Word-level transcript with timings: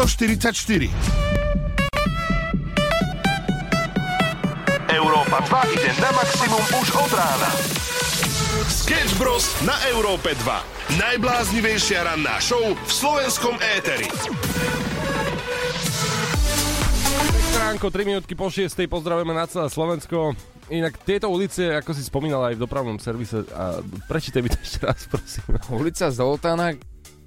144. 0.00 0.88
Európa 4.88 5.44
2 5.44 5.76
ide 5.76 5.92
na 6.00 6.08
maximum 6.16 6.64
už 6.80 6.88
od 6.96 7.12
rána. 7.12 7.50
Sketch 8.64 9.12
Bros. 9.20 9.44
na 9.60 9.76
Európe 9.92 10.32
2. 10.40 10.96
Najbláznivejšia 10.96 12.08
ranná 12.08 12.40
show 12.40 12.72
v 12.72 12.88
slovenskom 12.88 13.60
éteri. 13.76 14.08
Stránko, 17.52 17.92
3 17.92 18.08
minútky 18.08 18.32
po 18.32 18.48
6. 18.48 18.72
Pozdravujeme 18.88 19.36
na 19.36 19.44
celé 19.52 19.68
Slovensko. 19.68 20.32
Inak 20.72 20.96
tieto 21.04 21.28
ulice, 21.28 21.76
ako 21.76 21.92
si 21.92 22.00
spomínala 22.00 22.48
aj 22.48 22.56
v 22.56 22.62
dopravnom 22.64 22.96
servise, 22.96 23.44
a 23.52 23.84
prečítaj 24.08 24.40
mi 24.40 24.48
to 24.48 24.56
ešte 24.64 24.80
raz, 24.80 25.04
prosím. 25.12 25.44
Ulica 25.76 26.08
Zoltána 26.08 26.72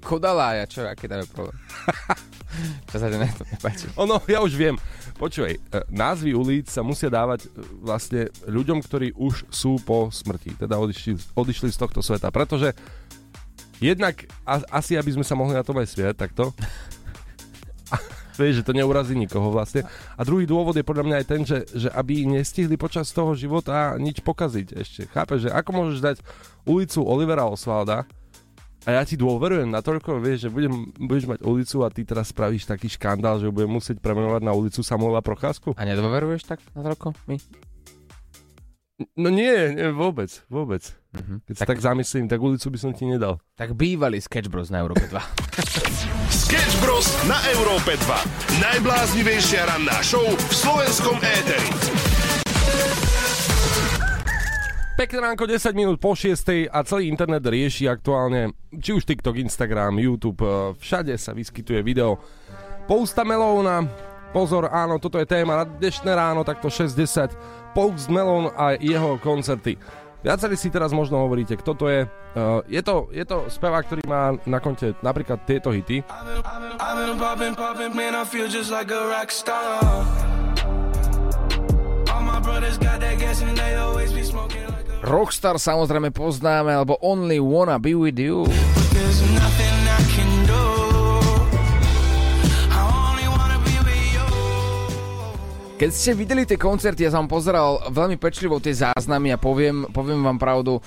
Kodalája, 0.02 0.66
čo, 0.66 0.82
aký 0.90 1.06
tam 1.06 1.22
je 1.22 1.30
problém? 1.30 1.54
čo 2.90 2.96
sa 2.98 3.06
ti 3.10 3.16
ne, 3.18 3.28
to 3.30 3.44
nepáči? 3.46 3.86
Ono, 3.98 4.20
ja 4.26 4.40
už 4.40 4.54
viem. 4.54 4.76
Počúvaj, 5.18 5.54
e, 5.54 5.60
názvy 5.90 6.34
ulic 6.34 6.66
sa 6.66 6.82
musia 6.82 7.10
dávať 7.10 7.46
e, 7.46 7.48
vlastne 7.82 8.30
ľuďom, 8.46 8.82
ktorí 8.82 9.14
už 9.14 9.46
sú 9.50 9.78
po 9.82 10.10
smrti, 10.10 10.58
teda 10.58 10.78
odišli, 10.78 11.18
odišli 11.34 11.68
z 11.70 11.78
tohto 11.78 12.00
sveta, 12.02 12.30
pretože 12.34 12.74
jednak 13.78 14.26
a, 14.46 14.62
asi, 14.74 14.98
aby 14.98 15.14
sme 15.14 15.26
sa 15.26 15.38
mohli 15.38 15.54
na 15.54 15.66
tom 15.66 15.78
aj 15.78 15.90
smiať, 15.94 16.16
takto. 16.18 16.50
Vieš, 18.40 18.62
že 18.62 18.66
to 18.66 18.74
neurazí 18.74 19.14
nikoho 19.14 19.54
vlastne. 19.54 19.86
A 20.18 20.26
druhý 20.26 20.42
dôvod 20.42 20.74
je 20.74 20.82
podľa 20.82 21.06
mňa 21.06 21.16
aj 21.22 21.26
ten, 21.26 21.42
že, 21.46 21.58
že 21.70 21.86
aby 21.94 22.26
nestihli 22.26 22.74
počas 22.74 23.14
toho 23.14 23.30
života 23.38 23.94
nič 23.94 24.18
pokaziť 24.26 24.74
ešte. 24.74 25.00
Chápeš, 25.14 25.46
že 25.46 25.54
ako 25.54 25.70
môžeš 25.70 25.98
dať 26.02 26.16
ulicu 26.66 27.06
Olivera 27.06 27.46
Osvalda, 27.46 28.02
a 28.84 29.00
ja 29.00 29.02
ti 29.08 29.16
dôverujem 29.16 29.72
natoľko, 29.72 30.20
vieš, 30.20 30.48
že 30.48 30.50
budem, 30.52 30.92
budeš 31.00 31.24
mať 31.24 31.40
ulicu 31.40 31.76
a 31.80 31.88
ty 31.88 32.04
teraz 32.04 32.28
spravíš 32.28 32.68
taký 32.68 32.92
škandál, 32.92 33.40
že 33.40 33.48
budem 33.48 33.72
musieť 33.72 33.96
premenovať 34.04 34.44
na 34.44 34.52
ulicu 34.52 34.84
Samuela 34.84 35.24
Procházku? 35.24 35.72
A 35.72 35.88
nedôveruješ 35.88 36.44
tak 36.44 36.60
natoľko 36.76 37.16
my? 37.24 37.40
No 39.18 39.26
nie, 39.26 39.74
nie 39.74 39.90
vôbec, 39.90 40.30
vôbec. 40.46 40.86
Uh-huh. 41.10 41.42
Keď 41.50 41.54
tak... 41.58 41.66
sa 41.66 41.70
tak 41.74 41.80
zamyslím, 41.82 42.30
tak 42.30 42.38
ulicu 42.38 42.70
by 42.70 42.78
som 42.78 42.92
ti 42.94 43.10
nedal. 43.10 43.42
Tak 43.58 43.74
bývalý 43.74 44.22
Sketch 44.22 44.46
Bros 44.46 44.70
na 44.70 44.84
Európe 44.84 45.08
2. 45.10 45.18
Sketch 46.44 46.76
Bros 46.78 47.08
na 47.26 47.40
Európe 47.58 47.98
2. 47.98 48.62
Najbláznivejšia 48.62 49.66
ranná 49.66 49.98
show 50.04 50.22
v 50.22 50.52
slovenskom 50.54 51.18
éteri. 51.24 52.23
Pekné 54.94 55.26
ránko, 55.26 55.50
10 55.50 55.74
minút 55.74 55.98
po 55.98 56.14
6 56.14 56.70
a 56.70 56.78
celý 56.86 57.10
internet 57.10 57.42
rieši 57.42 57.90
aktuálne, 57.90 58.54
či 58.78 58.94
už 58.94 59.02
TikTok, 59.02 59.42
Instagram, 59.42 59.98
YouTube, 59.98 60.38
eh, 60.46 60.70
všade 60.78 61.10
sa 61.18 61.34
vyskytuje 61.34 61.82
video 61.82 62.22
Posta 62.86 63.26
Melóna. 63.26 63.82
Pozor, 64.30 64.70
áno, 64.70 65.02
toto 65.02 65.18
je 65.18 65.26
téma 65.26 65.62
na 65.62 65.64
dnešné 65.66 66.14
ráno, 66.14 66.46
takto 66.46 66.70
60. 66.70 67.34
Post 67.74 68.06
Melon 68.06 68.54
a 68.54 68.78
jeho 68.78 69.18
koncerty. 69.18 69.74
Viacerí 70.22 70.54
si 70.54 70.70
teraz 70.70 70.94
možno 70.94 71.18
hovoríte, 71.26 71.58
kto 71.58 71.74
to 71.74 71.90
je. 71.90 72.06
Uh, 72.38 72.62
je, 72.70 72.78
to, 72.78 73.10
je 73.10 73.26
to 73.26 73.50
spevák, 73.50 73.90
ktorý 73.90 74.02
má 74.06 74.38
na 74.46 74.62
konte 74.62 74.94
napríklad 75.02 75.42
tieto 75.42 75.74
hity. 75.74 76.06
Rockstar 85.04 85.60
samozrejme 85.60 86.16
poznáme, 86.16 86.72
alebo 86.72 86.96
Only 87.04 87.36
Wanna 87.36 87.76
Be 87.76 87.92
With 87.92 88.16
You. 88.16 88.48
Keď 95.76 95.90
ste 95.92 96.16
videli 96.16 96.48
tie 96.48 96.56
koncerty, 96.56 97.04
ja 97.04 97.12
som 97.12 97.28
pozeral 97.28 97.84
veľmi 97.92 98.16
pečlivo 98.16 98.56
tie 98.56 98.72
záznamy 98.72 99.36
a 99.36 99.36
poviem, 99.36 99.84
poviem 99.92 100.24
vám 100.24 100.40
pravdu, 100.40 100.80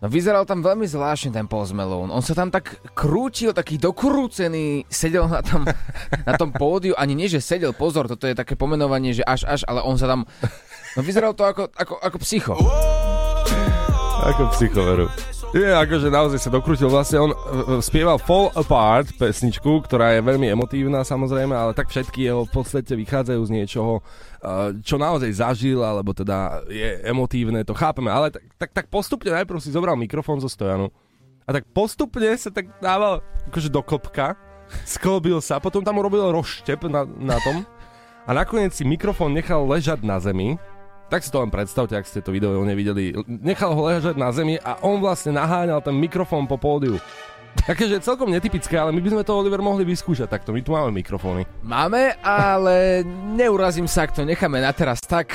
No 0.00 0.08
vyzeral 0.08 0.48
tam 0.48 0.64
veľmi 0.64 0.88
zvláštne 0.88 1.28
ten 1.28 1.44
Post 1.44 1.76
Malone. 1.76 2.08
On 2.08 2.24
sa 2.24 2.32
tam 2.32 2.48
tak 2.48 2.80
krútil, 2.96 3.52
taký 3.52 3.76
dokrúcený, 3.76 4.88
sedel 4.88 5.28
na 5.28 5.44
tom, 5.44 5.68
na 6.28 6.32
tom 6.40 6.56
pódiu, 6.56 6.96
ani 6.96 7.12
nie, 7.12 7.28
že 7.28 7.44
sedel, 7.44 7.76
pozor, 7.76 8.08
toto 8.08 8.24
je 8.24 8.32
také 8.32 8.56
pomenovanie, 8.56 9.12
že 9.12 9.20
až, 9.28 9.44
až, 9.44 9.60
ale 9.68 9.84
on 9.84 10.00
sa 10.00 10.08
tam, 10.08 10.24
no 10.96 11.00
vyzeral 11.04 11.36
to 11.36 11.44
ako, 11.44 11.68
ako, 11.76 12.00
ako 12.00 12.16
psycho. 12.24 12.56
Ako 14.20 14.52
psychoveru. 14.52 15.08
Je, 15.50 15.66
akože 15.66 16.12
naozaj 16.12 16.38
sa 16.38 16.50
dokrútil. 16.52 16.92
Vlastne 16.92 17.24
on 17.24 17.32
uh, 17.32 17.80
spieval 17.82 18.20
Fall 18.20 18.52
Apart 18.54 19.16
pesničku, 19.16 19.82
ktorá 19.82 20.14
je 20.14 20.22
veľmi 20.22 20.46
emotívna 20.46 21.02
samozrejme, 21.02 21.56
ale 21.56 21.72
tak 21.74 21.88
všetky 21.88 22.28
jeho 22.28 22.44
v 22.46 22.52
podstate 22.52 22.92
vychádzajú 22.94 23.40
z 23.48 23.54
niečoho, 23.56 23.98
uh, 23.98 24.76
čo 24.84 25.00
naozaj 25.00 25.40
zažil, 25.40 25.80
alebo 25.82 26.12
teda 26.12 26.62
je 26.68 27.02
emotívne, 27.02 27.64
to 27.64 27.72
chápeme. 27.74 28.12
Ale 28.12 28.30
tak, 28.30 28.44
tak, 28.60 28.70
tak 28.76 28.86
postupne 28.92 29.32
najprv 29.32 29.58
si 29.58 29.74
zobral 29.74 29.98
mikrofón 29.98 30.38
zo 30.38 30.46
stojanu 30.46 30.92
a 31.48 31.50
tak 31.50 31.66
postupne 31.74 32.30
sa 32.38 32.54
tak 32.54 32.70
dával 32.78 33.18
akože 33.50 33.74
do 33.74 33.82
kopka, 33.82 34.38
sklbil 34.94 35.42
sa, 35.42 35.58
potom 35.58 35.82
tam 35.82 35.98
urobil 35.98 36.30
rozštep 36.30 36.86
na, 36.86 37.02
na 37.02 37.40
tom 37.42 37.66
a 38.28 38.30
nakoniec 38.30 38.70
si 38.70 38.86
mikrofón 38.86 39.34
nechal 39.34 39.66
ležať 39.66 40.06
na 40.06 40.22
zemi 40.22 40.60
tak 41.10 41.26
si 41.26 41.30
to 41.34 41.42
len 41.42 41.50
predstavte, 41.50 41.98
ak 41.98 42.06
ste 42.06 42.22
to 42.22 42.30
video 42.30 42.54
nevideli. 42.62 43.10
Nechal 43.26 43.74
ho 43.74 43.82
ležať 43.90 44.14
na 44.14 44.30
zemi 44.30 44.56
a 44.62 44.78
on 44.86 45.02
vlastne 45.02 45.34
naháňal 45.34 45.82
ten 45.82 45.98
mikrofón 45.98 46.46
po 46.46 46.54
pódiu. 46.54 47.02
Takže 47.66 47.98
celkom 47.98 48.30
netypické, 48.30 48.78
ale 48.78 48.94
my 48.94 49.02
by 49.02 49.10
sme 49.10 49.22
to, 49.26 49.34
Oliver, 49.34 49.58
mohli 49.58 49.82
vyskúšať 49.82 50.30
takto. 50.30 50.54
My 50.54 50.62
tu 50.62 50.70
máme 50.70 50.94
mikrofóny. 50.94 51.42
Máme, 51.66 52.14
ale 52.22 53.02
neurazím 53.34 53.90
sa, 53.90 54.06
ak 54.06 54.14
to 54.14 54.22
necháme 54.22 54.62
na 54.62 54.70
teraz 54.70 55.02
tak 55.02 55.34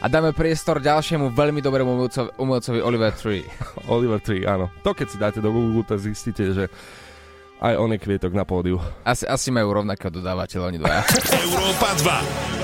a 0.00 0.06
dáme 0.12 0.36
priestor 0.36 0.76
ďalšiemu 0.78 1.32
veľmi 1.32 1.64
dobrému 1.64 1.90
umelcovi, 1.96 2.30
umelcovi 2.36 2.78
Oliver 2.84 3.12
Tree. 3.16 3.44
Oliver 3.94 4.20
Tree, 4.20 4.44
áno. 4.44 4.68
To 4.84 4.92
keď 4.92 5.06
si 5.08 5.16
dáte 5.16 5.40
do 5.40 5.48
Google, 5.48 5.88
tak 5.88 6.04
zistíte, 6.04 6.52
že 6.52 6.64
aj 7.64 7.80
on 7.80 7.96
je 7.96 7.98
kvietok 8.00 8.36
na 8.36 8.44
pódiu. 8.44 8.76
Asi, 9.06 9.24
asi 9.24 9.48
majú 9.48 9.72
rovnakého 9.72 10.12
dodávateľa, 10.12 10.64
oni 10.68 10.78
dvaja. 10.84 11.02
Európa 11.48 11.88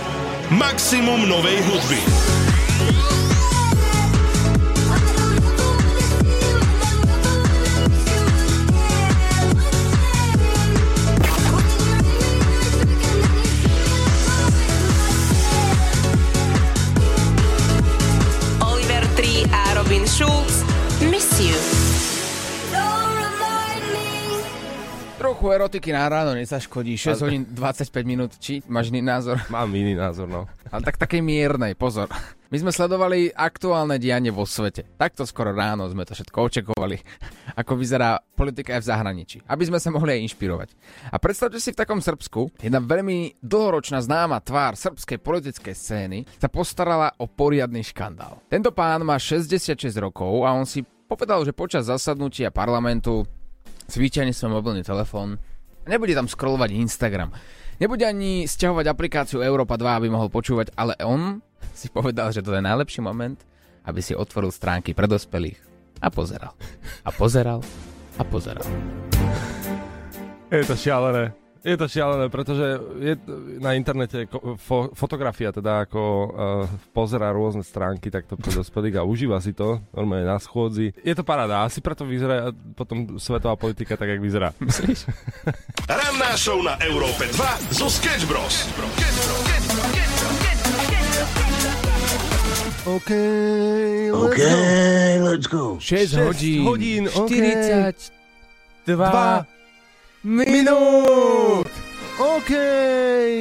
2. 0.04 0.07
Maximum 0.50 1.28
novej 1.28 1.60
hudby. 1.62 1.96
Oliver 18.60 19.06
Tree 19.16 19.44
a 19.52 19.74
Robin 19.74 20.06
Schulz 20.06 20.57
Trochu 25.28 25.52
erotiky 25.52 25.92
na 25.92 26.08
ráno 26.08 26.32
nezaškodí. 26.32 26.96
6 26.96 27.20
hodín 27.20 27.44
25 27.52 27.92
minút. 28.08 28.40
Či 28.40 28.64
máš 28.64 28.88
iný 28.88 29.04
názor? 29.04 29.36
Mám 29.52 29.68
iný 29.76 29.92
názor, 29.92 30.24
no. 30.24 30.48
Ale 30.72 30.80
tak 30.80 30.96
takej 30.96 31.20
miernej, 31.20 31.76
pozor. 31.76 32.08
My 32.48 32.56
sme 32.56 32.72
sledovali 32.72 33.28
aktuálne 33.36 34.00
dianie 34.00 34.32
vo 34.32 34.48
svete. 34.48 34.88
Takto 34.96 35.28
skoro 35.28 35.52
ráno 35.52 35.84
sme 35.92 36.08
to 36.08 36.16
všetko 36.16 36.38
očakovali. 36.48 36.96
Ako 37.60 37.76
vyzerá 37.76 38.16
politika 38.24 38.80
aj 38.80 38.80
v 38.80 38.88
zahraničí. 38.88 39.36
Aby 39.44 39.68
sme 39.68 39.76
sa 39.76 39.92
mohli 39.92 40.16
aj 40.16 40.32
inšpirovať. 40.32 40.68
A 41.12 41.20
predstavte 41.20 41.60
si 41.60 41.76
v 41.76 41.80
takom 41.84 42.00
Srbsku, 42.00 42.64
jedna 42.64 42.80
veľmi 42.80 43.36
dlhoročná 43.44 44.00
známa 44.00 44.40
tvár 44.40 44.80
srbskej 44.80 45.20
politickej 45.20 45.74
scény 45.76 46.18
sa 46.40 46.48
postarala 46.48 47.12
o 47.20 47.28
poriadny 47.28 47.84
škandál. 47.84 48.40
Tento 48.48 48.72
pán 48.72 49.04
má 49.04 49.20
66 49.20 49.92
rokov 50.00 50.48
a 50.48 50.56
on 50.56 50.64
si 50.64 50.88
povedal, 51.04 51.44
že 51.44 51.52
počas 51.52 51.92
zasadnutia 51.92 52.48
parlamentu 52.48 53.28
zvyčajne 53.88 54.36
svoj 54.36 54.60
mobilný 54.60 54.84
telefón, 54.84 55.40
nebude 55.88 56.12
tam 56.12 56.28
scrollovať 56.28 56.76
Instagram, 56.76 57.32
nebude 57.80 58.04
ani 58.04 58.44
stiahovať 58.44 58.86
aplikáciu 58.86 59.40
Európa 59.40 59.80
2, 59.80 59.98
aby 60.04 60.08
mohol 60.12 60.28
počúvať, 60.28 60.70
ale 60.76 60.94
on 61.02 61.40
si 61.72 61.88
povedal, 61.88 62.30
že 62.30 62.44
to 62.44 62.52
je 62.54 62.62
najlepší 62.62 63.00
moment, 63.00 63.40
aby 63.88 64.00
si 64.04 64.12
otvoril 64.12 64.52
stránky 64.52 64.92
pre 64.92 65.08
dospelých 65.08 65.58
a 66.04 66.12
pozeral. 66.12 66.52
A 67.02 67.10
pozeral 67.10 67.64
a 68.18 68.22
pozeral. 68.26 68.66
Je 70.50 70.64
to 70.64 70.74
šialené. 70.74 71.47
Je 71.66 71.74
to 71.74 71.90
šialené, 71.90 72.30
pretože 72.30 72.78
je 73.02 73.18
na 73.58 73.74
internete 73.74 74.30
fo- 74.62 74.94
fotografia, 74.94 75.50
teda 75.50 75.90
ako 75.90 76.02
uh, 76.02 76.30
pozera 76.94 77.34
rôzne 77.34 77.66
stránky 77.66 78.14
takto 78.14 78.38
pre 78.38 78.54
dospelých 78.54 79.02
a 79.02 79.02
užíva 79.02 79.42
si 79.42 79.50
to 79.50 79.82
normálne 79.90 80.22
na 80.22 80.38
schôdzi. 80.38 80.94
Je 81.02 81.14
to 81.18 81.26
paráda, 81.26 81.66
asi 81.66 81.82
preto 81.82 82.06
vyzerá 82.06 82.54
potom 82.78 83.18
svetová 83.18 83.58
politika 83.58 83.98
tak, 83.98 84.14
jak 84.14 84.22
vyzerá. 84.22 84.54
Myslíš? 84.62 85.10
Ranná 85.90 86.38
show 86.38 86.62
na 86.62 86.78
Európe 86.78 87.26
2 87.26 87.74
zo 87.74 87.90
Sketch 87.90 88.22
Bros. 88.30 88.70
OK, 92.88 93.10
let's 94.14 94.24
OK, 94.24 94.38
go. 94.38 94.54
let's 95.26 95.46
go. 95.50 95.64
6, 95.76 96.14
6 96.14 96.22
hodín, 96.22 96.62
hodín 96.64 97.04
42 97.10 97.98
okay. 98.96 99.57
Minút. 100.28 101.64
OK, 102.18 102.50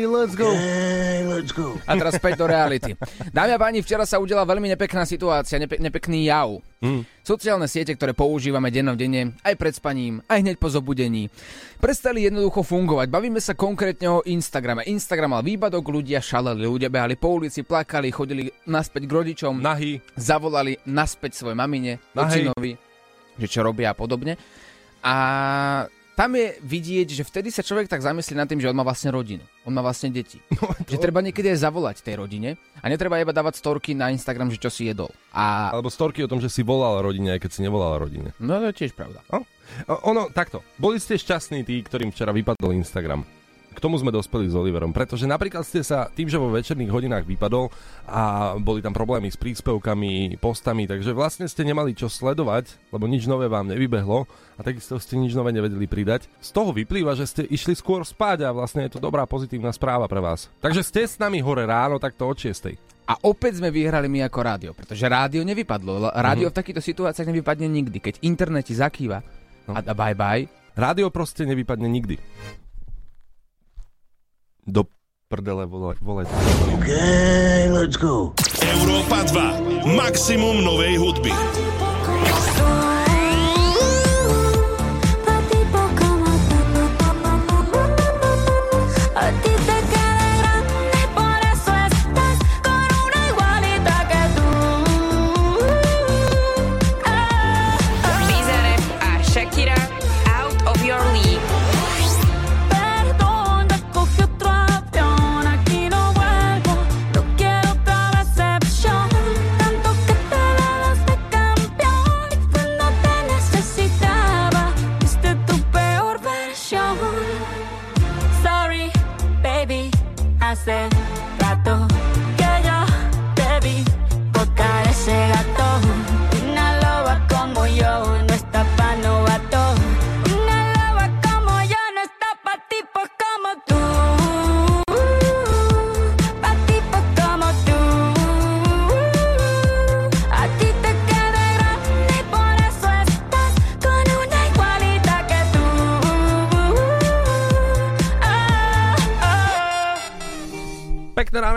let's 0.05 0.37
go. 0.37 0.53
Okay, 0.53 1.25
let's 1.25 1.49
go. 1.49 1.81
A 1.89 1.97
teraz 1.97 2.21
späť 2.21 2.37
do 2.37 2.45
reality. 2.45 2.93
Dámy 3.33 3.57
a 3.57 3.59
páni, 3.59 3.81
včera 3.81 4.05
sa 4.05 4.21
udela 4.21 4.45
veľmi 4.45 4.69
nepekná 4.69 5.01
situácia, 5.01 5.57
nepe- 5.57 5.81
nepekný 5.81 6.29
jav. 6.29 6.61
Mm. 6.77 7.01
Sociálne 7.25 7.65
siete, 7.65 7.97
ktoré 7.97 8.13
používame 8.13 8.69
denne, 8.69 9.33
aj 9.41 9.57
pred 9.57 9.73
spaním, 9.73 10.21
aj 10.29 10.45
hneď 10.45 10.55
po 10.61 10.69
zobudení, 10.69 11.25
prestali 11.81 12.29
jednoducho 12.29 12.61
fungovať. 12.61 13.09
Bavíme 13.09 13.41
sa 13.41 13.57
konkrétne 13.57 14.13
o 14.13 14.23
Instagrame. 14.29 14.85
Instagram 14.85 15.41
mal 15.41 15.43
výpadok, 15.43 15.81
ľudia 15.81 16.21
šaleli, 16.21 16.69
ľudia 16.69 16.93
behali 16.93 17.17
po 17.17 17.41
ulici, 17.41 17.65
plakali, 17.65 18.13
chodili 18.13 18.45
naspäť 18.69 19.09
k 19.09 19.11
rodičom, 19.11 19.57
Nahý. 19.57 20.05
zavolali 20.13 20.77
naspäť 20.85 21.33
svojej 21.41 21.57
mamine, 21.57 21.97
ocinovi, 22.13 22.77
že 23.41 23.47
čo 23.49 23.65
robia 23.65 23.89
a 23.89 23.97
podobne. 23.97 24.37
A 25.01 25.17
tam 26.17 26.33
je 26.33 26.57
vidieť, 26.65 27.13
že 27.13 27.21
vtedy 27.21 27.53
sa 27.53 27.61
človek 27.61 27.85
tak 27.85 28.01
zamyslí 28.01 28.33
nad 28.33 28.49
tým, 28.49 28.57
že 28.57 28.65
on 28.65 28.73
má 28.73 28.81
vlastne 28.81 29.13
rodinu. 29.13 29.45
On 29.61 29.69
má 29.69 29.85
vlastne 29.85 30.09
deti. 30.09 30.41
No, 30.57 30.73
Že 30.89 30.97
treba 30.97 31.21
niekedy 31.21 31.53
aj 31.53 31.61
zavolať 31.61 32.01
tej 32.01 32.17
rodine 32.17 32.57
a 32.81 32.89
netreba 32.89 33.21
iba 33.21 33.29
dávať 33.29 33.61
storky 33.61 33.93
na 33.93 34.09
Instagram, 34.09 34.49
že 34.49 34.57
čo 34.57 34.73
si 34.73 34.89
jedol. 34.89 35.13
A 35.29 35.69
Alebo 35.69 35.93
storky 35.93 36.25
o 36.25 36.31
tom, 36.31 36.41
že 36.41 36.49
si 36.49 36.65
volal 36.65 37.05
rodine, 37.05 37.37
aj 37.37 37.45
keď 37.45 37.51
si 37.53 37.61
nevolal 37.61 38.01
rodine. 38.01 38.33
no 38.41 38.57
to 38.57 38.73
je 38.73 38.75
tiež 38.81 38.97
pravda. 38.97 39.21
O, 39.29 39.45
ono, 40.09 40.33
takto. 40.33 40.65
Boli 40.81 40.97
ste 40.97 41.21
šťastní 41.21 41.61
tí, 41.61 41.85
ktorým 41.85 42.09
včera 42.09 42.33
vypadol 42.33 42.73
Instagram. 42.73 43.21
K 43.77 43.85
tomu 43.85 43.93
sme 44.01 44.09
dospeli 44.09 44.49
s 44.49 44.57
Oliverom, 44.57 44.89
pretože 44.89 45.29
napríklad 45.29 45.61
ste 45.61 45.85
sa 45.85 46.09
tým, 46.09 46.25
že 46.25 46.41
vo 46.41 46.49
večerných 46.49 46.89
hodinách 46.89 47.29
vypadol 47.29 47.69
a 48.09 48.53
boli 48.57 48.81
tam 48.81 48.89
problémy 48.89 49.29
s 49.29 49.37
príspevkami, 49.37 50.41
postami, 50.41 50.89
takže 50.89 51.13
vlastne 51.13 51.45
ste 51.45 51.61
nemali 51.61 51.93
čo 51.93 52.09
sledovať, 52.09 52.89
lebo 52.89 53.05
nič 53.05 53.29
nové 53.29 53.45
vám 53.45 53.69
nevybehlo 53.69 54.25
a 54.57 54.61
takisto 54.65 54.97
ste 54.97 55.21
nič 55.21 55.37
nové 55.37 55.53
nevedeli 55.53 55.85
pridať. 55.85 56.25
Z 56.41 56.57
toho 56.57 56.73
vyplýva, 56.73 57.13
že 57.13 57.29
ste 57.29 57.45
išli 57.45 57.77
skôr 57.77 58.01
spať 58.01 58.49
a 58.49 58.55
vlastne 58.55 58.89
je 58.89 58.97
to 58.97 58.99
dobrá 58.99 59.29
pozitívna 59.29 59.69
správa 59.69 60.09
pre 60.09 60.25
vás. 60.25 60.49
Takže 60.57 60.81
ste 60.81 61.05
s 61.05 61.21
nami 61.21 61.37
hore 61.45 61.69
ráno, 61.69 62.01
takto 62.01 62.25
od 62.25 62.33
6. 62.33 62.73
A 63.05 63.13
opäť 63.29 63.61
sme 63.61 63.69
vyhrali 63.69 64.09
my 64.09 64.25
ako 64.25 64.39
rádio, 64.41 64.71
pretože 64.73 65.05
rádio 65.05 65.45
nevypadlo. 65.45 66.09
Rádio 66.17 66.49
v 66.49 66.57
takýchto 66.57 66.81
situáciách 66.81 67.29
nevypadne 67.29 67.69
nikdy. 67.69 68.01
Keď 68.01 68.25
internet 68.25 68.67
ti 68.67 68.73
zakýva 68.73 69.21
a 69.69 69.79
a 69.85 69.93
bye 69.93 70.17
bye, 70.17 70.49
Rádio 70.77 71.09
proste 71.09 71.41
nevypadne 71.41 71.89
nikdy. 71.89 72.21
Do 74.67 74.83
prdele 75.31 75.63
vole, 75.65 75.95
vole. 76.03 76.27
Okay, 76.75 77.71
let's 77.71 77.95
go. 77.95 78.35
Európa 78.59 79.23
2. 79.23 79.95
Maximum 79.95 80.59
novej 80.59 80.99
hudby. 80.99 81.31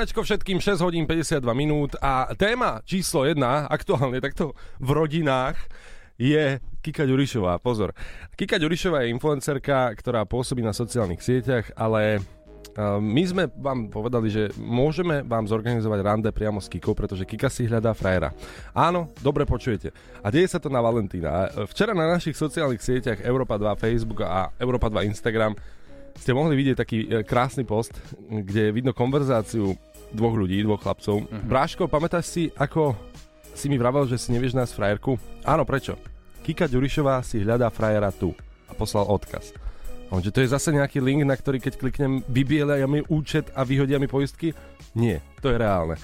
Ránečko 0.00 0.24
všetkým, 0.24 0.64
6 0.64 0.80
hodín 0.80 1.04
52 1.04 1.44
minút 1.52 1.92
a 2.00 2.32
téma 2.32 2.80
číslo 2.88 3.28
1, 3.28 3.36
aktuálne 3.68 4.16
takto 4.24 4.56
v 4.80 4.96
rodinách, 4.96 5.60
je 6.16 6.56
Kika 6.80 7.04
Ďurišová. 7.04 7.60
Pozor, 7.60 7.92
Kika 8.32 8.56
Ďurišová 8.56 9.04
je 9.04 9.12
influencerka, 9.12 9.92
ktorá 9.92 10.24
pôsobí 10.24 10.64
na 10.64 10.72
sociálnych 10.72 11.20
sieťach, 11.20 11.76
ale 11.76 12.16
uh, 12.16 12.96
my 12.96 13.22
sme 13.28 13.44
vám 13.52 13.92
povedali, 13.92 14.32
že 14.32 14.48
môžeme 14.56 15.20
vám 15.20 15.44
zorganizovať 15.44 16.00
rande 16.00 16.30
priamo 16.32 16.64
s 16.64 16.72
Kikou, 16.72 16.96
pretože 16.96 17.28
Kika 17.28 17.52
si 17.52 17.68
hľadá 17.68 17.92
frajera. 17.92 18.32
Áno, 18.72 19.12
dobre 19.20 19.44
počujete. 19.44 19.92
A 20.24 20.32
deje 20.32 20.48
sa 20.48 20.56
to 20.56 20.72
na 20.72 20.80
Valentína. 20.80 21.52
Včera 21.68 21.92
na 21.92 22.08
našich 22.08 22.40
sociálnych 22.40 22.80
sieťach 22.80 23.20
Európa 23.20 23.60
2 23.60 23.76
Facebook 23.76 24.24
a 24.24 24.48
Európa 24.56 24.88
2 24.88 25.12
Instagram 25.12 25.52
ste 26.20 26.36
mohli 26.36 26.52
vidieť 26.58 26.76
taký 26.76 26.98
e, 27.06 27.24
krásny 27.24 27.64
post, 27.64 27.96
kde 28.28 28.70
je 28.70 28.74
vidno 28.76 28.92
konverzáciu 28.92 29.72
dvoch 30.10 30.36
ľudí, 30.36 30.60
dvoch 30.62 30.82
chlapcov. 30.82 31.24
Uh-huh. 31.24 31.44
Bráško, 31.46 31.86
pamätáš 31.86 32.26
si, 32.30 32.42
ako 32.58 32.94
si 33.54 33.66
mi 33.70 33.76
vravel, 33.78 34.06
že 34.06 34.18
si 34.18 34.34
nevieš 34.34 34.54
nás 34.54 34.70
frajerku? 34.74 35.18
Áno, 35.42 35.66
prečo? 35.66 35.98
Kika 36.40 36.66
Ďurišová 36.70 37.20
si 37.22 37.44
hľadá 37.44 37.68
frajera 37.68 38.10
tu 38.10 38.32
a 38.66 38.72
poslal 38.72 39.06
odkaz. 39.06 39.52
On, 40.10 40.18
že 40.18 40.34
to 40.34 40.42
je 40.42 40.50
zase 40.50 40.74
nejaký 40.74 40.98
link, 40.98 41.22
na 41.22 41.38
ktorý 41.38 41.62
keď 41.62 41.78
kliknem, 41.78 42.26
vybielia 42.26 42.82
mi 42.90 43.04
účet 43.06 43.46
a 43.54 43.62
vyhodia 43.62 44.02
mi 44.02 44.10
poistky? 44.10 44.50
Nie, 44.98 45.22
to 45.38 45.54
je 45.54 45.60
reálne. 45.60 45.94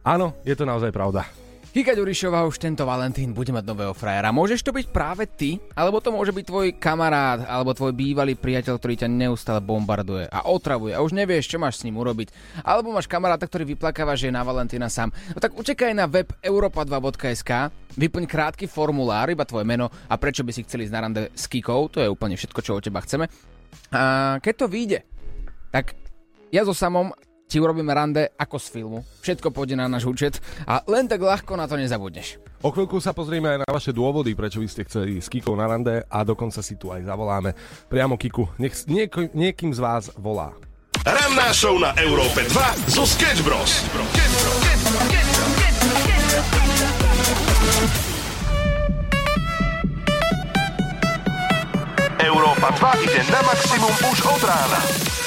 Áno, 0.00 0.32
je 0.48 0.56
to 0.56 0.64
naozaj 0.64 0.88
pravda. 0.88 1.28
Kika 1.74 1.90
Ďurišová 1.90 2.46
už 2.46 2.62
tento 2.62 2.86
Valentín 2.86 3.34
bude 3.34 3.50
mať 3.50 3.66
nového 3.66 3.90
frajera. 3.90 4.30
Môžeš 4.30 4.62
to 4.62 4.70
byť 4.70 4.94
práve 4.94 5.26
ty, 5.26 5.58
alebo 5.74 5.98
to 5.98 6.14
môže 6.14 6.30
byť 6.30 6.46
tvoj 6.46 6.68
kamarát, 6.78 7.42
alebo 7.50 7.74
tvoj 7.74 7.90
bývalý 7.90 8.38
priateľ, 8.38 8.78
ktorý 8.78 8.94
ťa 8.94 9.10
neustále 9.10 9.58
bombarduje 9.58 10.30
a 10.30 10.46
otravuje 10.46 10.94
a 10.94 11.02
už 11.02 11.18
nevieš, 11.18 11.50
čo 11.50 11.58
máš 11.58 11.82
s 11.82 11.90
ním 11.90 11.98
urobiť. 11.98 12.30
Alebo 12.62 12.94
máš 12.94 13.10
kamaráta, 13.10 13.50
ktorý 13.50 13.74
vyplakáva, 13.74 14.14
že 14.14 14.30
je 14.30 14.38
na 14.38 14.46
Valentína 14.46 14.86
sám. 14.86 15.10
No 15.34 15.42
tak 15.42 15.58
učekaj 15.58 15.90
na 15.98 16.06
web 16.06 16.30
europa2.sk, 16.46 17.50
vyplň 17.98 18.24
krátky 18.30 18.70
formulár, 18.70 19.34
iba 19.34 19.42
tvoje 19.42 19.66
meno 19.66 19.90
a 20.06 20.14
prečo 20.14 20.46
by 20.46 20.54
si 20.54 20.62
chceli 20.62 20.86
ísť 20.86 20.94
na 20.94 21.02
rande 21.02 21.22
s 21.34 21.50
Kikou, 21.50 21.90
to 21.90 21.98
je 21.98 22.06
úplne 22.06 22.38
všetko, 22.38 22.60
čo 22.62 22.78
od 22.78 22.86
teba 22.86 23.02
chceme. 23.02 23.26
A 23.90 24.38
keď 24.38 24.54
to 24.62 24.66
vyjde, 24.70 25.02
tak 25.74 25.98
ja 26.54 26.62
so 26.62 26.70
samom 26.70 27.10
ti 27.54 27.62
urobíme 27.62 27.94
rande 27.94 28.34
ako 28.34 28.58
z 28.58 28.66
filmu. 28.66 28.98
Všetko 29.22 29.54
pôjde 29.54 29.78
na 29.78 29.86
náš 29.86 30.10
účet 30.10 30.42
a 30.66 30.82
len 30.90 31.06
tak 31.06 31.22
ľahko 31.22 31.54
na 31.54 31.70
to 31.70 31.78
nezabudneš. 31.78 32.42
O 32.66 32.74
chvíľku 32.74 32.98
sa 32.98 33.14
pozrieme 33.14 33.46
aj 33.46 33.58
na 33.62 33.70
vaše 33.70 33.94
dôvody, 33.94 34.34
prečo 34.34 34.58
by 34.58 34.66
ste 34.66 34.82
chceli 34.90 35.22
s 35.22 35.30
Kikou 35.30 35.54
na 35.54 35.70
rande 35.70 36.02
a 36.02 36.26
dokonca 36.26 36.58
si 36.66 36.74
tu 36.74 36.90
aj 36.90 37.06
zavoláme 37.06 37.54
priamo 37.86 38.18
Kiku. 38.18 38.50
Nech 38.58 38.74
nieko, 38.90 39.30
niekým 39.30 39.70
z 39.70 39.78
vás 39.78 40.10
volá. 40.18 40.50
Ranná 41.06 41.54
show 41.54 41.78
na 41.78 41.94
Európe 42.02 42.42
2 42.42 42.90
zo 42.90 43.06
Sketch 43.06 43.46
Bros. 43.46 43.86
Európa 52.18 52.68
2 52.98 53.04
ide 53.06 53.22
na 53.30 53.40
maximum 53.46 53.94
už 54.10 54.18
od 54.26 54.42
rána. 54.42 55.23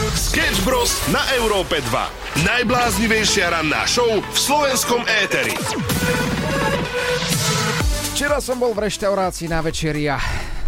Sketch 0.00 0.64
Bros. 0.64 0.96
na 1.12 1.20
Európe 1.36 1.76
2. 1.84 2.48
Najbláznivejšia 2.48 3.52
ranná 3.52 3.84
show 3.84 4.08
v 4.08 4.38
slovenskom 4.38 5.04
éteri. 5.04 5.52
Včera 8.16 8.40
som 8.40 8.56
bol 8.56 8.72
v 8.72 8.88
reštaurácii 8.88 9.52
na 9.52 9.60
večeri 9.60 10.08
a 10.08 10.16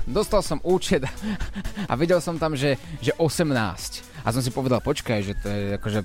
dostal 0.04 0.44
som 0.44 0.60
účet 0.60 1.08
a 1.90 1.92
videl 1.96 2.20
som 2.20 2.36
tam, 2.36 2.52
že, 2.52 2.76
že 3.00 3.16
18. 3.16 3.56
A 4.20 4.28
som 4.28 4.44
si 4.44 4.52
povedal, 4.52 4.84
počkaj, 4.84 5.24
že 5.24 5.32
to 5.40 5.48
je 5.48 5.80
akože 5.80 6.00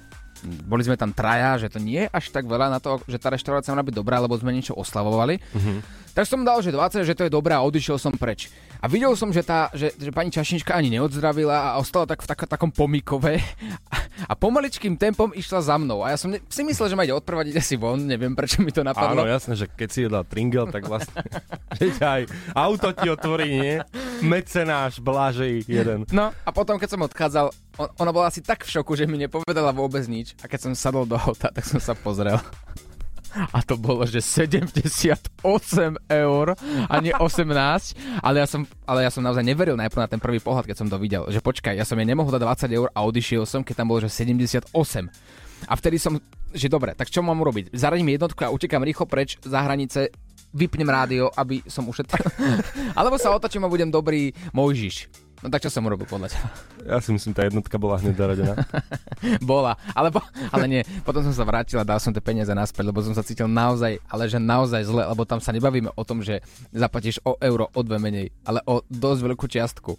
boli 0.63 0.85
sme 0.85 0.95
tam 0.95 1.11
traja, 1.11 1.57
že 1.59 1.67
to 1.67 1.83
nie 1.83 2.05
je 2.05 2.13
až 2.13 2.29
tak 2.31 2.45
veľa 2.45 2.69
na 2.69 2.79
to, 2.79 3.01
že 3.09 3.19
tá 3.19 3.33
reštaurácia 3.33 3.73
má 3.75 3.83
byť 3.83 3.95
dobrá, 3.95 4.21
lebo 4.21 4.37
sme 4.37 4.53
niečo 4.53 4.77
oslavovali. 4.77 5.41
Mm-hmm. 5.41 5.77
Tak 6.13 6.25
som 6.29 6.45
dal, 6.45 6.61
že 6.61 6.69
20, 6.69 7.03
že 7.03 7.17
to 7.17 7.25
je 7.25 7.33
dobré 7.33 7.57
a 7.57 7.65
odišiel 7.65 7.97
som 7.97 8.13
preč. 8.13 8.53
A 8.77 8.85
videl 8.85 9.13
som, 9.17 9.33
že, 9.33 9.41
tá, 9.41 9.73
že, 9.73 9.93
že 9.97 10.13
pani 10.13 10.29
Čašnička 10.29 10.77
ani 10.77 10.93
neodzdravila 10.93 11.73
a 11.73 11.81
ostala 11.81 12.05
tak 12.05 12.21
v 12.21 12.27
tak, 12.29 12.39
takom 12.45 12.69
pomikove. 12.69 13.41
a 14.31 14.33
pomaličkým 14.37 14.97
tempom 14.97 15.33
išla 15.33 15.59
za 15.65 15.75
mnou. 15.81 16.05
A 16.05 16.13
ja 16.13 16.17
som 16.17 16.29
ne- 16.29 16.41
si 16.45 16.61
myslel, 16.61 16.93
že 16.93 16.95
ma 16.97 17.05
ide 17.05 17.17
odprevadiť 17.17 17.55
asi 17.57 17.75
von, 17.77 17.97
neviem 18.05 18.37
prečo 18.37 18.61
mi 18.61 18.69
to 18.69 18.85
napadlo. 18.85 19.25
Áno, 19.25 19.29
jasné, 19.29 19.57
že 19.57 19.65
keď 19.65 19.89
si 19.89 19.99
jedla 20.05 20.21
tringel, 20.21 20.69
tak 20.69 20.85
vlastne 20.85 21.21
že 21.79 22.01
aj 22.01 22.21
auto 22.53 22.93
ti 22.93 23.07
otvorí, 23.09 23.47
nie? 23.49 23.75
Mecenáš, 24.21 25.01
blažej 25.01 25.65
jeden. 25.65 26.05
No 26.13 26.29
a 26.33 26.49
potom, 26.53 26.77
keď 26.77 26.89
som 26.93 27.01
odchádzal, 27.05 27.47
on, 27.81 27.89
ona 27.97 28.11
bola 28.13 28.29
asi 28.29 28.41
tak 28.41 28.65
v 28.65 28.73
šoku, 28.77 28.93
že 28.93 29.09
mi 29.09 29.17
nepovedala 29.17 29.73
vôbec 29.73 30.05
nič. 30.05 30.33
A 30.41 30.49
keď 30.49 30.69
som 30.69 30.73
sadol 30.77 31.05
do 31.05 31.17
auta, 31.17 31.49
tak 31.49 31.65
som 31.65 31.81
sa 31.81 31.93
pozrel. 31.93 32.37
A 33.33 33.59
to 33.63 33.75
bolo, 33.75 34.07
že 34.07 34.23
78 34.23 35.37
eur 36.07 36.45
a 36.87 36.95
nie 37.03 37.13
18. 37.13 38.23
Ale 38.23 38.35
ja 38.39 38.47
som, 38.47 38.63
ale 38.87 39.05
ja 39.05 39.11
som 39.11 39.21
naozaj 39.23 39.43
neveril 39.43 39.75
najprv 39.77 40.01
na 40.05 40.09
ten 40.09 40.21
prvý 40.21 40.39
pohľad, 40.41 40.65
keď 40.65 40.77
som 40.77 40.87
to 40.87 40.97
videl. 40.97 41.27
Že 41.27 41.43
počkaj, 41.43 41.73
ja 41.75 41.85
som 41.85 41.99
jej 41.99 42.07
nemohol 42.07 42.33
dať 42.33 42.69
20 42.69 42.77
eur 42.77 42.87
a 42.93 42.99
odišiel 43.05 43.43
som, 43.45 43.61
keď 43.61 43.83
tam 43.83 43.87
bolo, 43.91 44.03
že 44.03 44.11
78. 44.11 44.71
A 45.65 45.73
vtedy 45.73 45.97
som, 45.97 46.21
že 46.53 46.69
dobre, 46.69 46.93
tak 46.93 47.09
čo 47.09 47.25
mám 47.25 47.41
urobiť? 47.41 47.73
Zaradím 47.73 48.13
jednotku 48.13 48.45
a 48.45 48.53
utekám 48.53 48.85
rýchlo 48.85 49.09
preč 49.09 49.41
za 49.41 49.59
hranice, 49.65 50.13
vypnem 50.53 50.87
rádio, 50.87 51.33
aby 51.33 51.65
som 51.65 51.89
ušetril. 51.89 52.29
Alebo 52.97 53.17
sa 53.17 53.33
otočím 53.33 53.65
a 53.65 53.71
budem 53.71 53.89
dobrý 53.89 54.31
Mojžiš. 54.53 55.26
No 55.37 55.53
tak 55.53 55.61
čo 55.61 55.69
som 55.69 55.85
urobil 55.85 56.09
podľa 56.09 56.33
teba? 56.33 56.49
Ja 56.81 56.97
si 56.97 57.13
myslím, 57.13 57.37
tá 57.37 57.45
jednotka 57.45 57.77
bola 57.77 58.01
hneď 58.01 58.17
zaradená. 58.17 58.53
Bola, 59.49 59.77
ale, 59.93 60.09
po, 60.09 60.21
ale 60.49 60.65
nie. 60.65 60.81
Potom 61.05 61.21
som 61.21 61.33
sa 61.33 61.45
vrátil 61.45 61.77
a 61.77 61.85
dal 61.85 62.01
som 62.01 62.09
tie 62.09 62.21
peniaze 62.21 62.49
naspäť, 62.49 62.89
lebo 62.89 63.05
som 63.05 63.13
sa 63.13 63.21
cítil 63.21 63.45
naozaj, 63.45 64.01
ale 64.09 64.23
že 64.25 64.41
naozaj 64.41 64.89
zle, 64.89 65.03
lebo 65.05 65.29
tam 65.29 65.37
sa 65.37 65.53
nebavíme 65.53 65.93
o 65.93 66.03
tom, 66.05 66.25
že 66.25 66.41
zaplatíš 66.73 67.21
o 67.21 67.37
euro, 67.37 67.69
o 67.69 67.81
dve 67.85 68.01
menej, 68.01 68.33
ale 68.49 68.65
o 68.65 68.81
dosť 68.89 69.21
veľkú 69.29 69.45
čiastku. 69.45 69.93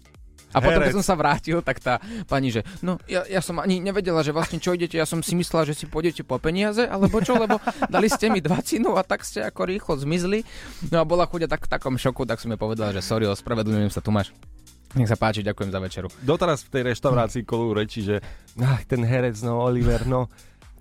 A 0.49 0.57
potom, 0.65 0.81
keď 0.81 0.97
som 0.97 1.05
sa 1.05 1.13
vrátil, 1.13 1.61
tak 1.61 1.77
tá 1.77 2.01
pani, 2.25 2.49
že 2.49 2.65
no, 2.81 2.97
ja, 3.05 3.21
ja 3.29 3.37
som 3.37 3.61
ani 3.61 3.77
nevedela, 3.77 4.25
že 4.25 4.33
vlastne 4.33 4.57
čo 4.57 4.73
idete, 4.73 4.97
ja 4.97 5.05
som 5.05 5.21
si 5.21 5.37
myslela, 5.37 5.69
že 5.69 5.77
si 5.77 5.85
pôjdete 5.85 6.25
po 6.25 6.41
peniaze, 6.41 6.81
alebo 6.81 7.21
čo, 7.21 7.37
lebo 7.37 7.61
dali 7.85 8.09
ste 8.09 8.33
mi 8.33 8.41
dvacinu 8.41 8.97
a 8.97 9.05
tak 9.05 9.21
ste 9.21 9.45
ako 9.45 9.69
rýchlo 9.69 9.93
zmizli. 10.01 10.41
No 10.89 11.01
a 11.01 11.05
bola 11.05 11.29
chudia 11.29 11.45
tak 11.45 11.69
v 11.69 11.69
takom 11.69 12.01
šoku, 12.01 12.25
tak 12.25 12.41
som 12.41 12.49
jej 12.49 12.57
povedala, 12.57 12.89
že 12.89 13.05
sorry, 13.05 13.29
ospravedlňujem 13.29 13.93
sa, 13.93 14.01
tu 14.01 14.09
máš. 14.09 14.33
Nech 14.97 15.05
sa 15.05 15.13
páči, 15.13 15.45
ďakujem 15.45 15.69
za 15.69 15.77
večeru. 15.77 16.07
Doteraz 16.25 16.65
v 16.65 16.73
tej 16.73 16.83
reštaurácii 16.93 17.45
kolujú 17.45 17.71
reči, 17.77 17.99
že 18.01 18.17
ach, 18.57 18.81
ten 18.89 19.05
herec, 19.05 19.37
no 19.45 19.61
Oliver, 19.61 20.01
no, 20.09 20.33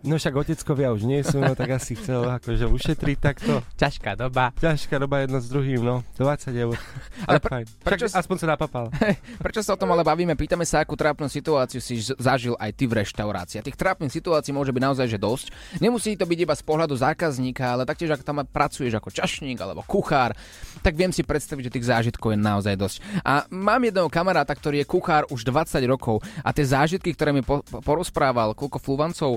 no 0.03 0.15
však 0.15 0.35
oteckovia 0.37 0.91
už 0.91 1.03
nie 1.03 1.21
sú, 1.21 1.39
no 1.39 1.53
tak 1.53 1.73
asi 1.73 1.95
chcel 1.95 2.23
akože 2.23 2.67
ušetriť 2.67 3.17
takto. 3.19 3.61
Ťažká 3.75 4.15
doba. 4.15 4.51
Ťažká 4.55 4.97
doba 4.97 5.23
jedno 5.23 5.39
s 5.39 5.47
druhým, 5.47 5.81
no, 5.81 5.97
20 6.15 6.55
eur. 6.55 6.77
Ale 7.29 7.39
fajn. 7.39 7.65
prečo 7.83 8.05
Však 8.05 8.13
s- 8.13 8.19
aspoň 8.19 8.37
sa 8.37 8.47
napapal. 8.49 8.87
Prečo 9.45 9.61
sa 9.61 9.75
o 9.75 9.81
tom 9.81 9.91
ale 9.91 10.03
bavíme? 10.03 10.35
Pýtame 10.35 10.63
sa, 10.63 10.81
akú 10.81 10.95
trápnu 10.95 11.27
situáciu 11.27 11.79
si 11.79 11.99
zažil 11.99 12.55
aj 12.57 12.71
ty 12.73 12.85
v 12.85 13.01
reštaurácii. 13.01 13.59
A 13.59 13.67
Tých 13.67 13.77
trápnych 13.77 14.11
situácií 14.11 14.51
môže 14.51 14.71
byť 14.71 14.83
naozaj 14.83 15.07
že 15.09 15.19
dosť. 15.19 15.47
Nemusí 15.79 16.15
to 16.15 16.25
byť 16.25 16.39
iba 16.41 16.55
z 16.55 16.63
pohľadu 16.63 16.95
zákazníka, 16.95 17.65
ale 17.65 17.83
taktiež 17.83 18.13
ak 18.13 18.23
tam 18.23 18.43
pracuješ 18.45 18.97
ako 18.97 19.11
čašník 19.11 19.59
alebo 19.59 19.83
kuchár, 19.83 20.35
tak 20.81 20.95
viem 20.95 21.11
si 21.11 21.23
predstaviť, 21.23 21.69
že 21.69 21.75
tých 21.75 21.89
zážitkov 21.89 22.35
je 22.35 22.39
naozaj 22.39 22.75
dosť. 22.75 22.97
A 23.23 23.45
mám 23.49 23.81
jedného 23.81 24.07
kamaráta, 24.09 24.53
ktorý 24.53 24.83
je 24.83 24.87
kuchár 24.87 25.27
už 25.29 25.43
20 25.45 25.79
rokov 25.87 26.19
a 26.41 26.51
tie 26.51 26.65
zážitky, 26.65 27.13
ktoré 27.13 27.31
mi 27.31 27.43
po- 27.43 27.63
po- 27.63 27.83
porozprával, 27.83 28.55
koľko 28.55 28.79
flúvancov 28.79 29.31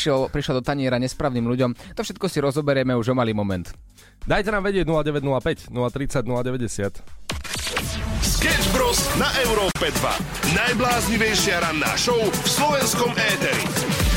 prišiel, 0.00 0.32
prišiel 0.32 0.54
do 0.56 0.64
taniera 0.64 0.96
nesprávnym 0.96 1.44
ľuďom, 1.44 1.76
to 1.92 2.00
všetko 2.00 2.24
si 2.32 2.40
rozoberieme 2.40 2.96
už 2.96 3.12
o 3.12 3.14
malý 3.14 3.36
moment. 3.36 3.68
Dajte 4.24 4.48
nám 4.48 4.64
vedieť 4.64 4.88
0905 4.88 5.68
030 5.68 6.24
090. 6.24 7.04
Sketch 8.24 8.66
Bros. 8.72 8.96
na 9.20 9.28
Európe 9.44 9.92
2. 9.92 10.56
Najbláznivejšia 10.56 11.60
ranná 11.60 11.92
show 12.00 12.16
v 12.16 12.48
slovenskom 12.48 13.12
éteri. 13.12 14.09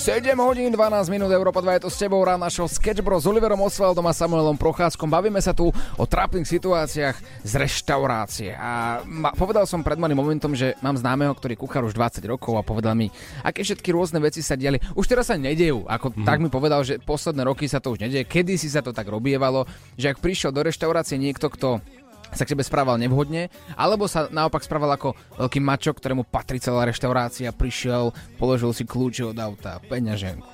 7 0.00 0.32
hodín 0.40 0.72
12 0.72 1.12
minút 1.12 1.28
Európa 1.28 1.60
2 1.60 1.76
je 1.76 1.84
to 1.84 1.92
s 1.92 2.00
tebou 2.00 2.24
rád 2.24 2.40
našho 2.40 2.64
Sketch 2.64 3.04
Bros 3.04 3.20
s 3.20 3.28
Oliverom 3.28 3.60
Osvaldom 3.60 4.08
a 4.08 4.16
Samuelom 4.16 4.56
Procházkom. 4.56 5.12
Bavíme 5.12 5.44
sa 5.44 5.52
tu 5.52 5.68
o 5.76 6.04
trápnych 6.08 6.48
situáciách 6.48 7.44
z 7.44 7.52
reštaurácie. 7.60 8.56
A 8.56 9.04
ma, 9.04 9.36
povedal 9.36 9.68
som 9.68 9.84
pred 9.84 10.00
malým 10.00 10.16
momentom, 10.16 10.56
že 10.56 10.72
mám 10.80 10.96
známeho, 10.96 11.36
ktorý 11.36 11.52
kuchár 11.52 11.84
už 11.84 11.92
20 11.92 12.32
rokov 12.32 12.56
a 12.56 12.64
povedal 12.64 12.96
mi, 12.96 13.12
aké 13.44 13.60
všetky 13.60 13.92
rôzne 13.92 14.24
veci 14.24 14.40
sa 14.40 14.56
diali. 14.56 14.80
Už 14.96 15.04
teraz 15.04 15.28
sa 15.28 15.36
nedejú. 15.36 15.84
Ako 15.84 16.16
mm-hmm. 16.16 16.24
tak 16.24 16.40
mi 16.40 16.48
povedal, 16.48 16.80
že 16.80 16.96
posledné 16.96 17.44
roky 17.44 17.68
sa 17.68 17.76
to 17.76 17.92
už 17.92 18.00
nedieje. 18.00 18.24
Kedy 18.24 18.56
si 18.56 18.72
sa 18.72 18.80
to 18.80 18.96
tak 18.96 19.04
robievalo, 19.04 19.68
že 20.00 20.16
ak 20.16 20.24
prišiel 20.24 20.48
do 20.48 20.64
reštaurácie 20.64 21.20
niekto, 21.20 21.52
kto 21.52 21.84
sa 22.32 22.42
k 22.46 22.52
tebe 22.54 22.62
správal 22.62 22.96
nevhodne, 22.96 23.50
alebo 23.74 24.06
sa 24.06 24.30
naopak 24.30 24.62
správal 24.62 24.94
ako 24.94 25.14
veľký 25.38 25.58
mačo, 25.58 25.90
ktorému 25.90 26.26
patrí 26.26 26.62
celá 26.62 26.86
reštaurácia, 26.86 27.50
prišiel, 27.54 28.14
položil 28.38 28.70
si 28.74 28.86
kľúče 28.86 29.34
od 29.34 29.38
auta, 29.38 29.82
peňaženku. 29.86 30.46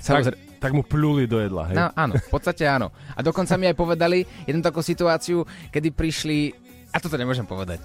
Samozrejme, 0.00 0.36
Tak, 0.64 0.72
tak 0.72 0.72
mu 0.72 0.80
pluli 0.80 1.28
do 1.28 1.36
jedla, 1.44 1.68
hej? 1.68 1.76
No, 1.76 1.92
áno, 1.92 2.16
v 2.16 2.30
podstate 2.32 2.64
áno. 2.64 2.88
A 3.12 3.20
dokonca 3.20 3.52
mi 3.60 3.68
aj 3.68 3.76
povedali 3.76 4.24
jednu 4.48 4.64
takú 4.64 4.80
situáciu, 4.80 5.44
kedy 5.68 5.92
prišli... 5.92 6.56
A 6.88 6.96
toto 6.96 7.20
nemôžem 7.20 7.44
povedať. 7.44 7.84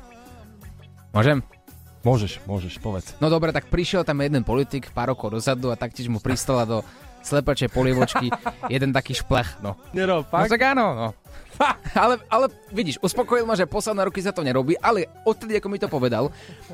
Môžem? 1.12 1.44
Môžeš, 2.00 2.40
môžeš, 2.48 2.80
povedz. 2.80 3.12
No 3.20 3.28
dobre, 3.28 3.52
tak 3.52 3.68
prišiel 3.68 4.08
tam 4.08 4.24
jeden 4.24 4.48
politik 4.48 4.96
pár 4.96 5.12
rokov 5.12 5.36
dozadu 5.36 5.68
a 5.68 5.76
taktiež 5.76 6.08
mu 6.08 6.24
pristala 6.24 6.64
do 6.64 6.80
slepačej 7.20 7.68
polievočky 7.68 8.32
jeden 8.74 8.96
taký 8.96 9.12
šplech. 9.12 9.60
No, 9.60 9.76
Nero, 9.92 10.24
no 10.24 10.28
fakt? 10.28 10.48
tak 10.48 10.64
áno, 10.64 10.96
no. 10.96 11.08
Ale, 11.90 12.22
ale 12.30 12.48
vidíš, 12.72 13.02
uspokojil 13.02 13.44
ma, 13.44 13.58
že 13.58 13.66
posledné 13.66 14.08
roky 14.08 14.22
sa 14.24 14.32
to 14.32 14.46
nerobí, 14.46 14.78
ale 14.80 15.10
odtedy, 15.26 15.58
ako 15.58 15.68
mi 15.68 15.82
to 15.82 15.90
povedal, 15.92 16.30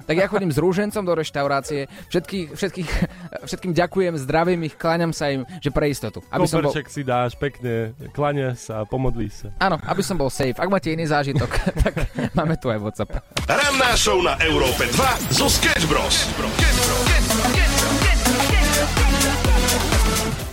tak 0.05 0.19
ja 0.19 0.27
chodím 0.29 0.51
s 0.51 0.59
rúžencom 0.59 1.01
do 1.01 1.13
reštaurácie, 1.15 1.87
všetkých, 2.11 2.53
všetkých, 2.53 2.89
všetkým 3.49 3.73
ďakujem, 3.73 4.13
zdravím 4.21 4.67
ich, 4.67 4.75
kláňam 4.77 5.15
sa 5.15 5.31
im, 5.31 5.47
že 5.63 5.71
pre 5.73 5.89
istotu. 5.89 6.21
Aby 6.29 6.45
som 6.45 6.61
bol, 6.61 6.69
Koperček 6.69 6.91
si 6.91 7.01
dáš 7.01 7.33
pekne, 7.39 7.95
klania 8.11 8.53
sa, 8.53 8.85
pomodlí 8.85 9.31
sa. 9.31 9.49
áno, 9.57 9.79
aby 9.87 10.01
som 10.03 10.19
bol 10.19 10.29
safe. 10.29 10.59
Ak 10.59 10.69
máte 10.69 10.93
iný 10.93 11.09
zážitok, 11.09 11.49
tak 11.85 11.93
máme 12.37 12.59
tu 12.59 12.69
aj 12.69 12.79
WhatsApp. 12.83 13.17
Ranná 13.49 13.95
show 13.97 14.19
na 14.21 14.37
Európe 14.43 14.85
2 14.93 15.33
zo 15.33 15.47
Sketch 15.49 15.87
Bros. 15.89 16.27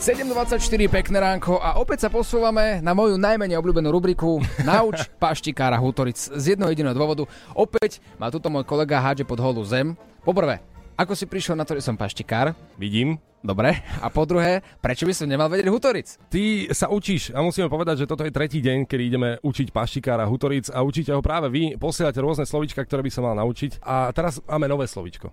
7.24, 0.03 0.59
pekné 0.91 1.23
ránko 1.23 1.63
a 1.63 1.79
opäť 1.79 2.03
sa 2.03 2.11
posúvame 2.11 2.83
na 2.83 2.91
moju 2.91 3.15
najmenej 3.15 3.55
obľúbenú 3.55 3.87
rubriku 3.95 4.43
Nauč 4.67 5.07
paštikára 5.23 5.79
Hutoric 5.79 6.19
z 6.19 6.43
jedného 6.43 6.75
jediného 6.75 6.91
dôvodu. 6.91 7.23
Opäť 7.55 8.03
ma 8.19 8.27
tuto 8.27 8.51
môj 8.51 8.67
kolega 8.67 8.99
hádže 8.99 9.23
pod 9.23 9.39
holú 9.39 9.63
zem. 9.63 9.95
Poprvé, 10.27 10.59
ako 10.99 11.15
si 11.15 11.23
prišiel 11.31 11.55
na 11.55 11.63
to, 11.63 11.79
že 11.79 11.87
som 11.87 11.95
paštikár? 11.95 12.51
Vidím. 12.75 13.23
Dobre. 13.47 13.79
A 14.03 14.11
po 14.11 14.27
druhé, 14.27 14.67
prečo 14.83 15.07
by 15.07 15.15
som 15.15 15.31
nemal 15.31 15.47
vedieť 15.47 15.71
Hutoric? 15.71 16.19
Ty 16.27 16.43
sa 16.75 16.91
učíš 16.91 17.31
a 17.31 17.39
musíme 17.39 17.71
povedať, 17.71 18.03
že 18.03 18.11
toto 18.11 18.27
je 18.27 18.35
tretí 18.35 18.59
deň, 18.59 18.91
kedy 18.91 19.03
ideme 19.07 19.39
učiť 19.39 19.71
paštikára 19.71 20.27
Hutoric 20.27 20.67
a 20.75 20.83
učíte 20.83 21.15
ho 21.15 21.23
práve 21.23 21.47
vy. 21.47 21.79
Posielate 21.79 22.19
rôzne 22.19 22.43
slovička, 22.43 22.83
ktoré 22.83 23.07
by 23.07 23.11
sa 23.15 23.23
mal 23.23 23.39
naučiť. 23.39 23.79
A 23.87 24.11
teraz 24.11 24.43
máme 24.51 24.67
nové 24.67 24.91
slovičko. 24.91 25.31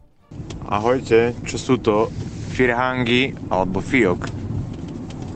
Ahojte, 0.70 1.34
čo 1.42 1.58
sú 1.58 1.82
to 1.82 2.14
firhangy 2.54 3.34
alebo 3.50 3.82
fiok? 3.82 4.49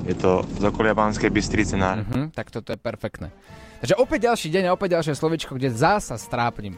Je 0.04 0.16
to 0.20 0.44
z 0.60 0.64
okolia 0.68 0.92
Banskej 0.92 1.32
Bystrice 1.32 1.80
na... 1.80 2.04
Hm, 2.04 2.36
tak 2.36 2.52
toto 2.52 2.76
je 2.76 2.80
perfektné. 2.80 3.32
Takže 3.80 3.96
opäť 3.96 4.28
ďalší 4.28 4.48
deň 4.52 4.64
a 4.68 4.76
opäť 4.76 5.00
ďalšie 5.00 5.16
slovičko, 5.16 5.56
kde 5.56 5.72
zasa 5.72 6.20
strápnim. 6.20 6.76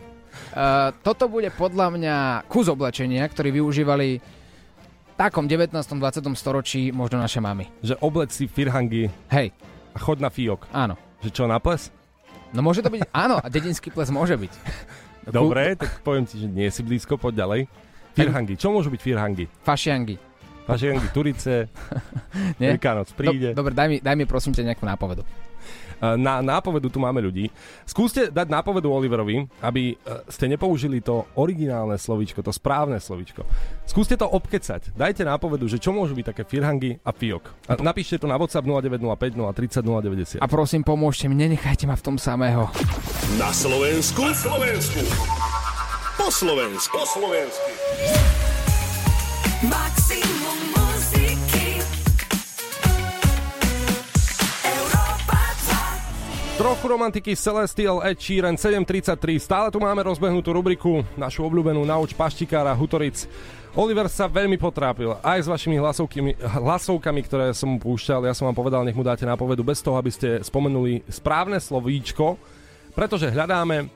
Uh, 0.53 0.93
toto 1.01 1.25
bude 1.25 1.49
podľa 1.49 1.89
mňa 1.89 2.15
kus 2.45 2.69
oblečenia, 2.69 3.25
ktorý 3.25 3.61
využívali 3.61 4.21
v 4.21 5.13
takom 5.17 5.49
19. 5.49 5.73
20. 5.73 5.97
storočí 6.37 6.93
možno 6.93 7.17
naše 7.17 7.41
mamy. 7.41 7.65
Že 7.81 7.97
oblec 8.03 8.29
si 8.29 8.45
firhangy 8.45 9.09
Hej, 9.33 9.57
a 9.93 9.97
chod 9.97 10.21
na 10.21 10.29
fiok. 10.29 10.69
áno. 10.69 10.93
Že 11.25 11.29
čo, 11.33 11.43
na 11.49 11.57
ples? 11.57 11.89
No 12.53 12.61
môže 12.61 12.85
to 12.85 12.93
byť, 12.93 13.09
áno, 13.09 13.41
a 13.41 13.47
dedinský 13.49 13.89
ples 13.89 14.13
môže 14.13 14.37
byť. 14.37 14.53
Dobre, 15.33 15.73
tak 15.73 16.05
poviem 16.05 16.29
ti, 16.29 16.37
že 16.37 16.45
nie 16.45 16.69
si 16.69 16.85
blízko, 16.85 17.17
poď 17.17 17.41
ďalej. 17.41 17.61
Firhangy. 18.13 18.53
Čo 18.55 18.69
môžu 18.69 18.93
byť 18.93 19.01
firhangy? 19.01 19.49
Fašiangy. 19.65 20.15
Fašiangy, 20.65 21.07
Turice? 21.13 21.69
Veľkánoc 22.61 23.13
Do, 23.13 23.17
príde. 23.17 23.49
dobre, 23.53 23.73
daj 23.77 23.87
mi, 23.87 23.97
daj 24.01 24.15
mi 24.17 24.25
prosím 24.25 24.53
ťa 24.57 24.73
nejakú 24.73 24.85
nápovedu. 24.85 25.21
Na 26.01 26.43
nápovedu 26.43 26.91
tu 26.91 26.99
máme 26.99 27.23
ľudí. 27.23 27.47
Skúste 27.87 28.27
dať 28.27 28.51
nápovedu 28.51 28.91
Oliverovi, 28.91 29.47
aby 29.63 29.95
e, 29.95 30.27
ste 30.27 30.51
nepoužili 30.51 30.99
to 30.99 31.23
originálne 31.39 31.95
slovíčko, 31.95 32.43
to 32.43 32.51
správne 32.51 32.99
slovíčko. 32.99 33.47
Skúste 33.87 34.19
to 34.19 34.27
obkecať. 34.27 34.91
Dajte 34.91 35.23
nápovedu, 35.23 35.71
že 35.71 35.79
čo 35.79 35.95
môžu 35.95 36.11
byť 36.13 36.35
také 36.35 36.43
firhangy 36.43 36.99
a 36.99 37.15
fiok. 37.15 37.47
A 37.71 37.79
napíšte 37.79 38.19
to 38.19 38.27
na 38.27 38.35
WhatsApp 38.35 38.67
0905 38.67 39.39
030 39.39 40.43
090. 40.43 40.43
A 40.43 40.47
prosím, 40.51 40.83
pomôžte 40.83 41.31
mi, 41.31 41.35
nenechajte 41.39 41.87
ma 41.87 41.95
v 41.95 42.03
tom 42.03 42.19
samého. 42.19 42.67
Na 43.39 43.55
Slovensku. 43.55 44.19
Na 44.19 44.35
Slovensku. 44.35 44.99
Po 46.19 46.27
Slovensku. 46.27 46.95
Po 46.99 47.05
Slovensku. 47.07 47.69
Maximum 49.65 50.04
Trochu 56.55 56.87
romantiky 56.87 57.35
Celestial 57.35 57.99
Ed 57.99 58.15
Sheeran 58.15 58.55
733. 58.55 59.43
Stále 59.43 59.67
tu 59.67 59.83
máme 59.83 59.99
rozbehnutú 60.07 60.55
rubriku, 60.55 61.03
našu 61.19 61.43
obľúbenú 61.43 61.83
Nauč 61.83 62.15
paštikára 62.15 62.71
Hutoric. 62.71 63.27
Oliver 63.75 64.07
sa 64.07 64.31
veľmi 64.31 64.55
potrápil 64.55 65.19
aj 65.19 65.43
s 65.43 65.47
vašimi 65.51 65.75
hlasovkami, 65.75 66.31
hlasovkami, 66.39 67.21
ktoré 67.27 67.51
som 67.51 67.75
mu 67.75 67.77
púšťal. 67.83 68.23
Ja 68.23 68.31
som 68.31 68.47
vám 68.47 68.55
povedal, 68.55 68.87
nech 68.87 68.95
mu 68.95 69.03
dáte 69.03 69.27
nápovedu 69.27 69.67
bez 69.67 69.83
toho, 69.83 69.99
aby 69.99 70.07
ste 70.07 70.39
spomenuli 70.47 71.03
správne 71.11 71.59
slovíčko, 71.59 72.39
pretože 72.95 73.27
hľadáme 73.35 73.91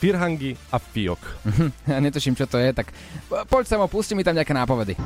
Firhangi 0.00 0.56
a 0.72 0.80
Fiok. 0.80 1.20
Ja 1.92 2.00
netuším, 2.00 2.32
čo 2.40 2.48
to 2.48 2.56
je, 2.56 2.72
tak 2.72 2.88
poď 3.52 3.68
sa 3.68 3.76
mu, 3.76 3.84
pusti 3.84 4.16
mi 4.16 4.24
tam 4.24 4.32
nejaké 4.32 4.56
nápovedy. 4.56 4.96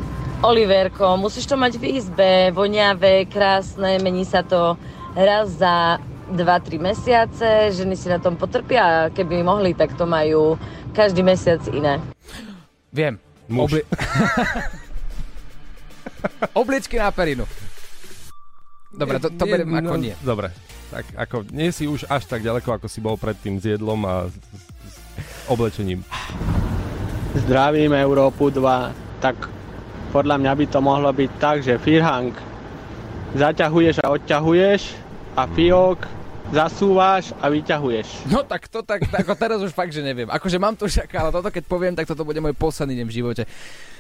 Oliverko, 0.47 1.19
musíš 1.19 1.51
to 1.51 1.59
mať 1.59 1.83
v 1.83 1.99
izbe, 1.99 2.55
voňavé, 2.55 3.27
krásne, 3.27 3.99
mení 3.99 4.23
sa 4.23 4.47
to 4.47 4.79
raz 5.19 5.51
za 5.59 5.99
2-3 6.33 6.83
mesiace, 6.83 7.71
ženy 7.71 7.95
si 7.95 8.11
na 8.11 8.19
tom 8.19 8.35
potrpia 8.35 8.83
a 8.83 9.11
keby 9.15 9.47
mohli, 9.47 9.75
tak 9.75 9.95
to 9.95 10.07
majú 10.07 10.59
každý 10.91 11.23
mesiac 11.23 11.63
iné. 11.71 12.03
Viem. 12.91 13.21
Muž. 13.47 13.71
Obli- 13.71 13.87
Obličky 16.61 16.99
na 16.99 17.15
perinu. 17.15 17.47
Dobre, 18.91 19.23
to, 19.23 19.31
to 19.31 19.45
Nie, 19.47 19.53
beriem 19.53 19.71
ako 19.77 19.95
no, 19.95 20.03
nie. 20.03 20.15
Dobre, 20.19 20.49
tak 20.91 21.05
ako 21.15 21.37
nie 21.53 21.71
si 21.71 21.87
už 21.87 22.11
až 22.11 22.27
tak 22.27 22.43
ďaleko, 22.43 22.81
ako 22.81 22.87
si 22.91 22.99
bol 22.99 23.15
predtým 23.15 23.61
s 23.61 23.65
jedlom 23.77 24.03
a 24.03 24.27
s, 24.27 24.35
s 24.35 24.97
oblečením. 25.47 26.03
Zdravím 27.47 27.93
Európu 27.93 28.49
2, 28.49 29.21
tak 29.21 29.37
podľa 30.11 30.41
mňa 30.41 30.53
by 30.57 30.67
to 30.73 30.81
mohlo 30.81 31.11
byť 31.13 31.31
tak, 31.37 31.61
že 31.61 31.77
Firhang 31.77 32.33
zaťahuješ 33.37 34.01
a 34.01 34.17
odťahuješ 34.17 35.06
a 35.37 35.45
Fiok 35.45 36.01
zasúvaš 36.49 37.37
a 37.45 37.53
vyťahuješ. 37.53 38.33
No 38.33 38.41
tak 38.41 38.73
to 38.73 38.81
tak, 38.81 39.05
ako 39.05 39.37
teraz 39.37 39.61
už 39.61 39.77
fakt, 39.77 39.93
že 39.93 40.01
neviem. 40.01 40.33
Akože 40.33 40.57
mám 40.57 40.73
tu 40.73 40.89
však, 40.89 41.13
ale 41.13 41.29
toto 41.29 41.53
keď 41.53 41.65
poviem, 41.69 41.93
tak 41.93 42.09
toto 42.09 42.25
bude 42.25 42.41
môj 42.41 42.57
posledný 42.57 43.05
deň 43.05 43.07
v 43.07 43.15
živote 43.15 43.45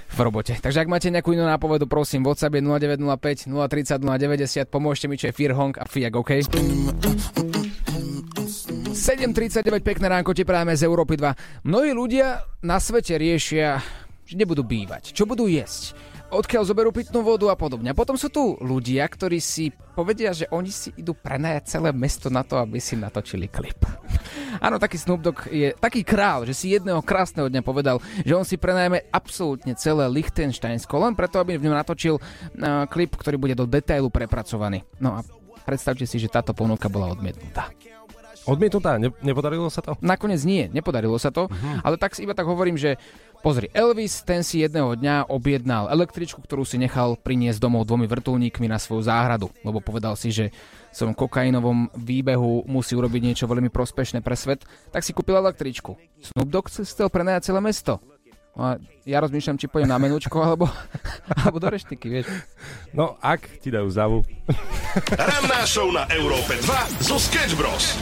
v 0.06 0.18
robote. 0.22 0.54
Takže 0.56 0.86
ak 0.86 0.88
máte 0.88 1.10
nejakú 1.10 1.34
inú 1.34 1.42
nápovedu, 1.44 1.90
prosím, 1.90 2.22
WhatsApp 2.22 2.54
je 2.56 2.62
0905 2.62 3.50
030 3.50 4.00
090, 4.00 4.70
pomôžte 4.70 5.10
mi, 5.10 5.18
čo 5.18 5.28
je 5.28 5.34
Firhong 5.34 5.74
a 5.76 5.84
Fiak, 5.84 6.14
OK? 6.14 6.46
7.39, 8.96 9.82
pekné 9.82 10.06
ránko, 10.08 10.30
ti 10.32 10.46
práve 10.46 10.72
z 10.78 10.86
Európy 10.86 11.18
2. 11.18 11.66
Mnohí 11.66 11.90
ľudia 11.90 12.46
na 12.62 12.78
svete 12.78 13.18
riešia, 13.18 13.82
že 14.22 14.34
nebudú 14.38 14.62
bývať, 14.62 15.10
čo 15.10 15.26
budú 15.26 15.50
jesť, 15.50 15.98
odkiaľ 16.30 16.62
zoberú 16.66 16.90
pitnú 16.90 17.22
vodu 17.22 17.50
a 17.50 17.56
podobne. 17.56 17.90
A 17.90 17.98
potom 17.98 18.18
sú 18.18 18.26
tu 18.28 18.58
ľudia, 18.58 19.06
ktorí 19.06 19.38
si 19.38 19.70
povedia, 19.94 20.34
že 20.34 20.50
oni 20.50 20.70
si 20.70 20.90
idú 20.98 21.14
prenajať 21.14 21.78
celé 21.78 21.90
mesto 21.94 22.28
na 22.28 22.42
to, 22.42 22.58
aby 22.58 22.82
si 22.82 22.98
natočili 22.98 23.46
klip. 23.46 23.78
Áno, 24.58 24.80
taký 24.80 24.96
Snoop 24.98 25.22
Dogg 25.22 25.46
je 25.48 25.72
taký 25.76 26.02
král, 26.02 26.48
že 26.48 26.56
si 26.56 26.72
jedného 26.74 27.00
krásneho 27.04 27.46
dňa 27.46 27.62
povedal, 27.62 28.02
že 28.24 28.32
on 28.34 28.44
si 28.44 28.56
prenajme 28.56 29.08
absolútne 29.12 29.76
celé 29.76 30.08
Liechtensteinsko, 30.08 30.96
len 30.96 31.14
preto, 31.14 31.38
aby 31.38 31.60
v 31.60 31.68
ňom 31.68 31.76
natočil 31.76 32.16
uh, 32.16 32.84
klip, 32.88 33.14
ktorý 33.14 33.36
bude 33.36 33.54
do 33.54 33.68
detailu 33.68 34.08
prepracovaný. 34.08 34.82
No 34.98 35.20
a 35.20 35.20
predstavte 35.64 36.08
si, 36.08 36.16
že 36.16 36.32
táto 36.32 36.56
ponuka 36.56 36.88
bola 36.88 37.12
odmietnutá. 37.12 37.70
Odmietnutá, 38.46 38.94
ne, 38.94 39.10
nepodarilo 39.26 39.66
sa 39.66 39.82
to? 39.82 39.98
Nakoniec 39.98 40.38
nie, 40.46 40.70
nepodarilo 40.70 41.18
sa 41.18 41.34
to, 41.34 41.50
uh-huh. 41.50 41.82
ale 41.82 41.98
tak 41.98 42.14
si 42.14 42.22
iba 42.22 42.30
tak 42.30 42.46
hovorím, 42.46 42.78
že 42.78 42.94
pozri, 43.46 43.70
Elvis 43.70 44.26
ten 44.26 44.42
si 44.42 44.58
jedného 44.58 44.98
dňa 44.98 45.30
objednal 45.30 45.86
električku, 45.94 46.42
ktorú 46.42 46.66
si 46.66 46.82
nechal 46.82 47.14
priniesť 47.14 47.62
domov 47.62 47.86
dvomi 47.86 48.10
vrtulníkmi 48.10 48.66
na 48.66 48.74
svoju 48.74 49.06
záhradu, 49.06 49.54
lebo 49.62 49.78
povedal 49.78 50.18
si, 50.18 50.34
že 50.34 50.50
v 50.90 50.94
svojom 50.98 51.14
kokainovom 51.14 51.86
výbehu 51.94 52.66
musí 52.66 52.98
urobiť 52.98 53.22
niečo 53.22 53.46
veľmi 53.46 53.70
prospešné 53.70 54.18
pre 54.18 54.34
svet, 54.34 54.66
tak 54.90 55.06
si 55.06 55.14
kúpil 55.14 55.38
električku. 55.38 55.94
Snoop 56.18 56.50
Dogg 56.50 56.74
chcel 56.74 57.06
prenajať 57.06 57.54
celé 57.54 57.62
mesto. 57.62 58.02
A 58.58 58.82
ja 59.06 59.22
rozmýšľam, 59.22 59.60
či 59.62 59.70
pôjdem 59.70 59.94
na 59.94 60.00
menúčko, 60.02 60.42
alebo, 60.42 60.66
alebo 61.38 61.62
do 61.62 61.70
reštiky, 61.70 62.08
vieš. 62.10 62.26
No, 62.90 63.14
ak 63.22 63.62
ti 63.62 63.70
dajú 63.70 63.86
zavu. 63.94 64.18
Ranná 65.14 65.62
show 65.68 65.86
na 65.94 66.02
Európe 66.10 66.58
2 66.66 67.04
zo 67.04 67.14
Sketch 67.20 67.54
Bros. 67.54 67.94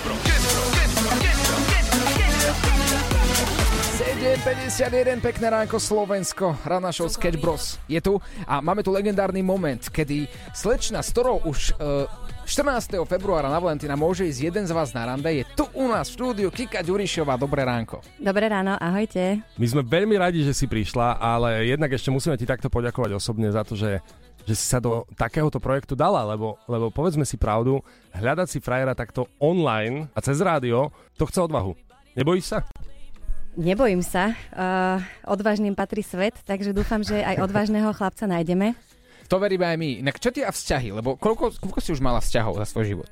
7.51, 4.25 5.21
pekné 5.21 5.53
ránko 5.53 5.77
Slovensko, 5.77 6.57
Rana 6.65 6.89
show 6.89 7.05
Sketch 7.13 7.37
Bros 7.37 7.77
je 7.85 8.01
tu 8.01 8.17
a 8.49 8.65
máme 8.65 8.81
tu 8.81 8.89
legendárny 8.89 9.45
moment, 9.45 9.77
kedy 9.77 10.25
slečna, 10.57 11.05
s 11.05 11.13
ktorou 11.13 11.45
už 11.45 11.77
uh, 11.77 12.09
14. 12.49 13.05
februára 13.05 13.53
na 13.53 13.61
Valentína 13.61 14.01
môže 14.01 14.25
ísť 14.25 14.41
jeden 14.49 14.65
z 14.65 14.73
vás 14.73 14.97
na 14.97 15.13
rande, 15.13 15.29
je 15.29 15.45
tu 15.53 15.69
u 15.77 15.93
nás 15.93 16.09
v 16.09 16.17
štúdiu 16.17 16.49
Kika 16.49 16.81
Ďurišová, 16.81 17.37
dobré 17.37 17.69
ránko. 17.69 18.01
Dobré 18.17 18.49
ráno, 18.49 18.81
ahojte. 18.81 19.45
My 19.61 19.67
sme 19.69 19.85
veľmi 19.85 20.17
radi, 20.17 20.41
že 20.41 20.57
si 20.57 20.65
prišla, 20.73 21.21
ale 21.21 21.69
jednak 21.69 21.93
ešte 21.93 22.09
musíme 22.09 22.41
ti 22.41 22.49
takto 22.49 22.73
poďakovať 22.73 23.21
osobne 23.21 23.53
za 23.53 23.61
to, 23.61 23.77
že 23.77 24.01
že 24.49 24.57
si 24.57 24.65
sa 24.65 24.81
do 24.81 25.05
takéhoto 25.21 25.61
projektu 25.61 25.93
dala, 25.93 26.25
lebo, 26.25 26.57
lebo 26.65 26.89
povedzme 26.89 27.29
si 27.29 27.37
pravdu, 27.37 27.85
hľadať 28.17 28.49
si 28.49 28.59
frajera 28.61 28.97
takto 28.97 29.29
online 29.37 30.09
a 30.17 30.21
cez 30.25 30.41
rádio, 30.41 30.89
to 31.21 31.29
chce 31.29 31.45
odvahu. 31.45 31.77
Nebojíš 32.17 32.57
sa? 32.57 32.65
Nebojím 33.55 34.03
sa. 34.03 34.35
Uh, 34.51 34.99
odvážnym 35.31 35.79
patrí 35.79 36.03
svet, 36.03 36.35
takže 36.43 36.75
dúfam, 36.75 37.07
že 37.07 37.23
aj 37.23 37.39
odvážneho 37.39 37.87
chlapca 37.95 38.27
nájdeme. 38.27 38.75
To 39.31 39.39
veríme 39.39 39.63
aj 39.63 39.77
my. 39.79 39.91
Inak 40.03 40.19
čo 40.19 40.35
tie 40.35 40.43
a 40.43 40.51
vzťahy? 40.51 40.91
Lebo 40.91 41.15
koľko, 41.15 41.63
koľko 41.63 41.79
si 41.79 41.95
už 41.95 42.03
mala 42.03 42.19
vzťahov 42.19 42.59
za 42.59 42.67
svoj 42.67 42.85
život? 42.91 43.11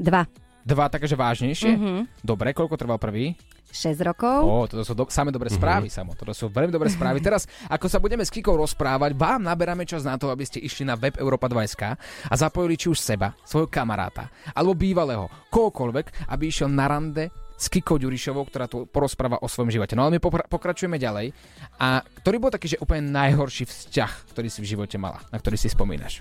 Dva. 0.00 0.24
Dva, 0.64 0.88
takže 0.88 1.20
vážnejšie? 1.20 1.76
Mhm. 1.76 2.24
Dobre, 2.24 2.56
koľko 2.56 2.80
trval 2.80 2.96
prvý? 2.96 3.36
6 3.74 4.06
rokov. 4.06 4.38
Ó, 4.46 4.70
toto 4.70 4.86
sú 4.86 4.94
do, 4.94 5.04
samé 5.10 5.34
dobré 5.34 5.50
správy, 5.50 5.90
samo. 5.90 6.14
Toto 6.14 6.30
sú 6.30 6.46
veľmi 6.46 6.70
dobré 6.70 6.86
správy. 6.86 7.18
Teraz, 7.26 7.50
ako 7.66 7.90
sa 7.90 7.98
budeme 7.98 8.22
s 8.22 8.30
Kikou 8.30 8.54
rozprávať, 8.54 9.18
vám 9.18 9.42
naberáme 9.42 9.82
čas 9.82 10.06
na 10.06 10.14
to, 10.14 10.30
aby 10.30 10.46
ste 10.46 10.62
išli 10.62 10.86
na 10.86 10.94
web 10.94 11.18
Europa 11.18 11.50
2 11.50 12.30
a 12.30 12.34
zapojili 12.38 12.78
či 12.78 12.86
už 12.86 13.02
seba, 13.02 13.34
svojho 13.42 13.66
kamaráta, 13.66 14.30
alebo 14.54 14.78
bývalého, 14.78 15.26
kohokoľvek, 15.50 16.30
aby 16.30 16.44
išiel 16.46 16.70
na 16.70 16.86
rande 16.86 17.34
s 17.54 17.70
Kikou 17.70 17.96
Ďurišovou, 17.96 18.44
ktorá 18.50 18.66
tu 18.66 18.84
porozpráva 18.84 19.38
o 19.38 19.46
svojom 19.46 19.70
živote. 19.70 19.94
No 19.94 20.06
ale 20.06 20.18
my 20.18 20.20
popra- 20.20 20.46
pokračujeme 20.46 20.98
ďalej. 20.98 21.30
A 21.78 22.02
ktorý 22.22 22.36
bol 22.42 22.50
taký, 22.50 22.74
že 22.74 22.82
úplne 22.82 23.08
najhorší 23.08 23.64
vzťah, 23.64 24.34
ktorý 24.34 24.48
si 24.50 24.60
v 24.60 24.70
živote 24.74 24.98
mala, 24.98 25.22
na 25.30 25.38
ktorý 25.38 25.54
si 25.54 25.70
spomínaš? 25.70 26.20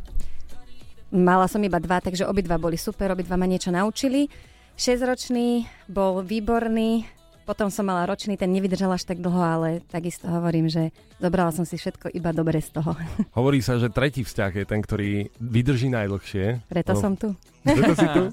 Mala 1.13 1.46
som 1.46 1.62
iba 1.62 1.78
dva, 1.78 2.02
takže 2.02 2.26
obidva 2.26 2.58
boli 2.58 2.78
super, 2.78 3.13
obidva 3.13 3.38
ma 3.38 3.46
niečo 3.46 3.69
naučili. 3.69 4.30
6-ročný 4.74 5.69
bol 5.86 6.26
výborný, 6.26 7.06
potom 7.46 7.69
som 7.69 7.86
mala 7.86 8.08
ročný, 8.08 8.39
ten 8.39 8.50
nevydržal 8.50 8.96
až 8.96 9.06
tak 9.06 9.22
dlho, 9.22 9.38
ale 9.38 9.69
takisto 9.91 10.26
hovorím, 10.26 10.72
že 10.72 10.89
zobrala 11.22 11.52
som 11.54 11.67
si 11.67 11.78
všetko 11.78 12.10
iba 12.15 12.34
dobre 12.34 12.58
z 12.58 12.74
toho. 12.74 12.96
Hovorí 13.38 13.62
sa, 13.62 13.78
že 13.78 13.91
tretí 13.91 14.26
vzťah 14.26 14.63
je 14.63 14.65
ten, 14.65 14.82
ktorý 14.82 15.28
vydrží 15.38 15.91
najdlhšie. 15.93 16.65
Preto 16.65 16.96
No, 16.96 17.02
som 17.04 17.13
tu. 17.13 17.36
Preto 17.62 17.93
si 17.93 18.08
tu? 18.10 18.24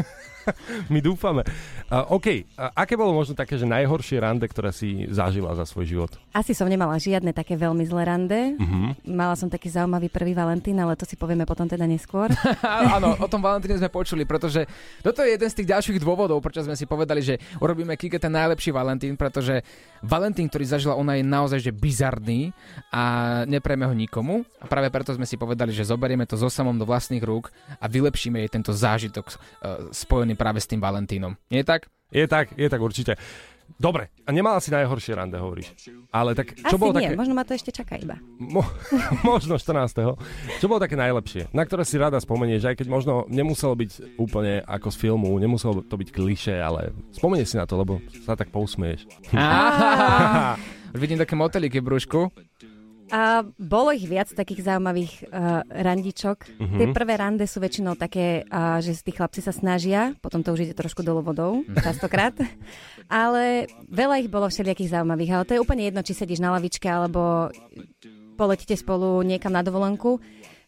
My 0.92 0.98
dúfame. 1.02 1.42
Uh, 1.90 2.16
OK, 2.16 2.26
uh, 2.56 2.70
aké 2.74 2.94
bolo 2.94 3.14
možno 3.14 3.34
také, 3.34 3.58
že 3.58 3.66
najhoršie 3.66 4.22
rande, 4.22 4.46
ktoré 4.46 4.70
si 4.70 5.10
zažila 5.10 5.54
za 5.58 5.66
svoj 5.66 5.86
život? 5.86 6.10
Asi 6.30 6.54
som 6.54 6.70
nemala 6.70 6.94
žiadne 6.98 7.34
také 7.34 7.58
veľmi 7.58 7.82
zlé 7.86 8.02
rande. 8.06 8.40
Mhm. 8.58 9.10
Mala 9.10 9.34
som 9.34 9.50
taký 9.50 9.70
zaujímavý 9.70 10.10
prvý 10.10 10.34
Valentín, 10.34 10.78
ale 10.78 10.94
to 10.94 11.06
si 11.06 11.18
povieme 11.18 11.42
potom 11.46 11.66
teda 11.66 11.86
neskôr. 11.86 12.30
Áno, 12.96 13.18
o 13.18 13.28
tom 13.28 13.42
Valentíne 13.42 13.78
sme 13.78 13.90
počuli, 13.90 14.22
pretože 14.24 14.66
toto 15.02 15.22
je 15.26 15.34
jeden 15.34 15.48
z 15.50 15.56
tých 15.62 15.70
ďalších 15.70 15.98
dôvodov, 15.98 16.38
prečo 16.40 16.62
sme 16.64 16.78
si 16.78 16.86
povedali, 16.86 17.20
že 17.20 17.38
urobíme 17.58 17.98
Kike 17.98 18.22
ten 18.22 18.32
najlepší 18.32 18.70
Valentín, 18.70 19.18
pretože 19.18 19.60
Valentín, 20.00 20.48
ktorý 20.48 20.64
zažila 20.64 20.94
ona 20.96 21.20
je 21.20 21.24
naozaj 21.26 21.60
že 21.60 21.72
bizarný 21.76 22.56
a 22.88 23.02
neprejme 23.44 23.84
ho 23.84 23.94
nikomu. 23.94 24.48
A 24.56 24.64
práve 24.64 24.88
preto 24.88 25.12
sme 25.12 25.28
si 25.28 25.36
povedali, 25.36 25.76
že 25.76 25.84
zoberieme 25.84 26.24
to 26.24 26.40
so 26.40 26.48
samom 26.48 26.76
do 26.76 26.88
vlastných 26.88 27.20
rúk 27.20 27.52
a 27.76 27.84
vylepšíme 27.84 28.40
jej 28.40 28.50
tento 28.50 28.72
zážitok 28.72 29.26
uh, 29.28 29.34
spojený 29.92 30.39
práve 30.40 30.64
s 30.64 30.66
tým 30.66 30.80
Valentínom. 30.80 31.36
Nie 31.52 31.60
je 31.60 31.68
tak? 31.68 31.92
Je 32.08 32.24
tak, 32.24 32.56
je 32.56 32.66
tak 32.72 32.80
určite. 32.80 33.20
Dobre, 33.78 34.10
a 34.26 34.34
nemala 34.34 34.58
si 34.58 34.74
najhoršie 34.74 35.14
rande, 35.14 35.38
hovoríš. 35.38 35.70
Ale 36.10 36.34
tak, 36.34 36.58
čo 36.58 36.74
Asi 36.74 36.80
bolo 36.80 36.98
nie, 36.98 37.14
také... 37.14 37.14
možno 37.14 37.38
ma 37.38 37.46
to 37.46 37.54
ešte 37.54 37.70
čaká 37.70 37.94
iba. 38.02 38.18
Mo- 38.42 38.66
možno 39.22 39.54
14. 39.54 40.18
Čo 40.58 40.66
bolo 40.66 40.82
také 40.82 40.98
najlepšie? 40.98 41.54
Na 41.54 41.62
ktoré 41.62 41.86
si 41.86 41.94
rada 41.94 42.18
spomenieš, 42.18 42.66
aj 42.66 42.76
keď 42.82 42.86
možno 42.90 43.30
nemuselo 43.30 43.78
byť 43.78 44.18
úplne 44.18 44.66
ako 44.66 44.88
z 44.90 44.96
filmu, 44.98 45.30
nemuselo 45.38 45.86
to 45.86 45.94
byť 45.94 46.08
kliše, 46.10 46.58
ale 46.58 46.90
spomenieš 47.14 47.54
si 47.54 47.56
na 47.62 47.66
to, 47.68 47.78
lebo 47.78 48.02
sa 48.26 48.34
tak 48.34 48.50
pousmieš. 48.50 49.06
Už 50.94 50.98
vidím 50.98 51.22
také 51.22 51.38
moteliky 51.38 51.78
v 51.78 51.86
brúšku. 51.86 52.20
A 53.10 53.42
bolo 53.58 53.90
ich 53.90 54.06
viac 54.06 54.30
takých 54.30 54.70
zaujímavých 54.70 55.28
uh, 55.28 55.66
randičok. 55.66 56.38
Mhm. 56.58 56.76
Tie 56.78 56.86
prvé 56.94 57.14
rande 57.18 57.44
sú 57.44 57.58
väčšinou 57.58 57.98
také, 57.98 58.46
uh, 58.46 58.78
že 58.78 58.94
tí 59.02 59.10
chlapci 59.10 59.42
sa 59.42 59.50
snažia, 59.50 60.14
potom 60.22 60.46
to 60.46 60.54
už 60.54 60.70
ide 60.70 60.74
trošku 60.78 61.02
dolu 61.02 61.22
vodou, 61.22 61.66
častokrát. 61.82 62.38
Ale 63.10 63.66
veľa 63.90 64.22
ich 64.22 64.30
bolo 64.30 64.46
všelijakých 64.46 64.94
zaujímavých, 64.94 65.30
ale 65.34 65.46
to 65.46 65.54
je 65.58 65.62
úplne 65.62 65.82
jedno, 65.82 66.06
či 66.06 66.14
sedíš 66.14 66.38
na 66.38 66.54
lavičke 66.54 66.86
alebo 66.86 67.50
poletíte 68.38 68.72
spolu 68.78 69.20
niekam 69.20 69.52
na 69.52 69.60
dovolenku. 69.60 70.16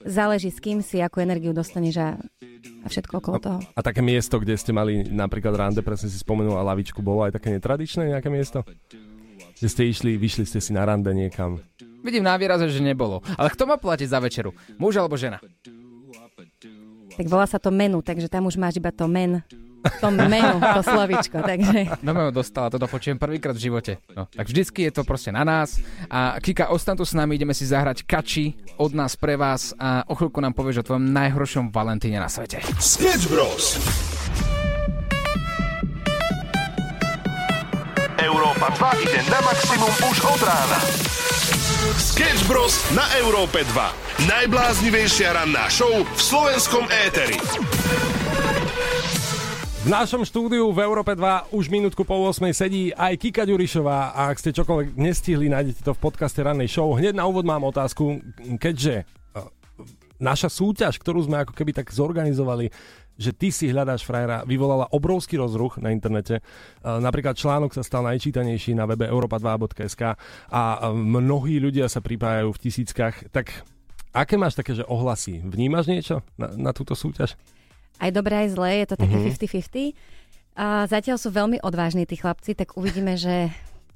záleží 0.05 0.51
s 0.51 0.59
kým 0.59 0.83
si, 0.83 0.99
akú 0.99 1.23
energiu 1.23 1.55
dostaneš 1.55 1.97
a, 2.03 2.09
a 2.83 2.87
všetko 2.91 3.23
okolo 3.23 3.39
toho. 3.39 3.59
A 3.73 3.81
také 3.81 4.03
miesto, 4.03 4.43
kde 4.43 4.59
ste 4.59 4.75
mali 4.75 5.07
napríklad 5.07 5.55
rande, 5.55 5.81
presne 5.81 6.11
si 6.11 6.19
spomenula 6.19 6.61
lavičku, 6.67 7.01
bolo 7.01 7.25
aj 7.25 7.39
také 7.39 7.55
netradičné 7.55 8.13
nejaké 8.13 8.29
miesto? 8.29 8.67
Že 9.63 9.69
ste 9.71 9.83
išli, 9.89 10.11
vyšli 10.19 10.45
ste 10.45 10.59
si 10.59 10.75
na 10.75 10.83
rande 10.83 11.11
niekam. 11.15 11.63
Vidím 12.03 12.27
na 12.27 12.35
výraze, 12.35 12.67
že 12.67 12.83
nebolo. 12.83 13.23
Ale 13.39 13.49
kto 13.55 13.63
má 13.65 13.79
platiť 13.79 14.11
za 14.11 14.19
večeru? 14.19 14.51
Muž 14.75 14.99
alebo 14.99 15.15
žena? 15.15 15.39
Tak 17.13 17.27
volá 17.31 17.47
sa 17.47 17.63
to 17.63 17.71
menu, 17.71 18.03
takže 18.03 18.27
tam 18.27 18.51
už 18.51 18.59
máš 18.59 18.83
iba 18.83 18.91
to 18.91 19.07
men. 19.07 19.41
To 19.99 20.15
menu, 20.15 20.63
to 20.63 20.83
slovičko, 20.83 21.43
takže... 21.43 21.99
No 22.07 22.15
ho 22.15 22.31
dostala, 22.31 22.71
toto 22.71 22.87
počujem 22.87 23.19
prvýkrát 23.19 23.51
v 23.59 23.67
živote. 23.67 23.93
No, 24.15 24.31
tak 24.31 24.47
vždycky 24.47 24.87
je 24.87 24.93
to 24.95 25.03
proste 25.03 25.35
na 25.35 25.43
nás. 25.43 25.83
A 26.07 26.39
Kika, 26.39 26.71
ostan 26.71 26.95
tu 26.95 27.03
s 27.03 27.15
nami, 27.19 27.35
ideme 27.35 27.51
si 27.51 27.67
zahrať 27.67 28.07
kači 28.07 28.55
od 28.79 28.95
nás 28.95 29.19
pre 29.19 29.35
vás 29.35 29.75
a 29.75 30.07
o 30.07 30.15
chvíľku 30.15 30.39
nám 30.39 30.55
povieš 30.55 30.83
o 30.83 30.87
tvojom 30.87 31.11
najhoršom 31.11 31.75
Valentíne 31.75 32.23
na 32.23 32.31
svete. 32.31 32.63
Sketch 32.79 33.27
Bros. 33.27 33.83
Európa 38.23 38.71
2 38.71 39.03
ide 39.03 39.21
na 39.27 39.39
maximum 39.43 39.93
už 40.15 40.17
od 40.31 40.41
rána. 40.47 40.79
Sketch 41.83 42.47
Bros. 42.47 42.79
na 42.95 43.03
Európe 43.19 43.67
2. 43.67 44.31
Najbláznivejšia 44.31 45.35
ranná 45.35 45.67
show 45.67 45.91
v 45.91 46.21
slovenskom 46.23 46.87
éteri. 46.87 47.35
V 49.83 49.89
našom 49.91 50.23
štúdiu 50.23 50.71
v 50.71 50.79
Európe 50.79 51.19
2 51.19 51.51
už 51.51 51.67
minútku 51.75 52.07
po 52.07 52.15
8 52.31 52.55
sedí 52.55 52.95
aj 52.95 53.19
Kika 53.19 53.43
Ďurišová 53.43 54.15
a 54.15 54.31
ak 54.31 54.39
ste 54.39 54.55
čokoľvek 54.55 54.95
nestihli, 54.95 55.51
nájdete 55.51 55.83
to 55.83 55.91
v 55.91 56.03
podcaste 56.07 56.39
rannej 56.39 56.71
show. 56.71 56.95
Hneď 56.95 57.19
na 57.19 57.27
úvod 57.27 57.43
mám 57.43 57.67
otázku, 57.67 58.23
keďže 58.63 59.03
uh, 59.35 59.51
naša 60.23 60.55
súťaž, 60.55 61.03
ktorú 61.03 61.27
sme 61.27 61.43
ako 61.43 61.51
keby 61.51 61.75
tak 61.75 61.91
zorganizovali, 61.91 62.71
že 63.17 63.31
ty 63.31 63.53
si 63.53 63.69
hľadáš 63.69 64.03
frajera, 64.03 64.43
vyvolala 64.43 64.89
obrovský 64.91 65.37
rozruch 65.37 65.77
na 65.79 65.93
internete. 65.93 66.41
Uh, 66.81 66.99
Napríklad 66.99 67.37
článok 67.37 67.77
sa 67.77 67.85
stal 67.85 68.03
najčítanejší 68.05 68.73
na 68.73 68.89
webe 68.89 69.07
europa2.sk 69.07 70.17
a 70.49 70.63
uh, 70.79 70.97
mnohí 70.97 71.61
ľudia 71.61 71.87
sa 71.87 72.01
pripájajú 72.01 72.51
v 72.51 72.61
tisíckach. 72.61 73.15
Tak 73.31 73.53
aké 74.13 74.35
máš 74.37 74.57
také, 74.57 74.73
že 74.73 74.85
ohlasy? 74.85 75.45
Vnímaš 75.45 75.89
niečo 75.89 76.25
na, 76.37 76.53
na 76.53 76.71
túto 76.73 76.93
súťaž? 76.97 77.37
Aj 78.01 78.11
dobré, 78.11 78.49
aj 78.49 78.59
zlé, 78.59 78.71
je 78.83 78.87
to 78.93 78.97
také 78.99 79.17
Mhm. 79.17 79.25
50-50. 79.31 79.95
A 80.53 80.85
zatiaľ 80.85 81.17
sú 81.17 81.33
veľmi 81.33 81.65
odvážni 81.65 82.05
tí 82.05 82.21
chlapci, 82.21 82.53
tak 82.53 82.77
uvidíme, 82.77 83.17
že 83.17 83.49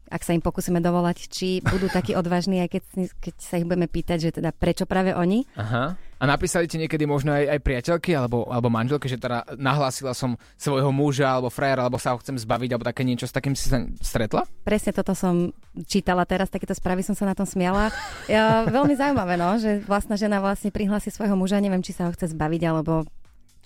ak 0.06 0.22
sa 0.22 0.32
im 0.32 0.42
pokúsime 0.42 0.78
dovolať, 0.78 1.26
či 1.30 1.60
budú 1.62 1.90
takí 1.90 2.14
odvážni, 2.20 2.62
aj 2.62 2.78
keď, 2.78 2.82
keď 3.18 3.34
sa 3.38 3.54
ich 3.58 3.66
budeme 3.66 3.90
pýtať, 3.90 4.18
že 4.18 4.30
teda 4.40 4.50
prečo 4.54 4.86
práve 4.86 5.12
oni. 5.12 5.44
Aha. 5.58 5.98
A 6.16 6.24
napísali 6.24 6.64
ti 6.64 6.80
niekedy 6.80 7.04
možno 7.04 7.36
aj, 7.36 7.44
aj 7.44 7.60
priateľky 7.60 8.16
alebo, 8.16 8.48
alebo 8.48 8.72
manželky, 8.72 9.04
že 9.04 9.20
teda 9.20 9.44
nahlásila 9.60 10.16
som 10.16 10.40
svojho 10.56 10.88
muža 10.88 11.28
alebo 11.28 11.52
frajera, 11.52 11.84
alebo 11.84 12.00
sa 12.00 12.16
ho 12.16 12.20
chcem 12.24 12.40
zbaviť, 12.40 12.72
alebo 12.72 12.88
také 12.88 13.04
niečo, 13.04 13.28
s 13.28 13.36
takým 13.36 13.52
si 13.52 13.68
sa 13.68 13.84
stretla? 14.00 14.48
Presne 14.64 14.96
toto 14.96 15.12
som 15.12 15.52
čítala 15.84 16.24
teraz, 16.24 16.48
takéto 16.48 16.72
správy 16.72 17.04
som 17.04 17.12
sa 17.12 17.28
na 17.28 17.36
tom 17.36 17.44
smiala. 17.44 17.92
Ja, 18.32 18.64
veľmi 18.64 18.96
zaujímavé, 18.96 19.36
no, 19.36 19.60
že 19.60 19.84
vlastná 19.84 20.16
žena 20.16 20.40
vlastne 20.40 20.72
prihlási 20.72 21.12
svojho 21.12 21.36
muža, 21.36 21.60
neviem, 21.60 21.84
či 21.84 21.92
sa 21.92 22.08
ho 22.08 22.14
chce 22.16 22.32
zbaviť, 22.32 22.62
alebo 22.64 23.04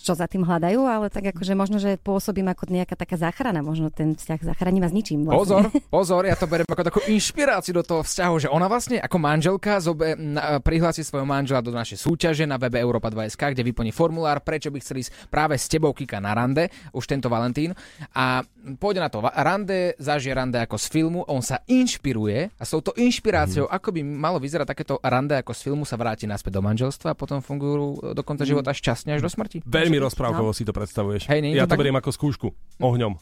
čo 0.00 0.16
za 0.16 0.24
tým 0.24 0.48
hľadajú, 0.48 0.80
ale 0.88 1.12
tak 1.12 1.36
akože 1.36 1.52
možno, 1.52 1.76
že 1.76 2.00
pôsobím 2.00 2.48
ako 2.48 2.72
nejaká 2.72 2.96
taká 2.96 3.20
záchrana, 3.20 3.60
možno 3.60 3.92
ten 3.92 4.16
vzťah 4.16 4.40
zachráni 4.40 4.80
ma 4.80 4.88
s 4.88 4.94
ničím. 4.96 5.28
Pozor, 5.28 5.68
Vlastne. 5.68 5.84
pozor, 5.94 6.22
ja 6.24 6.36
to 6.36 6.48
beriem 6.48 6.66
ako 6.66 6.84
takú 6.88 7.00
inšpiráciu 7.04 7.76
do 7.76 7.84
toho 7.84 8.00
vzťahu, 8.00 8.34
že 8.46 8.48
ona 8.48 8.66
vlastne 8.66 8.96
ako 8.98 9.16
manželka 9.20 9.76
zobe, 9.78 10.16
na, 10.16 10.58
prihlási 10.58 11.04
svojho 11.04 11.28
manžela 11.28 11.60
do 11.60 11.70
našej 11.70 12.00
súťaže 12.00 12.48
na 12.48 12.56
webe 12.56 12.80
Europa 12.80 13.12
2SK, 13.12 13.52
kde 13.52 13.62
vyplní 13.68 13.92
formulár, 13.92 14.40
prečo 14.40 14.72
by 14.72 14.80
chceli 14.80 15.04
ísť 15.04 15.28
práve 15.28 15.60
s 15.60 15.68
tebou 15.68 15.92
Kika 15.92 16.18
na 16.18 16.32
rande, 16.32 16.72
už 16.96 17.04
tento 17.04 17.28
Valentín. 17.28 17.76
A 18.16 18.40
pôjde 18.76 19.00
na 19.00 19.08
to. 19.08 19.20
Rande 19.22 19.94
zažije 19.96 20.32
rande 20.32 20.56
ako 20.56 20.76
z 20.76 20.86
filmu, 20.88 21.20
on 21.24 21.40
sa 21.40 21.60
inšpiruje 21.64 22.52
a 22.52 22.62
s 22.62 22.70
touto 22.70 22.92
inšpiráciou, 22.92 23.66
Mhm. 23.66 23.72
ako 23.72 23.88
by 23.90 24.00
malo 24.02 24.38
vyzerať 24.38 24.66
takéto 24.68 24.94
rande 25.00 25.34
ako 25.34 25.52
z 25.52 25.60
filmu, 25.62 25.82
sa 25.84 25.96
vráti 25.96 26.24
naspäť 26.24 26.56
do 26.56 26.62
manželstva 26.62 27.12
a 27.12 27.16
potom 27.16 27.40
fungujú 27.40 28.12
do 28.12 28.22
konca 28.22 28.44
života 28.44 28.70
šťastne 28.70 29.16
až 29.16 29.20
do 29.20 29.30
smrti. 29.30 29.64
Veľmi 29.64 29.96
rozprávkovo 29.98 30.52
si 30.52 30.62
to 30.62 30.72
predstavuješ. 30.72 31.26
Hej, 31.26 31.40
ja 31.50 31.64
to 31.64 31.74
tak? 31.74 31.80
beriem 31.80 31.96
ako 31.96 32.10
skúšku. 32.10 32.48
Ohňom. 32.78 33.16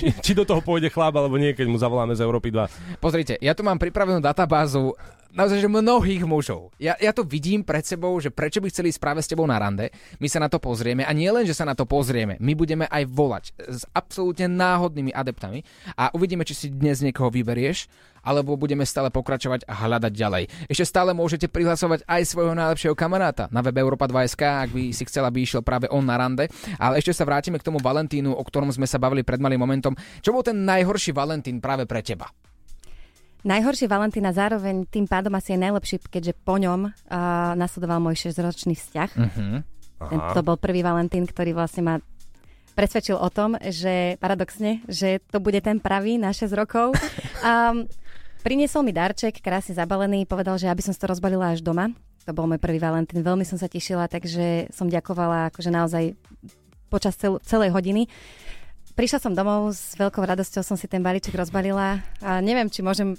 či, 0.00 0.12
či 0.20 0.32
do 0.32 0.44
toho 0.44 0.60
pôjde 0.60 0.88
chlap, 0.88 1.16
alebo 1.16 1.36
nie, 1.36 1.52
keď 1.52 1.66
mu 1.66 1.76
zavoláme 1.76 2.12
z 2.12 2.20
Európy 2.20 2.52
2. 2.52 3.00
Pozrite, 3.00 3.36
ja 3.40 3.52
tu 3.52 3.64
mám 3.64 3.76
pripravenú 3.76 4.20
databázu 4.20 4.92
naozaj, 5.36 5.60
že 5.60 5.68
mnohých 5.68 6.24
mužov. 6.24 6.72
Ja, 6.80 6.96
ja 6.96 7.12
to 7.12 7.20
vidím 7.20 7.60
pred 7.60 7.84
sebou, 7.84 8.16
že 8.16 8.32
prečo 8.32 8.56
by 8.56 8.72
chceli 8.72 8.88
ísť 8.88 8.96
práve 8.96 9.20
s 9.20 9.28
tebou 9.28 9.44
na 9.44 9.60
rande. 9.60 9.92
My 10.16 10.32
sa 10.32 10.40
na 10.40 10.48
to 10.48 10.56
pozrieme 10.56 11.04
a 11.04 11.12
nie 11.12 11.28
len, 11.28 11.44
že 11.44 11.52
sa 11.52 11.68
na 11.68 11.76
to 11.76 11.84
pozrieme, 11.84 12.40
my 12.40 12.52
budeme 12.56 12.88
aj 12.88 13.04
volať 13.04 13.44
s 13.68 13.84
absolútne 13.92 14.48
náhodnými 14.66 15.14
adeptami 15.14 15.62
a 15.94 16.10
uvidíme, 16.10 16.42
či 16.42 16.54
si 16.58 16.66
dnes 16.74 16.98
niekoho 16.98 17.30
vyberieš, 17.30 17.86
alebo 18.26 18.58
budeme 18.58 18.82
stále 18.82 19.14
pokračovať 19.14 19.70
a 19.70 19.86
hľadať 19.86 20.12
ďalej. 20.12 20.44
Ešte 20.66 20.84
stále 20.90 21.14
môžete 21.14 21.46
prihlasovať 21.46 22.02
aj 22.10 22.22
svojho 22.26 22.58
najlepšieho 22.58 22.98
kamaráta 22.98 23.46
na 23.54 23.62
webe 23.62 23.78
Europa 23.78 24.10
2SK, 24.10 24.42
ak 24.66 24.70
by 24.74 24.82
si 24.90 25.06
chcela, 25.06 25.30
aby 25.30 25.46
išiel 25.46 25.62
práve 25.62 25.86
on 25.86 26.02
na 26.02 26.18
rande. 26.18 26.50
Ale 26.82 26.98
ešte 26.98 27.14
sa 27.14 27.22
vrátime 27.22 27.62
k 27.62 27.66
tomu 27.66 27.78
Valentínu, 27.78 28.34
o 28.34 28.42
ktorom 28.42 28.74
sme 28.74 28.90
sa 28.90 28.98
bavili 28.98 29.22
pred 29.22 29.38
malým 29.38 29.62
momentom. 29.62 29.94
Čo 30.18 30.34
bol 30.34 30.42
ten 30.42 30.66
najhorší 30.66 31.14
Valentín 31.14 31.62
práve 31.62 31.86
pre 31.86 32.02
teba? 32.02 32.26
Najhorší 33.46 33.86
Valentína 33.86 34.34
zároveň 34.34 34.90
tým 34.90 35.06
pádom 35.06 35.30
asi 35.38 35.54
je 35.54 35.62
najlepší, 35.62 35.96
keďže 36.10 36.34
po 36.42 36.58
ňom 36.58 36.90
uh, 36.90 37.54
nasledoval 37.54 38.02
môj 38.02 38.26
6-ročný 38.26 38.74
vzťah. 38.74 39.10
Mhm. 39.14 39.46
Ten, 39.96 40.20
to 40.36 40.44
bol 40.44 40.60
prvý 40.60 40.84
Valentín, 40.84 41.24
ktorý 41.24 41.56
vlastne 41.56 41.82
ma 41.86 41.94
presvedčil 42.76 43.16
o 43.16 43.32
tom, 43.32 43.56
že 43.58 44.20
paradoxne, 44.20 44.84
že 44.86 45.24
to 45.32 45.40
bude 45.40 45.56
ten 45.64 45.80
pravý 45.80 46.20
na 46.20 46.30
6 46.30 46.52
rokov. 46.52 46.92
Um, 47.40 47.88
priniesol 48.44 48.84
mi 48.84 48.92
darček, 48.92 49.40
krásne 49.40 49.72
zabalený, 49.72 50.28
povedal, 50.28 50.60
že 50.60 50.68
aby 50.68 50.84
som 50.84 50.92
si 50.92 51.00
to 51.00 51.08
rozbalila 51.08 51.56
až 51.56 51.64
doma. 51.64 51.90
To 52.26 52.34
bol 52.34 52.44
môj 52.44 52.58
prvý 52.58 52.76
Valentín, 52.76 53.22
veľmi 53.22 53.46
som 53.46 53.56
sa 53.56 53.70
tešila, 53.70 54.10
takže 54.10 54.68
som 54.74 54.90
ďakovala 54.90 55.48
akože 55.48 55.70
naozaj 55.70 56.04
počas 56.90 57.14
cel, 57.16 57.38
celej 57.42 57.70
hodiny. 57.72 58.10
Prišla 58.96 59.18
som 59.20 59.32
domov 59.36 59.76
s 59.76 59.94
veľkou 59.94 60.24
radosťou, 60.24 60.64
som 60.64 60.74
si 60.74 60.88
ten 60.88 61.04
balíček 61.04 61.36
rozbalila 61.36 62.00
a 62.18 62.40
neviem, 62.40 62.66
či 62.66 62.80
môžem 62.80 63.14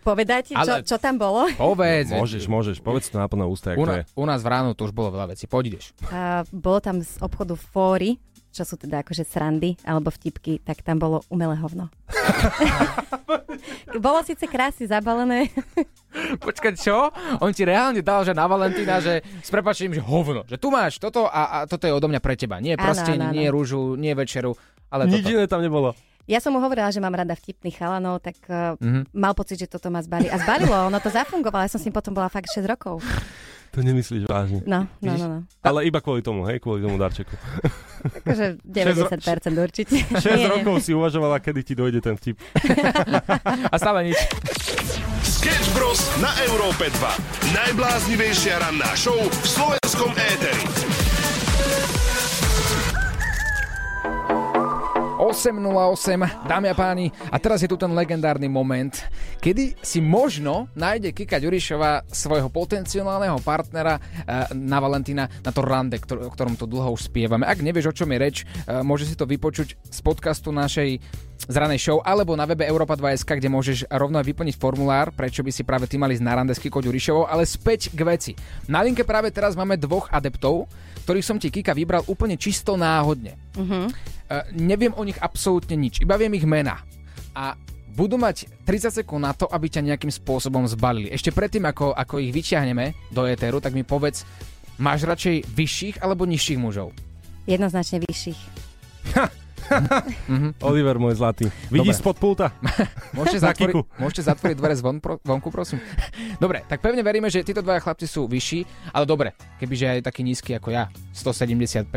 povedať, 0.00 0.56
čo, 0.56 0.58
Ale- 0.58 0.82
čo 0.88 0.96
tam 0.96 1.20
bolo. 1.20 1.46
Povedz. 1.54 2.08
Môžeš, 2.10 2.48
môžeš, 2.48 2.76
povedz 2.80 3.12
to 3.12 3.20
na 3.20 3.28
plné 3.28 3.44
ústa, 3.44 3.76
U, 3.76 3.84
na, 3.84 4.02
je. 4.02 4.08
u 4.16 4.24
nás 4.24 4.40
v 4.40 4.48
ránu 4.48 4.72
to 4.72 4.88
už 4.88 4.96
bolo 4.96 5.12
veľa 5.12 5.36
vecí. 5.36 5.44
Poď 5.44 5.76
ideš. 5.76 5.92
A 6.08 6.48
bolo 6.48 6.80
tam 6.80 7.04
z 7.04 7.20
obchodu 7.20 7.52
fóry, 7.54 8.16
čo 8.52 8.68
sú 8.68 8.76
teda 8.76 9.00
akože 9.00 9.24
srandy 9.24 9.80
alebo 9.82 10.12
vtipky, 10.12 10.60
tak 10.60 10.84
tam 10.84 11.00
bolo 11.00 11.24
umelé 11.32 11.56
hovno. 11.56 11.88
bolo 14.04 14.20
síce 14.22 14.44
krásne 14.44 14.84
zabalené, 14.84 15.48
Počkať, 16.12 16.74
čo? 16.76 17.08
On 17.40 17.50
ti 17.56 17.64
reálne 17.64 18.04
dal, 18.04 18.20
že 18.28 18.36
na 18.36 18.44
Valentína, 18.44 19.00
že 19.00 19.24
s 19.40 19.48
prepačením, 19.48 19.96
že 19.96 20.04
hovno. 20.04 20.44
Že 20.44 20.56
tu 20.60 20.68
máš 20.68 21.00
toto 21.00 21.24
a, 21.24 21.48
a 21.48 21.56
toto 21.64 21.88
je 21.88 21.92
odo 21.92 22.08
mňa 22.08 22.20
pre 22.20 22.36
teba. 22.36 22.60
Nie 22.60 22.76
áno. 23.32 23.32
nie 23.32 23.48
rúžu, 23.48 23.96
nie 23.96 24.12
večeru, 24.12 24.52
ale 24.92 25.08
Nič 25.08 25.24
toto. 25.24 25.32
iné 25.32 25.44
tam 25.48 25.64
nebolo. 25.64 25.96
Ja 26.24 26.38
som 26.38 26.50
mu 26.50 26.58
hovorila, 26.58 26.86
že 26.86 26.98
mám 26.98 27.12
rada 27.12 27.32
vtipných 27.32 27.74
chalanov, 27.74 28.18
tak 28.18 28.38
uh, 28.46 28.78
Mhm. 28.78 29.10
mal 29.12 29.32
pocit, 29.32 29.56
že 29.56 29.66
toto 29.66 29.88
ma 29.88 29.98
zbali. 29.98 30.26
A 30.26 30.36
zbalilo, 30.36 30.86
ono 30.86 30.96
to 30.96 31.08
zafungovalo, 31.08 31.60
ja 31.60 31.68
som 31.68 31.76
s 31.76 31.84
ním 31.84 31.92
potom 31.92 32.12
bola 32.12 32.26
fakt 32.26 32.46
6 32.48 32.62
rokov. 32.64 33.02
To 33.70 33.80
nemyslíš 33.80 34.28
vážne. 34.28 34.60
No, 34.62 34.84
no, 35.00 35.12
no, 35.14 35.26
no. 35.26 35.38
Ale 35.60 35.82
iba 35.82 35.98
kvôli 35.98 36.20
tomu, 36.20 36.44
hej, 36.44 36.60
kvôli 36.60 36.78
tomu 36.78 36.94
darčeku. 36.94 37.32
Akože 38.20 38.60
90% 38.68 39.16
určite. 39.56 39.96
6 40.14 40.22
Nie, 40.22 40.36
nie. 40.36 40.48
rokov 40.52 40.78
si 40.78 40.92
uvažovala, 40.92 41.40
kedy 41.40 41.60
ti 41.62 41.72
dojde 41.72 41.98
ten 41.98 42.14
vtip. 42.14 42.36
A 43.72 43.76
stále 43.76 44.06
nič. 44.06 44.18
Sketch 45.24 45.72
Bros. 45.72 46.04
na 46.20 46.30
Európe 46.44 46.86
2. 46.86 47.56
Najbláznivejšia 47.56 48.60
ranná 48.60 48.92
show 48.92 49.16
v 49.16 49.46
slovenskom 49.48 50.12
éteri. 50.12 50.62
8.08, 55.32 56.44
dámy 56.44 56.68
a 56.68 56.76
páni, 56.76 57.08
a 57.32 57.40
teraz 57.40 57.64
je 57.64 57.68
tu 57.72 57.80
ten 57.80 57.88
legendárny 57.88 58.52
moment, 58.52 58.92
kedy 59.40 59.80
si 59.80 60.04
možno 60.04 60.68
nájde 60.76 61.16
Kika 61.16 61.40
Ďurišová 61.40 62.04
svojho 62.04 62.52
potenciálneho 62.52 63.40
partnera 63.40 63.96
eh, 63.96 64.52
na 64.52 64.76
Valentína 64.76 65.32
na 65.40 65.48
to 65.48 65.64
rande, 65.64 65.96
ktor- 66.04 66.20
o 66.20 66.28
ktorom 66.28 66.60
to 66.60 66.68
dlho 66.68 66.92
už 66.92 67.08
spievame. 67.08 67.48
Ak 67.48 67.64
nevieš, 67.64 67.88
o 67.88 67.96
čom 67.96 68.12
je 68.12 68.18
reč, 68.20 68.36
eh, 68.44 68.84
môže 68.84 69.08
si 69.08 69.16
to 69.16 69.24
vypočuť 69.24 69.72
z 69.80 69.98
podcastu 70.04 70.52
našej 70.52 71.00
zranej 71.48 71.80
show 71.80 71.98
alebo 72.04 72.36
na 72.36 72.44
webe 72.44 72.68
Europa 72.68 72.92
2SK, 72.94 73.40
kde 73.40 73.48
môžeš 73.48 73.78
rovno 73.88 74.20
aj 74.20 74.28
vyplniť 74.28 74.60
formulár, 74.60 75.16
prečo 75.16 75.40
by 75.40 75.48
si 75.48 75.64
práve 75.64 75.88
ty 75.88 75.96
mali 75.96 76.12
ísť 76.14 76.28
na 76.28 76.36
rande 76.36 76.52
s 76.52 76.60
Kikou 76.60 76.84
Ďurišovou, 76.84 77.24
ale 77.24 77.48
späť 77.48 77.88
k 77.88 78.00
veci. 78.04 78.32
Na 78.68 78.84
linke 78.84 79.02
práve 79.02 79.32
teraz 79.32 79.56
máme 79.56 79.80
dvoch 79.80 80.12
adeptov, 80.12 80.68
ktorých 81.08 81.26
som 81.26 81.40
ti 81.40 81.50
Kika 81.50 81.74
vybral 81.74 82.06
úplne 82.06 82.38
čisto 82.38 82.78
náhodne. 82.78 83.34
Mhm. 83.58 84.12
Uh, 84.32 84.48
neviem 84.56 84.96
o 84.96 85.04
nich 85.04 85.20
absolútne 85.20 85.76
nič, 85.76 86.00
iba 86.00 86.16
viem 86.16 86.32
ich 86.32 86.48
mena. 86.48 86.80
A 87.36 87.52
budú 87.92 88.16
mať 88.16 88.48
30 88.64 89.04
sekúnd 89.04 89.20
na 89.20 89.36
to, 89.36 89.44
aby 89.52 89.68
ťa 89.68 89.84
nejakým 89.84 90.08
spôsobom 90.08 90.64
zbalili. 90.64 91.12
Ešte 91.12 91.28
predtým, 91.28 91.68
ako, 91.68 91.92
ako 91.92 92.16
ich 92.24 92.32
vyťahneme 92.32 93.12
do 93.12 93.28
éteru, 93.28 93.60
tak 93.60 93.76
mi 93.76 93.84
povedz, 93.84 94.24
máš 94.80 95.04
radšej 95.04 95.44
vyšších 95.52 95.96
alebo 96.00 96.24
nižších 96.24 96.56
mužov? 96.56 96.96
Jednoznačne 97.44 98.00
vyšších. 98.08 98.40
Oliver, 100.68 100.96
môj 101.00 101.18
zlatý. 101.18 101.46
Vidíš 101.68 102.00
spod 102.00 102.16
pulta? 102.18 102.52
Môžete 103.16 103.42
kiku. 103.56 103.84
môžete 104.00 104.28
zatvoriť 104.28 104.56
dvere 104.56 104.76
zvon, 104.76 104.98
pro, 104.98 105.18
vonku, 105.22 105.48
prosím. 105.52 105.80
Dobre, 106.38 106.64
tak 106.66 106.80
pevne 106.80 107.04
veríme, 107.04 107.28
že 107.28 107.44
títo 107.44 107.60
dvaja 107.60 107.80
chlapci 107.82 108.06
sú 108.08 108.26
vyšší, 108.28 108.92
ale 108.92 109.04
dobre, 109.04 109.36
kebyže 109.60 109.98
aj 109.98 110.06
taký 110.06 110.22
nízky 110.24 110.56
ako 110.56 110.72
ja, 110.72 110.88
175, 111.12 111.88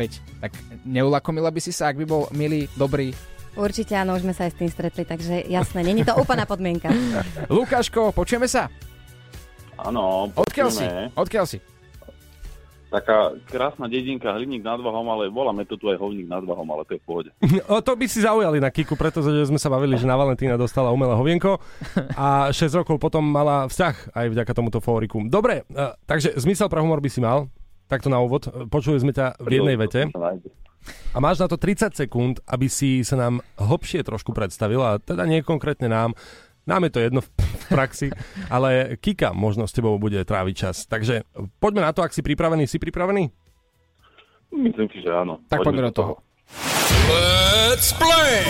tak 0.42 0.52
neulakomila 0.84 1.48
by 1.52 1.60
si 1.60 1.72
sa, 1.72 1.90
ak 1.92 2.00
by 2.00 2.06
bol 2.06 2.28
milý, 2.32 2.68
dobrý. 2.76 3.12
Určite 3.56 3.96
áno, 3.96 4.20
už 4.20 4.28
sme 4.28 4.36
sa 4.36 4.44
aj 4.44 4.52
s 4.52 4.58
tým 4.60 4.70
stretli, 4.70 5.02
takže 5.08 5.48
jasné, 5.48 5.80
není 5.80 6.04
to 6.04 6.12
úplná 6.20 6.44
podmienka. 6.44 6.92
Lukáško, 7.52 8.12
počujeme 8.12 8.44
sa? 8.44 8.68
Áno, 9.80 10.32
Odkiaľ 10.32 10.68
si? 10.72 10.84
Odkiaľ 11.16 11.44
si? 11.48 11.58
Taká 12.86 13.34
krásna 13.50 13.90
dedinka, 13.90 14.30
hliník 14.30 14.62
nad 14.62 14.78
Vahom, 14.78 15.06
ale 15.10 15.26
voláme 15.26 15.66
to 15.66 15.74
tu 15.74 15.90
aj 15.90 15.98
hovník 15.98 16.30
nad 16.30 16.46
Vahom, 16.46 16.66
ale 16.70 16.86
to 16.86 16.94
je 16.94 17.00
v 17.02 17.06
pohode. 17.06 17.30
O, 17.72 17.82
to 17.82 17.98
by 17.98 18.06
si 18.06 18.22
zaujali 18.22 18.62
na 18.62 18.70
Kiku, 18.70 18.94
pretože 18.94 19.50
sme 19.50 19.58
sa 19.58 19.66
bavili, 19.66 19.98
že 19.98 20.06
na 20.06 20.14
Valentína 20.14 20.54
dostala 20.54 20.94
umelé 20.94 21.18
hovienko 21.18 21.58
a 22.14 22.54
6 22.54 22.78
rokov 22.78 23.02
potom 23.02 23.26
mala 23.26 23.66
vzťah 23.66 24.14
aj 24.14 24.26
vďaka 24.30 24.52
tomuto 24.54 24.78
fóriku. 24.78 25.18
Dobre, 25.26 25.66
eh, 25.66 25.92
takže 26.06 26.38
zmysel 26.38 26.70
pre 26.70 26.78
humor 26.78 27.02
by 27.02 27.10
si 27.10 27.18
mal, 27.18 27.50
takto 27.90 28.06
na 28.06 28.22
úvod. 28.22 28.46
Počuli 28.70 29.02
sme 29.02 29.10
ťa 29.14 29.38
v 29.42 29.50
jednej 29.50 29.76
vete. 29.78 30.00
A 30.86 31.18
máš 31.18 31.42
na 31.42 31.50
to 31.50 31.58
30 31.58 31.98
sekúnd, 31.98 32.38
aby 32.46 32.70
si 32.70 33.02
sa 33.02 33.18
nám 33.18 33.42
hlbšie 33.58 34.06
trošku 34.06 34.30
predstavil, 34.30 34.78
a 34.78 35.02
teda 35.02 35.26
nie 35.26 35.42
konkrétne 35.42 35.90
nám, 35.90 36.14
nám 36.66 36.84
je 36.84 36.92
to 36.92 37.00
jedno 37.00 37.20
v 37.22 37.30
praxi, 37.70 38.10
ale 38.50 38.98
Kika 38.98 39.30
možno 39.32 39.70
s 39.70 39.72
tebou 39.72 39.94
bude 40.02 40.18
tráviť 40.18 40.54
čas. 40.54 40.86
Takže 40.90 41.22
poďme 41.62 41.86
na 41.86 41.94
to, 41.94 42.02
ak 42.02 42.12
si 42.12 42.20
pripravený. 42.26 42.66
Si 42.66 42.82
pripravený? 42.82 43.30
Myslím 44.54 44.90
si, 44.90 45.02
že 45.02 45.10
áno. 45.14 45.42
Tak 45.46 45.62
poďme 45.62 45.90
do 45.90 45.94
toho. 45.94 46.12
Let's 47.06 47.94
play! 47.94 48.42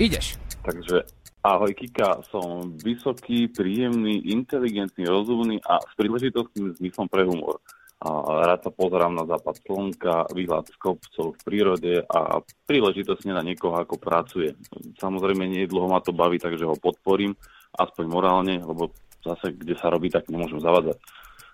Ideš. 0.00 0.40
Takže 0.64 1.04
ahoj 1.44 1.72
Kika, 1.72 2.24
som 2.28 2.76
vysoký, 2.80 3.48
príjemný, 3.48 4.20
inteligentný, 4.32 5.08
rozumný 5.08 5.60
a 5.64 5.80
s 5.80 5.92
príležitostným 5.96 6.76
zmyslom 6.76 7.08
pre 7.08 7.24
humor. 7.24 7.60
A 8.00 8.08
rád 8.48 8.64
sa 8.64 8.72
pozerám 8.72 9.12
na 9.12 9.28
západ 9.28 9.60
slnka, 9.60 10.32
výhľad 10.32 10.72
z 10.72 10.76
kopcov 10.80 11.36
v 11.36 11.42
prírode 11.44 11.94
a 12.08 12.40
príležitosne 12.64 13.36
na 13.36 13.44
niekoho, 13.44 13.76
ako 13.76 14.00
pracuje. 14.00 14.56
Samozrejme, 14.96 15.44
nie 15.44 15.68
dlho 15.68 15.84
ma 15.84 16.00
to 16.00 16.16
baví, 16.16 16.40
takže 16.40 16.64
ho 16.64 16.80
podporím, 16.80 17.36
aspoň 17.76 18.04
morálne, 18.08 18.56
lebo 18.56 18.96
zase, 19.20 19.52
kde 19.52 19.76
sa 19.76 19.92
robí, 19.92 20.08
tak 20.08 20.32
nemôžem 20.32 20.64
zavadzať. 20.64 20.96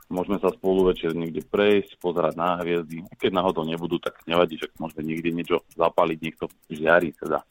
Môžeme 0.06 0.38
sa 0.38 0.54
spolu 0.54 0.94
večer 0.94 1.18
niekde 1.18 1.42
prejsť, 1.42 1.98
pozerať 1.98 2.38
na 2.38 2.62
hviezdy. 2.62 3.02
Keď 3.18 3.30
náhodou 3.35 3.66
nebudú, 3.66 3.98
tak 3.98 4.22
nevadí, 4.30 4.54
že 4.54 4.70
môžeme 4.78 5.02
niekde 5.02 5.35
niečo 5.35 5.66
zapaliť, 5.74 6.18
niekto 6.22 6.46
žiari 6.70 7.11
teda 7.18 7.42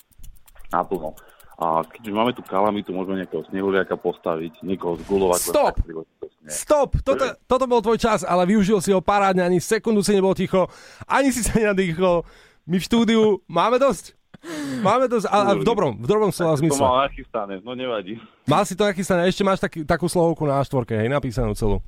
naplno. 0.71 1.19
A 1.55 1.87
keďže 1.87 2.11
máme 2.11 2.35
tu 2.35 2.43
kalamitu, 2.43 2.91
môžeme 2.91 3.23
nejakého 3.23 3.47
snehuliaka 3.47 3.95
postaviť, 3.95 4.59
niekoho 4.59 4.99
zgulovať. 5.07 5.39
Stop! 5.39 5.75
Stop! 6.45 6.89
Toto, 6.99 7.25
toto 7.47 7.65
bol 7.65 7.79
tvoj 7.79 7.95
čas, 7.95 8.27
ale 8.27 8.43
využil 8.43 8.83
si 8.83 8.91
ho 8.91 8.99
parádne, 8.99 9.39
ani 9.39 9.63
sekundu 9.63 10.03
si 10.03 10.11
nebol 10.11 10.35
ticho, 10.35 10.67
ani 11.07 11.31
si 11.31 11.41
sa 11.41 11.55
nenadýchol. 11.55 12.27
My 12.67 12.75
v 12.75 12.83
štúdiu 12.83 13.21
máme 13.47 13.79
dosť. 13.79 14.19
Máme 14.83 15.09
dosť, 15.09 15.25
ale 15.31 15.57
v 15.57 15.65
dobrom, 15.65 15.97
v 15.97 16.05
dobrom 16.05 16.29
slova 16.29 16.53
To 16.53 16.61
zmysle. 16.61 16.83
mal 16.83 17.07
nachystané, 17.07 17.53
no 17.63 17.71
nevadí. 17.73 18.19
Mal 18.45 18.61
si 18.67 18.75
to 18.77 18.85
nachystané, 18.85 19.25
ešte 19.25 19.41
máš 19.41 19.63
taký, 19.63 19.81
takú 19.87 20.05
slohovku 20.05 20.43
na 20.45 20.61
A4, 20.61 20.85
hej, 21.01 21.09
napísanú 21.09 21.55
celú. 21.57 21.79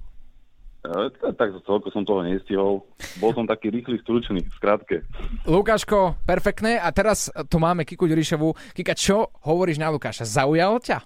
Tak- 0.87 1.35
Tak 1.35 1.49
celko 1.61 1.87
som 1.89 2.01
toho 2.01 2.21
nestihol. 2.21 2.81
Bol 3.17 3.31
som 3.31 3.43
taký 3.43 3.69
rýchly, 3.69 3.99
stručný, 3.99 4.41
v 4.41 4.53
skratke. 4.53 5.03
Lukáško, 5.43 6.15
perfektné. 6.23 6.75
A 6.75 6.89
teraz 6.89 7.27
tu 7.45 7.57
máme 7.57 7.83
Kiku 7.83 8.05
Ďurišovú. 8.05 8.55
Kika, 8.71 8.93
čo 8.93 9.27
hovoríš 9.43 9.77
na 9.77 9.87
Lukáša? 9.87 10.23
Zaujalo 10.23 10.79
ťa? 10.79 11.03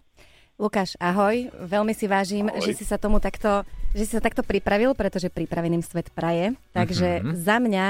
Lukáš, 0.56 0.94
ahoj. 0.96 1.50
Veľmi 1.60 1.92
si 1.92 2.06
vážim, 2.06 2.46
Ahoj. 2.46 2.62
že 2.62 2.74
si 2.74 2.86
sa 2.86 2.96
tomu 2.96 3.18
takto, 3.18 3.66
že 3.92 4.06
si 4.06 4.12
sa 4.12 4.22
takto 4.22 4.42
pripravil, 4.42 4.94
pretože 4.94 5.28
pripraveným 5.28 5.82
svet 5.82 6.10
praje. 6.10 6.54
Takže 6.70 7.10
Mhm. 7.20 7.34
za 7.36 7.58
mňa 7.58 7.86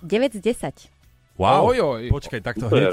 9 0.00 0.32
z 0.32 0.40
10. 0.42 0.88
Wow, 1.34 1.68
Oj, 1.68 1.78
oj. 1.78 2.02
počkaj, 2.08 2.40
takto 2.40 2.66
Super. 2.66 2.78
hneď. 2.78 2.92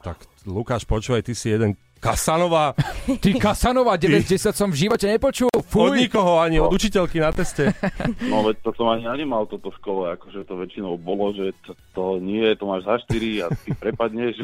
Tak 0.00 0.16
Lukáš, 0.44 0.84
počúvaj, 0.84 1.20
ty 1.22 1.32
si 1.32 1.50
jeden 1.50 1.72
Kasanova. 1.98 2.72
Ty 3.20 3.36
Kasanova, 3.36 3.92
90 3.94 4.24
som 4.50 4.68
v 4.68 4.76
živote 4.78 5.04
nepočul. 5.04 5.49
Od 5.70 5.74
Fuj. 5.88 5.96
nikoho, 5.96 6.36
ani 6.36 6.58
od 6.58 6.68
učiteľky 6.68 7.16
na 7.16 7.30
teste. 7.30 7.70
No 8.26 8.42
veď 8.42 8.58
to 8.60 8.70
som 8.72 8.88
ani 8.88 9.04
ja 9.04 9.14
nemal 9.14 9.44
toto 9.44 9.68
v 9.68 9.76
škole, 9.76 10.02
akože 10.12 10.42
to 10.42 10.54
väčšinou 10.56 10.94
bolo, 10.96 11.30
že 11.30 11.54
to, 11.62 11.72
to 11.92 12.02
nie, 12.18 12.42
to 12.52 12.64
máš 12.64 12.82
za 12.82 12.98
4 13.06 13.14
a 13.40 13.46
ty 13.48 13.70
prepadneš. 13.72 14.42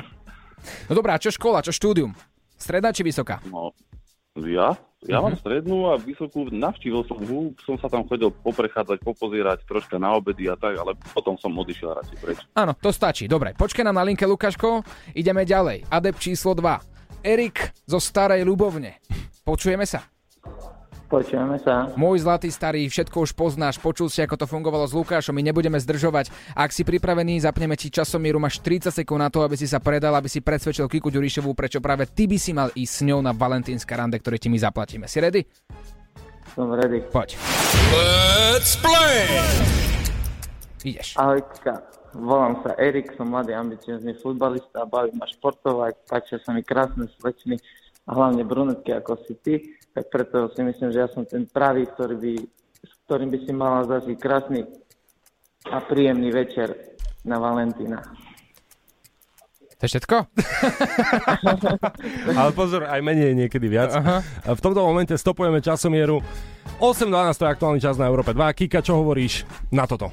No 0.86 0.92
dobrá, 0.92 1.16
čo 1.16 1.28
škola, 1.28 1.60
čo 1.60 1.70
štúdium? 1.70 2.14
Stredná 2.52 2.88
či 2.88 3.02
vysoká? 3.02 3.38
No, 3.44 3.74
ja? 4.38 4.74
Ja 5.04 5.18
Mhm. 5.18 5.24
mám 5.24 5.36
strednú 5.36 5.76
a 5.86 5.94
vysokú, 5.94 6.48
navštívil 6.48 7.04
som 7.04 7.20
ju, 7.20 7.38
som 7.60 7.76
sa 7.76 7.86
tam 7.86 8.02
chodil 8.02 8.32
poprechádzať, 8.32 8.98
popozierať 9.00 9.62
troška 9.62 9.96
na 9.96 10.10
obedy 10.12 10.46
a 10.46 10.54
tak, 10.54 10.74
ale 10.74 10.94
potom 11.10 11.36
som 11.36 11.52
odišiel 11.52 11.92
radšej 11.92 12.16
preč. 12.18 12.38
Áno, 12.52 12.72
to 12.72 12.90
stačí. 12.90 13.26
Dobre, 13.26 13.52
počkaj 13.52 13.82
nám 13.82 13.94
na 13.94 14.04
linke, 14.04 14.24
Lukáško. 14.24 14.82
Ideme 15.12 15.42
ďalej. 15.42 15.86
Adept 15.86 16.18
číslo 16.18 16.52
2. 16.52 16.80
Erik 17.22 17.58
zo 17.84 17.98
Starej 17.98 18.42
Ľubovne. 18.42 18.98
Počujeme 19.42 19.84
sa. 19.84 20.02
Počujeme 21.06 21.62
sa. 21.62 21.86
Môj 21.94 22.26
zlatý 22.26 22.50
starý, 22.50 22.90
všetko 22.90 23.30
už 23.30 23.38
poznáš, 23.38 23.78
počul 23.78 24.10
si, 24.10 24.18
ako 24.26 24.42
to 24.42 24.46
fungovalo 24.50 24.82
s 24.90 24.92
Lukášom, 24.92 25.38
my 25.38 25.42
nebudeme 25.46 25.78
zdržovať. 25.78 26.34
Ak 26.58 26.74
si 26.74 26.82
pripravený, 26.82 27.46
zapneme 27.46 27.78
ti 27.78 27.94
časomieru, 27.94 28.42
máš 28.42 28.58
30 28.58 28.90
sekúnd 28.90 29.22
na 29.22 29.30
to, 29.30 29.46
aby 29.46 29.54
si 29.54 29.70
sa 29.70 29.78
predal, 29.78 30.18
aby 30.18 30.26
si 30.26 30.42
presvedčil 30.42 30.90
Kiku 30.90 31.14
Ďurišovú, 31.14 31.54
prečo 31.54 31.78
práve 31.78 32.10
ty 32.10 32.26
by 32.26 32.38
si 32.42 32.50
mal 32.50 32.74
ísť 32.74 32.90
s 32.90 33.00
ňou 33.06 33.22
na 33.22 33.30
valentínske 33.30 33.94
rande, 33.94 34.18
ktoré 34.18 34.42
ti 34.42 34.50
my 34.50 34.58
zaplatíme. 34.58 35.06
Si 35.06 35.22
ready? 35.22 35.46
Som 36.58 36.74
ready. 36.74 37.06
Poď. 37.14 37.38
Let's 37.94 38.74
play! 38.74 39.30
Ideš. 40.82 41.14
Ahoj, 41.22 41.38
Kika. 41.54 41.86
Volám 42.16 42.64
sa 42.64 42.72
Erik, 42.80 43.12
som 43.14 43.28
mladý 43.28 43.52
ambiciozný 43.52 44.16
futbalista, 44.18 44.88
baví 44.88 45.12
ma 45.14 45.28
športovať, 45.28 45.94
páčia 46.08 46.40
sa 46.40 46.56
mi 46.56 46.64
krásne 46.64 47.06
slečny 47.20 47.60
a 48.08 48.10
hlavne 48.16 48.40
brunetky 48.40 48.96
ako 48.96 49.20
si 49.28 49.34
ty, 49.44 49.54
tak 49.96 50.12
preto 50.12 50.52
si 50.52 50.61
myslím, 50.61 50.92
že 50.92 51.00
ja 51.00 51.09
som 51.09 51.24
ten 51.24 51.48
pravý, 51.48 51.88
ktorý 51.88 52.20
by, 52.20 52.35
s 52.85 52.92
ktorým 53.09 53.32
by 53.32 53.38
si 53.48 53.52
mala 53.56 53.80
zažiť 53.88 54.16
krásny 54.20 54.68
a 55.72 55.80
príjemný 55.80 56.28
večer 56.37 56.92
na 57.24 57.40
Valentína. 57.40 58.04
To 59.76 59.82
je 59.85 59.92
všetko? 59.96 60.16
Ale 62.40 62.50
pozor, 62.52 62.85
aj 62.85 63.00
menej 63.00 63.32
niekedy 63.32 63.72
viac. 63.72 63.92
Aha. 63.96 64.20
V 64.52 64.61
tomto 64.61 64.85
momente 64.85 65.16
stopujeme 65.16 65.64
časomieru. 65.64 66.20
8.12 66.80 67.40
to 67.40 67.44
je 67.44 67.52
aktuálny 67.56 67.80
čas 67.80 67.96
na 67.96 68.09
Európe 68.09 68.37
2. 68.37 68.40
Kika, 68.52 68.85
čo 68.85 69.00
hovoríš 69.00 69.48
na 69.72 69.88
toto? 69.88 70.12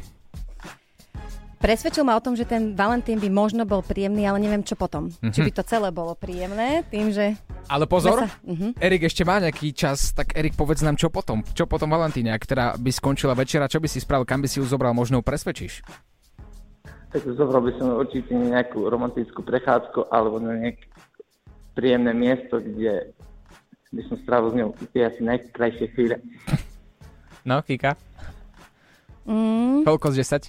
Presvedčil 1.64 2.04
ma 2.04 2.20
o 2.20 2.24
tom, 2.24 2.36
že 2.36 2.44
ten 2.44 2.76
Valentín 2.76 3.24
by 3.24 3.32
možno 3.32 3.64
bol 3.64 3.80
príjemný, 3.80 4.28
ale 4.28 4.44
neviem 4.44 4.64
čo 4.64 4.76
potom. 4.76 5.12
Mhm. 5.24 5.32
Či 5.32 5.40
by 5.48 5.52
to 5.56 5.64
celé 5.64 5.92
bolo 5.92 6.16
príjemné, 6.16 6.88
tým, 6.88 7.12
že... 7.12 7.36
Ale 7.72 7.88
pozor, 7.88 8.28
sa- 8.28 8.32
mhm. 8.44 8.76
Erik 8.78 9.08
ešte 9.08 9.24
má 9.24 9.40
nejaký 9.40 9.72
čas, 9.72 10.12
tak 10.12 10.36
Erik 10.36 10.54
povedz 10.54 10.84
nám, 10.84 11.00
čo 11.00 11.08
potom. 11.08 11.44
Čo 11.56 11.64
potom 11.66 11.88
Valentíne, 11.90 12.36
ak 12.36 12.44
teda 12.44 12.76
by 12.76 12.92
skončila 12.92 13.34
večera, 13.34 13.72
čo 13.72 13.80
by 13.80 13.88
si 13.88 14.04
spravil, 14.04 14.28
kam 14.28 14.44
by 14.44 14.48
si 14.52 14.60
ju 14.60 14.66
zobral, 14.68 14.92
možno 14.92 15.20
ju 15.20 15.24
presvedčíš. 15.24 15.80
Tak 17.14 17.22
zobral 17.38 17.62
by 17.62 17.72
som 17.78 17.94
určite 17.94 18.34
nejakú 18.34 18.90
romantickú 18.90 19.46
prechádzku 19.46 20.10
alebo 20.10 20.42
na 20.42 20.58
nejaké 20.58 20.90
príjemné 21.74 22.12
miesto, 22.12 22.58
kde 22.58 23.14
by 23.94 24.02
som 24.10 24.18
strávil 24.26 24.50
s 24.50 24.56
ňou 24.58 24.70
tie 24.92 25.06
asi 25.06 25.22
najkrajšie 25.22 25.88
chvíle. 25.94 26.18
No, 27.44 27.60
Kika? 27.60 28.00
Mm, 29.28 29.84
Koľko 29.84 30.16
z 30.16 30.24
10? 30.24 30.48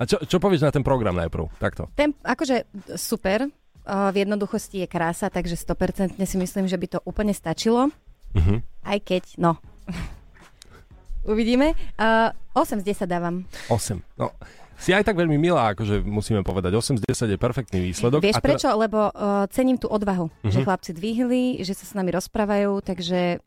A 0.00 0.08
čo, 0.08 0.16
čo 0.24 0.40
povieš 0.40 0.64
na 0.64 0.72
ten 0.72 0.80
program 0.80 1.12
najprv? 1.20 1.52
Takto. 1.60 1.84
ten, 1.92 2.16
akože 2.24 2.64
super, 2.96 3.44
v 3.88 4.16
jednoduchosti 4.18 4.78
je 4.78 4.86
krása, 4.86 5.26
takže 5.26 5.56
100% 5.56 6.14
si 6.18 6.36
myslím, 6.36 6.64
že 6.64 6.76
by 6.76 6.86
to 6.86 6.98
úplne 7.02 7.32
stačilo. 7.32 7.88
Mhm. 8.32 8.60
Aj 8.82 8.98
keď, 8.98 9.24
no... 9.36 9.56
Uvidíme. 11.24 11.76
Uh, 11.94 12.32
8 12.54 12.80
z 12.80 13.04
10 13.04 13.04
dávam. 13.04 13.44
8. 13.68 14.00
No, 14.16 14.32
si 14.76 14.94
aj 14.94 15.04
tak 15.04 15.16
veľmi 15.16 15.36
milá, 15.36 15.74
akože 15.74 16.00
musíme 16.00 16.40
povedať. 16.40 16.72
8 16.72 16.96
z 16.96 17.02
10 17.04 17.34
je 17.34 17.38
perfektný 17.38 17.78
výsledok. 17.82 18.22
Vieš 18.22 18.36
A 18.36 18.40
teda- 18.40 18.46
prečo? 18.46 18.68
Lebo 18.72 18.98
uh, 19.08 19.44
cením 19.48 19.76
tú 19.76 19.88
odvahu, 19.88 20.30
Mhm. 20.40 20.48
že 20.48 20.58
chlapci 20.62 20.90
dvihli, 20.92 21.60
že 21.60 21.72
sa 21.72 21.84
s 21.84 21.92
nami 21.92 22.12
rozprávajú, 22.12 22.80
takže 22.80 23.42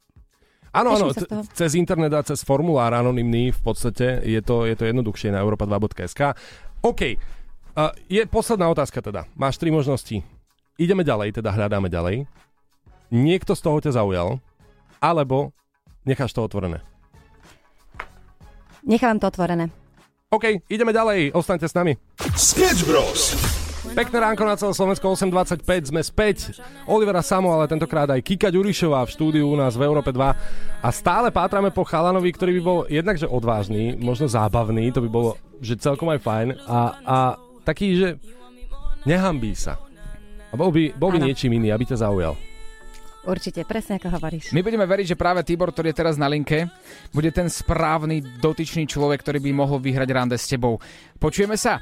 Áno, 0.71 0.95
áno, 0.95 1.11
cez 1.51 1.75
internet 1.75 2.15
a 2.15 2.23
cez 2.23 2.47
formulár 2.47 2.95
anonymný 2.95 3.51
v 3.51 3.59
podstate 3.59 4.23
je 4.23 4.39
to, 4.39 4.63
je 4.63 4.71
to 4.71 4.87
jednoduchšie 4.87 5.27
na 5.27 5.43
europa2.sk. 5.43 6.31
OK, 6.79 7.19
uh, 7.75 7.91
je 8.11 8.23
posledná 8.27 8.67
otázka 8.71 8.99
teda. 9.01 9.27
Máš 9.35 9.59
tri 9.59 9.71
možnosti. 9.71 10.23
Ideme 10.79 11.05
ďalej, 11.05 11.39
teda 11.39 11.53
hľadáme 11.53 11.91
ďalej. 11.91 12.25
Niekto 13.11 13.53
z 13.53 13.61
toho 13.61 13.77
ťa 13.83 13.91
zaujal, 13.99 14.39
alebo 15.03 15.51
necháš 16.07 16.31
to 16.31 16.41
otvorené. 16.41 16.79
Nechávam 18.81 19.19
to 19.21 19.27
otvorené. 19.29 19.69
OK, 20.31 20.63
ideme 20.71 20.95
ďalej, 20.95 21.35
ostaňte 21.35 21.67
s 21.67 21.75
nami. 21.75 21.99
Sketch 22.39 22.87
Bros. 22.87 23.35
Pekné 23.91 24.23
ránko 24.23 24.47
na 24.47 24.55
celé 24.55 24.71
Slovensko 24.71 25.11
8.25, 25.11 25.91
sme 25.91 25.99
späť. 25.99 26.55
Olivera 26.87 27.19
Samo, 27.19 27.51
ale 27.51 27.67
tentokrát 27.67 28.07
aj 28.07 28.23
Kika 28.23 28.47
Ďurišová 28.47 29.03
v 29.03 29.11
štúdiu 29.11 29.51
u 29.51 29.59
nás 29.59 29.75
v 29.75 29.83
Európe 29.83 30.15
2. 30.15 30.21
A 30.79 30.89
stále 30.95 31.35
pátrame 31.35 31.75
po 31.75 31.83
chalanovi, 31.83 32.31
ktorý 32.31 32.55
by 32.57 32.61
bol 32.63 32.79
jednakže 32.87 33.27
odvážny, 33.27 33.99
možno 33.99 34.31
zábavný, 34.31 34.87
to 34.95 35.03
by 35.03 35.09
bolo, 35.11 35.35
že 35.59 35.75
celkom 35.75 36.07
aj 36.15 36.23
fajn. 36.23 36.47
A, 36.63 36.79
a 37.03 37.17
taký, 37.63 37.87
že 37.97 38.09
nehambí 39.05 39.53
sa. 39.57 39.77
A 40.51 40.59
bol 40.59 40.69
by, 40.69 40.91
bol 40.99 41.15
by 41.15 41.19
niečím 41.23 41.55
iný, 41.55 41.71
aby 41.71 41.87
ťa 41.87 42.03
zaujal. 42.03 42.35
Určite, 43.21 43.61
presne 43.69 44.01
ako 44.01 44.17
hovoríš. 44.17 44.49
My 44.49 44.65
budeme 44.65 44.89
veriť, 44.89 45.13
že 45.13 45.19
práve 45.19 45.45
Tibor, 45.45 45.69
ktorý 45.69 45.93
je 45.93 45.99
teraz 46.01 46.17
na 46.17 46.25
linke, 46.25 46.65
bude 47.13 47.29
ten 47.29 47.45
správny 47.45 48.41
dotyčný 48.41 48.89
človek, 48.89 49.21
ktorý 49.21 49.37
by 49.37 49.51
mohol 49.53 49.77
vyhrať 49.77 50.09
rande 50.09 50.37
s 50.41 50.49
tebou. 50.49 50.81
Počujeme 51.21 51.53
sa? 51.53 51.77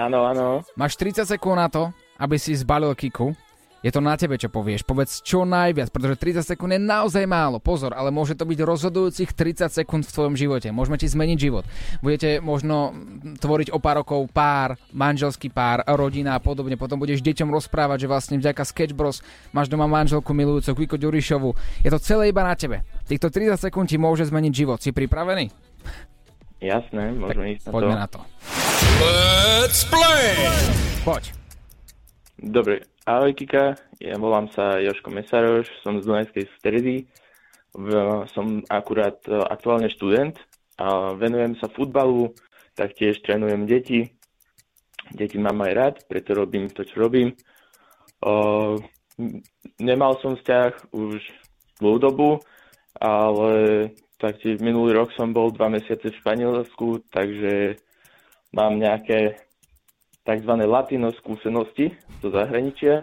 Áno, 0.00 0.24
áno. 0.24 0.64
Máš 0.72 0.96
30 0.96 1.28
sekúnd 1.28 1.60
na 1.60 1.68
to, 1.68 1.92
aby 2.16 2.40
si 2.40 2.56
zbalil 2.56 2.96
kiku. 2.96 3.36
Je 3.82 3.90
to 3.90 3.98
na 3.98 4.14
tebe, 4.14 4.38
čo 4.38 4.46
povieš. 4.46 4.86
Povedz 4.86 5.26
čo 5.26 5.42
najviac, 5.42 5.90
pretože 5.90 6.14
30 6.14 6.54
sekúnd 6.54 6.70
je 6.70 6.80
naozaj 6.80 7.26
málo. 7.26 7.58
Pozor, 7.58 7.90
ale 7.98 8.14
môže 8.14 8.38
to 8.38 8.46
byť 8.46 8.62
rozhodujúcich 8.62 9.34
30 9.34 9.74
sekúnd 9.74 10.06
v 10.06 10.14
tvojom 10.14 10.34
živote. 10.38 10.70
Môžeme 10.70 10.94
ti 11.02 11.10
zmeniť 11.10 11.38
život. 11.38 11.66
Budete 11.98 12.38
možno 12.38 12.94
tvoriť 13.42 13.74
o 13.74 13.82
pár 13.82 14.06
rokov 14.06 14.30
pár, 14.30 14.78
manželský 14.94 15.50
pár, 15.50 15.82
rodina 15.98 16.38
a 16.38 16.40
podobne. 16.40 16.78
Potom 16.78 17.02
budeš 17.02 17.26
deťom 17.26 17.50
rozprávať, 17.50 18.06
že 18.06 18.10
vlastne 18.10 18.36
vďaka 18.38 18.62
Sketch 18.62 18.94
Bros 18.94 19.18
máš 19.50 19.66
doma 19.66 19.90
manželku 19.90 20.30
milujúcu 20.30 20.86
Kiko 20.86 20.96
Ďurišovu. 21.02 21.82
Je 21.82 21.90
to 21.90 21.98
celé 21.98 22.30
iba 22.30 22.46
na 22.46 22.54
tebe. 22.54 22.86
Týchto 23.10 23.34
30 23.34 23.58
sekúnd 23.58 23.90
ti 23.90 23.98
môže 23.98 24.22
zmeniť 24.30 24.52
život. 24.54 24.78
Si 24.78 24.94
pripravený? 24.94 25.50
Jasné, 26.62 27.18
môžeme 27.18 27.58
ísť 27.58 27.66
na 27.66 27.70
to. 27.70 27.74
Poďme 27.74 27.96
na 27.98 28.06
to. 28.06 28.20
Let's 29.02 29.82
play. 29.82 30.46
Poď. 31.02 31.34
Dobre, 32.38 32.86
ahoj 33.06 33.34
Kika, 33.34 33.74
ja 33.98 34.14
volám 34.14 34.46
sa 34.54 34.78
Joško 34.78 35.10
Mesaroš, 35.10 35.66
som 35.82 35.98
z 35.98 36.06
Dunajskej 36.06 36.46
stredy, 36.58 36.96
som 38.30 38.62
akurát 38.68 39.18
e, 39.26 39.32
aktuálne 39.32 39.88
študent 39.88 40.36
a 40.78 41.16
venujem 41.16 41.56
sa 41.58 41.72
futbalu, 41.72 42.36
taktiež 42.76 43.18
trénujem 43.24 43.64
deti. 43.64 44.12
Deti 45.10 45.40
mám 45.40 45.64
aj 45.64 45.72
rád, 45.72 45.94
preto 46.06 46.36
robím 46.36 46.68
to, 46.68 46.84
čo 46.84 47.00
robím. 47.00 47.34
O, 48.22 48.76
m- 49.18 49.40
nemal 49.80 50.20
som 50.20 50.36
vzťah 50.36 50.92
už 50.92 51.18
dlhú 51.80 51.98
dobu, 51.98 52.30
ale 53.00 53.90
taktiež 54.20 54.60
minulý 54.60 54.94
rok 54.94 55.10
som 55.16 55.34
bol 55.34 55.50
dva 55.50 55.72
mesiace 55.72 56.12
v 56.12 56.18
Španielsku, 56.22 57.08
takže 57.10 57.80
mám 58.52 58.78
nejaké 58.78 59.42
tzv. 60.22 60.52
latino 60.62 61.10
skúsenosti 61.12 61.90
zo 62.18 62.28
zahraničia. 62.28 63.02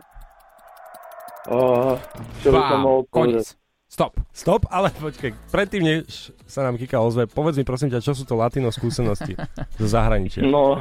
O, 1.49 1.95
čo 2.39 2.51
by 2.51 2.59
som 2.61 2.79
mohol 2.79 3.01
koniec. 3.07 3.41
povedať? 3.43 3.57
Stop. 3.89 4.13
Stop, 4.29 4.61
ale 4.69 4.93
počkaj, 4.93 5.33
predtým 5.49 5.81
než 5.81 6.29
sa 6.45 6.61
nám 6.61 6.77
Kika 6.77 7.01
ozve, 7.01 7.25
povedz 7.25 7.57
mi 7.57 7.65
prosím 7.65 7.89
ťa, 7.89 8.05
čo 8.05 8.13
sú 8.13 8.21
to 8.21 8.37
latino 8.37 8.69
skúsenosti 8.69 9.33
zo 9.81 9.87
zahraničia? 9.89 10.45
No, 10.45 10.77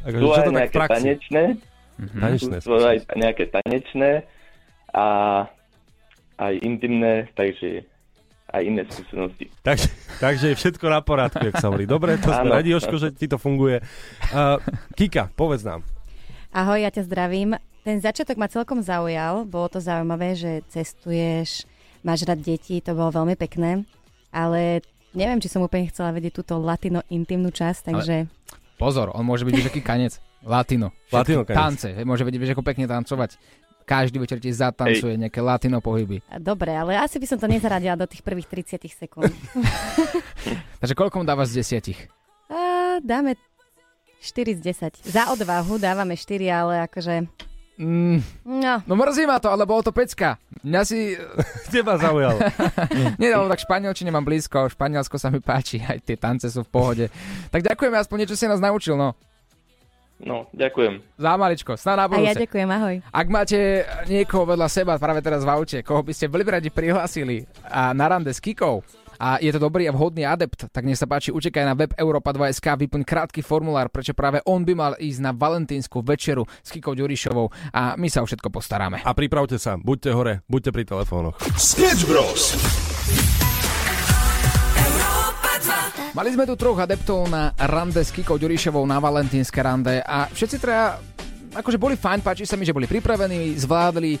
Akože, 0.00 0.16
sú 0.16 0.28
aj 0.32 0.40
tak 0.40 0.54
nejaké 0.56 0.76
praxi? 0.80 0.94
tanečné, 0.96 1.42
Tanečné 1.94 2.56
sú 2.58 2.72
aj 2.74 2.96
nejaké 3.14 3.44
tanečné 3.52 4.10
a 4.90 5.06
aj 6.40 6.54
intimné, 6.64 7.28
takže 7.36 7.84
aj 8.54 8.62
iné 8.62 8.82
skúsenosti. 8.86 9.50
Takže, 9.66 9.88
takže 10.22 10.44
je 10.54 10.56
všetko 10.56 10.86
na 10.86 11.02
porádku, 11.02 11.42
jak 11.42 11.58
sa 11.58 11.66
hovorí. 11.66 11.90
Dobre, 11.90 12.14
to 12.22 12.30
sme 12.30 12.54
radi, 12.54 12.70
Joško, 12.70 12.96
že 13.02 13.10
ti 13.10 13.26
to 13.26 13.34
funguje. 13.34 13.82
Uh, 14.30 14.62
Kika, 14.94 15.34
povedz 15.34 15.66
nám. 15.66 15.82
Ahoj, 16.54 16.78
ja 16.78 16.90
ťa 16.94 17.02
zdravím. 17.10 17.58
Ten 17.82 17.98
začiatok 17.98 18.38
ma 18.38 18.46
celkom 18.46 18.78
zaujal. 18.78 19.42
Bolo 19.42 19.66
to 19.66 19.82
zaujímavé, 19.82 20.38
že 20.38 20.62
cestuješ, 20.70 21.66
máš 22.06 22.22
rád 22.22 22.46
deti, 22.46 22.78
to 22.78 22.94
bolo 22.94 23.10
veľmi 23.10 23.34
pekné. 23.34 23.82
Ale 24.30 24.80
neviem, 25.12 25.42
či 25.42 25.50
som 25.50 25.66
úplne 25.66 25.90
chcela 25.90 26.14
vedieť 26.14 26.38
túto 26.38 26.54
latino 26.62 27.02
intimnú 27.10 27.50
časť, 27.50 27.80
takže... 27.90 28.30
Pozor, 28.78 29.14
on 29.14 29.22
môže 29.26 29.46
byť 29.46 29.54
vieš, 29.54 29.68
aký 29.70 29.82
kanec. 29.82 30.18
Latino. 30.44 30.92
Latino 31.08 31.42
kanec. 31.46 31.58
Tance. 31.58 31.88
hej, 31.94 32.04
Môže 32.04 32.26
vedieť, 32.26 32.40
vieš, 32.42 32.52
ako 32.54 32.66
pekne 32.66 32.86
tancovať. 32.86 33.38
Každý 33.84 34.16
večer 34.16 34.40
ti 34.40 34.48
zatancuje 34.48 35.20
nejaké 35.20 35.44
latino 35.44 35.78
pohyby. 35.84 36.24
Dobre, 36.40 36.72
ale 36.72 36.96
asi 36.96 37.20
by 37.20 37.26
som 37.28 37.36
to 37.36 37.44
nezaradila 37.44 38.00
do 38.00 38.08
tých 38.08 38.24
prvých 38.24 38.48
30 38.48 38.80
sekúnd. 38.88 39.28
Takže 40.80 40.94
koľko 40.96 41.20
mu 41.20 41.24
dávaš 41.28 41.52
z 41.52 41.60
desiatich? 41.60 42.00
A 42.48 42.96
dáme 43.04 43.36
4 44.24 44.56
z 44.56 44.60
10. 45.04 45.04
Za 45.04 45.36
odvahu 45.36 45.76
dávame 45.76 46.16
4, 46.16 46.48
ale 46.48 46.88
akože... 46.88 47.28
Mm, 47.76 48.22
No, 48.46 48.80
no 48.86 48.94
mrzí 48.96 49.26
ma 49.26 49.42
to, 49.42 49.50
ale 49.50 49.66
bolo 49.66 49.82
to 49.82 49.92
pecka. 49.92 50.40
Mňa 50.64 50.80
si... 50.88 51.12
Teba 51.74 52.00
zaujal. 52.00 52.40
Nie, 53.20 53.36
lebo 53.36 53.52
tak 53.52 53.60
španielčine 53.60 54.08
mám 54.08 54.24
blízko, 54.24 54.72
Španielsko 54.72 55.20
sa 55.20 55.28
mi 55.28 55.44
páči, 55.44 55.82
aj 55.82 56.00
tie 56.08 56.16
tance 56.16 56.48
sú 56.48 56.64
v 56.64 56.70
pohode. 56.72 57.04
Tak 57.52 57.60
ďakujeme, 57.60 58.00
aspoň 58.00 58.16
niečo 58.24 58.38
si 58.38 58.48
nás 58.48 58.62
naučil, 58.64 58.96
no. 58.96 59.12
No, 60.24 60.48
ďakujem. 60.56 61.04
Za 61.20 61.36
maličko, 61.36 61.76
snad 61.76 62.00
na 62.00 62.08
a 62.08 62.16
ja 62.16 62.32
budúce. 62.32 62.48
ďakujem, 62.48 62.68
ahoj. 62.72 62.96
Ak 63.12 63.26
máte 63.28 63.84
niekoho 64.08 64.48
vedľa 64.48 64.68
seba 64.72 64.96
práve 64.96 65.20
teraz 65.20 65.44
v 65.44 65.52
aute, 65.52 65.78
koho 65.84 66.00
by 66.00 66.12
ste 66.16 66.32
veľmi 66.32 66.50
radi 66.50 66.68
prihlásili 66.72 67.44
a 67.68 67.92
na 67.92 68.08
rande 68.08 68.32
s 68.32 68.40
Kikou, 68.40 68.80
a 69.20 69.38
je 69.38 69.50
to 69.54 69.62
dobrý 69.62 69.86
a 69.86 69.94
vhodný 69.94 70.26
adept, 70.26 70.66
tak 70.74 70.82
nech 70.82 70.98
sa 70.98 71.06
páči, 71.06 71.30
učekaj 71.30 71.62
na 71.62 71.74
web 71.78 71.94
Europa 71.94 72.34
2.sk, 72.34 72.66
vyplň 72.66 73.02
krátky 73.06 73.40
formulár, 73.46 73.86
prečo 73.92 74.10
práve 74.16 74.42
on 74.42 74.66
by 74.66 74.74
mal 74.74 74.92
ísť 74.98 75.20
na 75.22 75.30
valentínsku 75.30 76.02
večeru 76.02 76.42
s 76.64 76.68
Kikou 76.74 76.98
Ďurišovou 76.98 77.46
a 77.70 77.94
my 77.94 78.08
sa 78.10 78.24
o 78.24 78.26
všetko 78.26 78.50
postaráme. 78.50 79.06
A 79.06 79.12
pripravte 79.14 79.60
sa, 79.60 79.78
buďte 79.78 80.10
hore, 80.10 80.34
buďte 80.50 80.70
pri 80.74 80.84
telefónoch. 80.88 81.38
Sketch 81.54 82.10
Bros. 82.10 82.58
Mali 86.14 86.30
sme 86.30 86.46
tu 86.46 86.54
troch 86.54 86.78
adeptov 86.78 87.26
na 87.26 87.50
rande 87.58 87.98
s 87.98 88.14
Kikou 88.14 88.38
Ďurišovou 88.38 88.86
na 88.86 89.02
valentínske 89.02 89.58
rande 89.58 89.98
a 89.98 90.30
všetci 90.30 90.56
traja 90.62 90.94
akože 91.58 91.74
boli 91.74 91.98
fajn, 91.98 92.22
páči 92.22 92.46
sa 92.46 92.54
mi, 92.54 92.62
že 92.62 92.70
boli 92.70 92.86
pripravení, 92.86 93.58
zvládli 93.58 94.14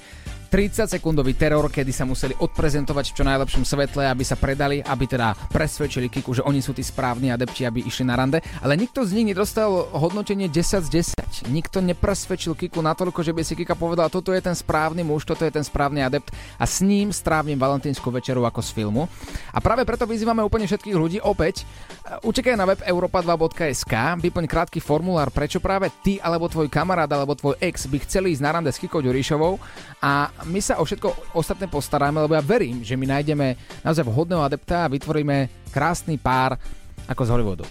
30 0.46 0.86
sekundový 0.86 1.34
teror, 1.34 1.66
kedy 1.72 1.90
sa 1.90 2.04
museli 2.04 2.36
odprezentovať 2.36 3.04
v 3.10 3.16
čo 3.16 3.24
najlepšom 3.24 3.64
svetle, 3.64 4.04
aby 4.06 4.24
sa 4.24 4.36
predali, 4.36 4.84
aby 4.84 5.04
teda 5.08 5.34
presvedčili 5.50 6.12
Kiku, 6.12 6.36
že 6.36 6.46
oni 6.46 6.60
sú 6.60 6.76
tí 6.76 6.84
správni 6.84 7.32
adepti, 7.32 7.64
aby 7.64 7.82
išli 7.84 8.04
na 8.04 8.18
rande. 8.18 8.44
Ale 8.60 8.76
nikto 8.76 9.02
z 9.02 9.16
nich 9.16 9.32
nedostal 9.32 9.88
hodnotenie 9.94 10.50
10 10.50 10.84
z 10.84 10.90
10. 11.16 11.50
Nikto 11.50 11.80
nepresvedčil 11.80 12.52
Kiku 12.54 12.84
natoľko, 12.84 13.24
že 13.24 13.32
by 13.32 13.42
si 13.42 13.54
Kika 13.56 13.78
povedala, 13.78 14.12
toto 14.12 14.34
je 14.34 14.42
ten 14.42 14.54
správny 14.54 15.06
muž, 15.06 15.24
toto 15.24 15.46
je 15.46 15.52
ten 15.52 15.64
správny 15.64 16.04
adept 16.04 16.34
a 16.58 16.64
s 16.68 16.84
ním 16.84 17.14
strávim 17.14 17.56
valentínsku 17.56 18.10
večeru 18.10 18.44
ako 18.44 18.60
z 18.60 18.70
filmu. 18.74 19.08
A 19.54 19.58
práve 19.62 19.86
preto 19.88 20.04
vyzývame 20.04 20.44
úplne 20.44 20.68
všetkých 20.68 20.96
ľudí 20.98 21.18
opäť, 21.22 21.62
e, 21.62 22.20
učekaj 22.26 22.54
na 22.58 22.68
web 22.68 22.80
europa2.sk, 22.84 23.94
vyplň 24.20 24.46
krátky 24.46 24.78
formulár, 24.82 25.30
prečo 25.30 25.62
práve 25.62 25.88
ty 26.02 26.20
alebo 26.20 26.50
tvoj 26.50 26.68
kamarát 26.68 27.08
alebo 27.08 27.38
tvoj 27.38 27.56
ex 27.62 27.86
by 27.88 27.98
chceli 28.02 28.34
ísť 28.34 28.42
na 28.42 28.50
rande 28.54 28.70
s 28.70 28.80
Kikou 28.80 29.00
Ďurišovou 29.00 29.56
a 30.02 30.33
my 30.42 30.58
sa 30.58 30.76
o 30.76 30.84
všetko 30.84 31.32
ostatné 31.32 31.70
postaráme, 31.70 32.18
lebo 32.18 32.34
ja 32.34 32.42
verím, 32.42 32.82
že 32.82 32.98
my 32.98 33.06
nájdeme 33.06 33.54
naozaj 33.80 34.02
vhodného 34.02 34.42
adepta 34.42 34.84
a 34.84 34.90
vytvoríme 34.90 35.70
krásny 35.70 36.18
pár 36.18 36.58
ako 37.06 37.22
z 37.22 37.30
Hollywoodu. 37.30 37.66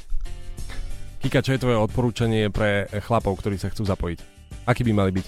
Kika, 1.20 1.40
čo 1.40 1.56
je 1.56 1.62
tvoje 1.62 1.76
odporúčanie 1.76 2.48
pre 2.48 2.88
chlapov, 3.04 3.40
ktorí 3.40 3.56
sa 3.56 3.68
chcú 3.68 3.84
zapojiť? 3.84 4.20
Akí 4.64 4.84
by 4.84 4.92
mali 4.92 5.12
byť? 5.12 5.28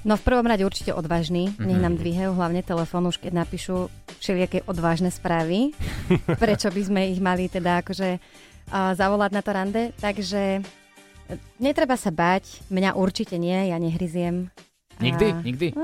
No 0.00 0.16
v 0.16 0.24
prvom 0.24 0.48
rade 0.48 0.64
určite 0.64 0.96
odvážny, 0.96 1.52
nech 1.60 1.76
Mhm. 1.76 1.84
nám 1.84 1.94
dvíhajú 1.94 2.32
hlavne 2.32 2.64
telefón 2.64 3.04
už 3.04 3.20
keď 3.20 3.44
napíšu 3.44 3.92
všelijaké 4.16 4.64
odvážne 4.64 5.12
správy, 5.12 5.76
prečo 6.42 6.72
by 6.72 6.82
sme 6.82 7.00
ich 7.12 7.20
mali 7.20 7.52
teda 7.52 7.84
akože 7.84 8.16
uh, 8.16 8.96
zavolať 8.96 9.30
na 9.30 9.42
to 9.44 9.50
rande, 9.52 9.82
takže 10.00 10.42
e, 10.56 10.60
netreba 11.60 12.00
sa 12.00 12.08
bať, 12.08 12.48
mňa 12.72 12.96
určite 12.96 13.36
nie, 13.36 13.68
ja 13.68 13.76
nehryziem. 13.76 14.48
Nikdy? 15.00 15.26
A- 15.26 15.40
Nikdy? 15.42 15.68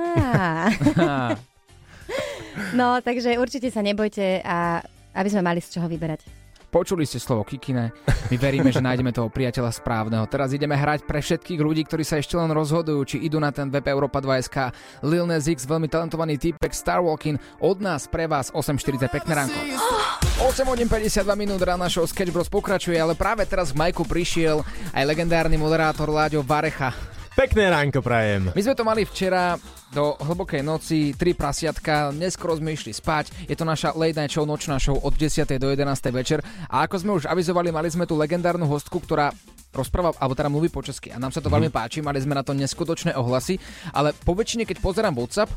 No, 2.72 3.04
takže 3.04 3.36
určite 3.36 3.68
sa 3.68 3.84
nebojte 3.84 4.40
a 4.40 4.80
aby 5.12 5.28
sme 5.28 5.44
mali 5.44 5.60
z 5.60 5.76
čoho 5.76 5.84
vyberať. 5.84 6.24
Počuli 6.66 7.04
ste 7.04 7.16
slovo 7.16 7.40
Kikine, 7.40 7.88
my 8.28 8.36
veríme, 8.36 8.68
že 8.68 8.84
nájdeme 8.84 9.08
toho 9.08 9.32
priateľa 9.32 9.72
správneho. 9.72 10.24
Teraz 10.28 10.52
ideme 10.52 10.76
hrať 10.76 11.08
pre 11.08 11.20
všetkých 11.20 11.56
ľudí, 11.56 11.84
ktorí 11.84 12.04
sa 12.04 12.16
ešte 12.16 12.36
len 12.36 12.48
rozhodujú, 12.48 13.00
či 13.06 13.16
idú 13.22 13.40
na 13.40 13.48
ten 13.48 13.68
web 13.68 13.86
Europa 13.86 14.20
2.sk. 14.20 14.72
Lil 15.00 15.24
Nas 15.24 15.48
X, 15.48 15.64
veľmi 15.64 15.88
talentovaný 15.88 16.36
typek 16.36 16.72
Starwalking, 16.72 17.40
od 17.60 17.78
nás 17.80 18.04
pre 18.08 18.28
vás 18.28 18.52
8.40, 18.52 19.08
pekné 19.08 19.32
ránko. 19.36 19.56
8 20.42 20.68
hodín 20.68 20.88
52 20.88 21.22
minút 21.32 21.60
rána 21.60 21.88
show 21.88 22.04
Sketch 22.04 22.28
Bros 22.28 22.48
pokračuje, 22.48 22.96
ale 22.96 23.16
práve 23.16 23.48
teraz 23.48 23.72
k 23.72 23.80
Majku 23.80 24.04
prišiel 24.04 24.60
aj 24.92 25.04
legendárny 25.06 25.56
moderátor 25.56 26.12
Láďo 26.12 26.44
Varecha. 26.44 27.15
Pekné 27.36 27.68
ránko 27.68 28.00
prajem. 28.00 28.48
My 28.56 28.62
sme 28.64 28.72
to 28.72 28.80
mali 28.80 29.04
včera 29.04 29.60
do 29.92 30.16
hlbokej 30.24 30.64
noci, 30.64 31.12
tri 31.12 31.36
prasiatka, 31.36 32.08
neskoro 32.08 32.56
sme 32.56 32.72
išli 32.72 32.96
spať. 32.96 33.28
Je 33.44 33.52
to 33.52 33.68
naša 33.68 33.92
late 33.92 34.16
night 34.16 34.32
show, 34.32 34.48
nočná 34.48 34.80
show 34.80 34.96
od 34.96 35.12
10. 35.12 35.44
do 35.60 35.68
11. 35.68 35.84
večer. 36.16 36.40
A 36.72 36.88
ako 36.88 36.96
sme 36.96 37.12
už 37.12 37.28
avizovali, 37.28 37.68
mali 37.68 37.92
sme 37.92 38.08
tu 38.08 38.16
legendárnu 38.16 38.64
hostku, 38.64 39.04
ktorá 39.04 39.36
rozpráva, 39.76 40.16
alebo 40.16 40.32
teda 40.32 40.48
mluví 40.48 40.72
po 40.72 40.80
česky. 40.80 41.12
A 41.12 41.20
nám 41.20 41.28
sa 41.28 41.44
to 41.44 41.52
veľmi 41.52 41.68
páči, 41.68 42.00
mali 42.00 42.16
sme 42.24 42.32
na 42.32 42.40
to 42.40 42.56
neskutočné 42.56 43.12
ohlasy, 43.12 43.60
ale 43.92 44.16
po 44.24 44.32
väčšine, 44.32 44.64
keď 44.64 44.80
pozerám 44.80 45.12
WhatsApp, 45.12 45.52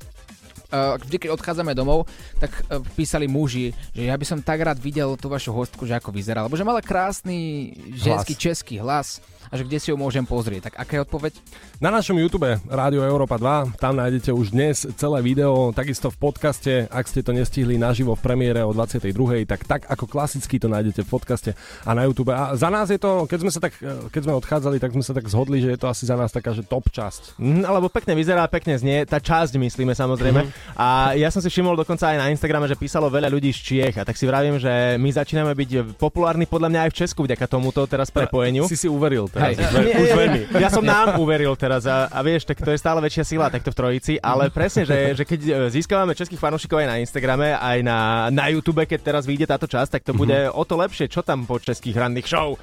Uh, 0.69 1.01
vždy, 1.01 1.17
keď 1.25 1.29
odchádzame 1.33 1.73
domov, 1.73 2.05
tak 2.37 2.53
uh, 2.53 2.77
písali 2.93 3.25
muži, 3.25 3.73
že 3.89 4.05
ja 4.05 4.13
by 4.13 4.21
som 4.21 4.37
tak 4.37 4.61
rád 4.61 4.77
videl 4.77 5.17
tú 5.17 5.25
vašu 5.25 5.49
hostku, 5.49 5.89
že 5.89 5.97
ako 5.97 6.13
vyzerá, 6.13 6.45
lebo 6.45 6.53
že 6.53 6.61
mala 6.61 6.77
krásny 6.77 7.73
ženský 7.89 8.37
Hlas. 8.37 8.43
český 8.45 8.75
hlas 8.77 9.17
a 9.49 9.53
že 9.57 9.65
kde 9.65 9.77
si 9.81 9.89
ho 9.89 9.97
môžem 9.97 10.23
pozrieť. 10.23 10.69
Tak 10.69 10.73
aká 10.77 10.93
je 10.97 11.01
odpoveď? 11.09 11.33
Na 11.81 11.89
našom 11.89 12.15
YouTube 12.21 12.45
Rádio 12.69 13.01
Európa 13.01 13.41
2, 13.41 13.81
tam 13.81 13.97
nájdete 13.97 14.29
už 14.29 14.53
dnes 14.53 14.85
celé 14.95 15.19
video, 15.25 15.73
takisto 15.73 16.13
v 16.13 16.17
podcaste, 16.21 16.73
ak 16.89 17.05
ste 17.09 17.25
to 17.25 17.33
nestihli 17.33 17.81
naživo 17.81 18.13
v 18.13 18.21
premiére 18.21 18.61
o 18.61 18.71
22. 18.71 19.09
tak 19.49 19.65
tak 19.65 19.81
ako 19.89 20.05
klasicky 20.05 20.61
to 20.61 20.69
nájdete 20.69 21.01
v 21.01 21.09
podcaste 21.09 21.51
a 21.85 21.91
na 21.97 22.05
YouTube. 22.05 22.29
A 22.29 22.53
za 22.53 22.69
nás 22.69 22.93
je 22.93 23.01
to, 23.01 23.25
keď 23.25 23.39
sme 23.41 23.51
sa 23.51 23.59
tak, 23.59 23.73
keď 24.13 24.21
sme 24.21 24.33
odchádzali, 24.37 24.77
tak 24.77 24.93
sme 24.93 25.03
sa 25.05 25.13
tak 25.17 25.25
zhodli, 25.25 25.63
že 25.63 25.73
je 25.73 25.79
to 25.79 25.87
asi 25.89 26.05
za 26.05 26.13
nás 26.13 26.29
taká, 26.29 26.53
že 26.53 26.61
top 26.61 26.91
časť. 26.93 27.41
Mm, 27.41 27.63
alebo 27.65 27.89
pekne 27.89 28.13
vyzerá, 28.13 28.45
pekne 28.45 28.77
znie. 28.77 29.07
Tá 29.09 29.17
časť 29.17 29.57
myslíme 29.57 29.97
samozrejme. 29.97 30.41
Mhm. 30.45 30.49
A 30.77 31.17
ja 31.17 31.33
som 31.33 31.41
si 31.41 31.49
všimol 31.49 31.73
dokonca 31.79 32.11
aj 32.11 32.17
na 32.21 32.27
Instagrame, 32.29 32.69
že 32.69 32.77
písalo 32.77 33.09
veľa 33.09 33.31
ľudí 33.31 33.49
z 33.49 33.59
Čiech. 33.59 33.95
A 33.97 34.03
tak 34.05 34.19
si 34.19 34.29
vravím, 34.29 34.61
že 34.61 34.99
my 34.99 35.09
začíname 35.09 35.55
byť 35.55 35.97
populárni 35.97 36.45
podľa 36.45 36.69
mňa 36.69 36.79
aj 36.85 36.91
v 36.91 36.97
Česku 37.05 37.21
vďaka 37.25 37.45
tomuto 37.49 37.81
teraz 37.87 38.11
prepojeniu. 38.11 38.67
Si 38.67 38.77
si 38.77 38.91
uveril 38.91 39.31
teraz. 39.39 39.55
Hej. 39.55 39.55
Už, 39.55 39.85
Nie, 39.87 39.95
už 39.95 40.09
veľmi. 40.11 40.39
Ja 40.59 40.69
som 40.69 40.83
nám 40.83 41.15
uveril 41.17 41.55
teraz 41.55 41.87
a, 41.87 42.11
a 42.11 42.19
vieš, 42.19 42.43
tak 42.43 42.59
to 42.59 42.69
je 42.75 42.79
stále 42.79 42.99
väčšia 42.99 43.23
sila 43.23 43.47
takto 43.47 43.71
v 43.71 43.77
trojici, 43.79 44.13
ale 44.19 44.51
presne, 44.51 44.83
že, 44.83 45.15
že 45.15 45.23
keď 45.23 45.39
e, 45.47 45.51
získavame 45.71 46.11
českých 46.13 46.41
fanúšikov 46.41 46.83
aj 46.83 46.87
na 46.91 46.97
Instagrame, 46.99 47.55
aj 47.55 47.79
na, 47.79 48.27
na 48.29 48.45
YouTube, 48.51 48.83
keď 48.83 48.99
teraz 48.99 49.23
vyjde 49.23 49.47
táto 49.47 49.65
časť, 49.65 49.99
tak 49.99 50.03
to 50.03 50.11
bude 50.11 50.35
o 50.51 50.63
to 50.67 50.75
lepšie, 50.75 51.07
čo 51.07 51.23
tam 51.23 51.47
po 51.47 51.57
českých 51.57 51.95
ranných 51.95 52.27
show. 52.27 52.59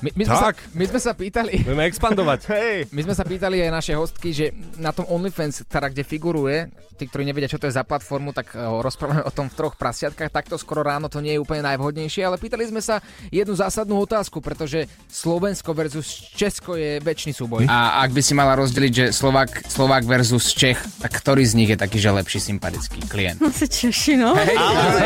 My, 0.00 0.10
my, 0.16 0.24
sme 0.24 0.36
sa, 0.36 0.48
my 0.72 0.84
sme 0.88 1.00
sa 1.00 1.12
pýtali... 1.12 1.52
Budeme 1.60 1.84
expandovať. 1.84 2.40
Hej. 2.56 2.76
My 2.96 3.00
sme 3.04 3.14
sa 3.14 3.24
pýtali 3.24 3.60
aj 3.60 3.70
naše 3.70 3.92
hostky, 3.92 4.32
že 4.32 4.52
na 4.80 4.96
tom 4.96 5.04
OnlyFans, 5.08 5.68
teda 5.68 5.92
kde 5.92 6.04
figuruje, 6.08 6.72
tí, 7.00 7.08
ktorí 7.08 7.24
nevedia, 7.24 7.48
čo 7.48 7.56
to 7.56 7.64
je 7.64 7.72
za 7.72 7.80
platformu, 7.80 8.36
tak 8.36 8.52
eh, 8.52 8.60
rozprávame 8.60 9.24
o 9.24 9.32
tom 9.32 9.48
v 9.48 9.56
troch 9.56 9.76
prasiatkách, 9.80 10.28
takto 10.28 10.60
skoro 10.60 10.84
ráno 10.84 11.08
to 11.08 11.24
nie 11.24 11.36
je 11.36 11.40
úplne 11.40 11.64
najvhodnejšie, 11.64 12.20
ale 12.20 12.36
pýtali 12.36 12.68
sme 12.68 12.84
sa 12.84 13.00
jednu 13.32 13.56
zásadnú 13.56 13.96
otázku, 14.04 14.44
pretože 14.44 14.84
Slovensko 15.08 15.72
versus 15.72 16.08
Česko 16.36 16.76
je 16.76 17.00
väčší 17.00 17.32
súboj. 17.32 17.64
A 17.72 18.04
ak 18.04 18.12
by 18.12 18.20
si 18.20 18.36
mala 18.36 18.52
rozdeliť, 18.60 18.92
že 18.92 19.06
Slovak, 19.16 19.64
Slovák 19.64 20.04
versus 20.04 20.52
Čech, 20.52 20.76
tak 21.00 21.16
ktorý 21.16 21.44
z 21.48 21.56
nich 21.56 21.72
je 21.72 21.80
taký, 21.80 21.96
že 21.96 22.12
lepší 22.12 22.40
sympatický 22.40 23.08
klient? 23.08 23.40
Asi 23.40 23.64
Češi, 23.64 24.20
no. 24.20 24.36
Hej, 24.36 24.56
ale 24.60 25.00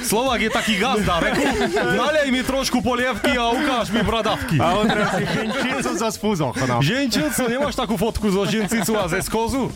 Slovak 0.00 0.40
je 0.40 0.50
taký 0.50 0.80
gazdár. 0.80 1.28
Nalej 1.72 2.32
mi 2.32 2.40
trošku 2.40 2.80
polievky 3.06 3.38
a 3.38 3.44
ukáž 3.54 3.86
mi 3.90 4.02
bradavky. 4.02 4.56
A 4.58 4.66
on 4.74 4.86
teraz 4.90 5.14
si 5.14 5.24
ženčicu 5.26 5.90
zo 5.94 6.08
spúzoch, 6.10 6.56
no. 6.66 6.82
Ženčicu, 6.82 7.42
nemáš 7.46 7.78
takú 7.78 7.94
fotku 7.94 8.26
zo 8.34 8.42
žencicu 8.42 8.98
a 8.98 9.06
ze 9.06 9.22
skozu? 9.22 9.70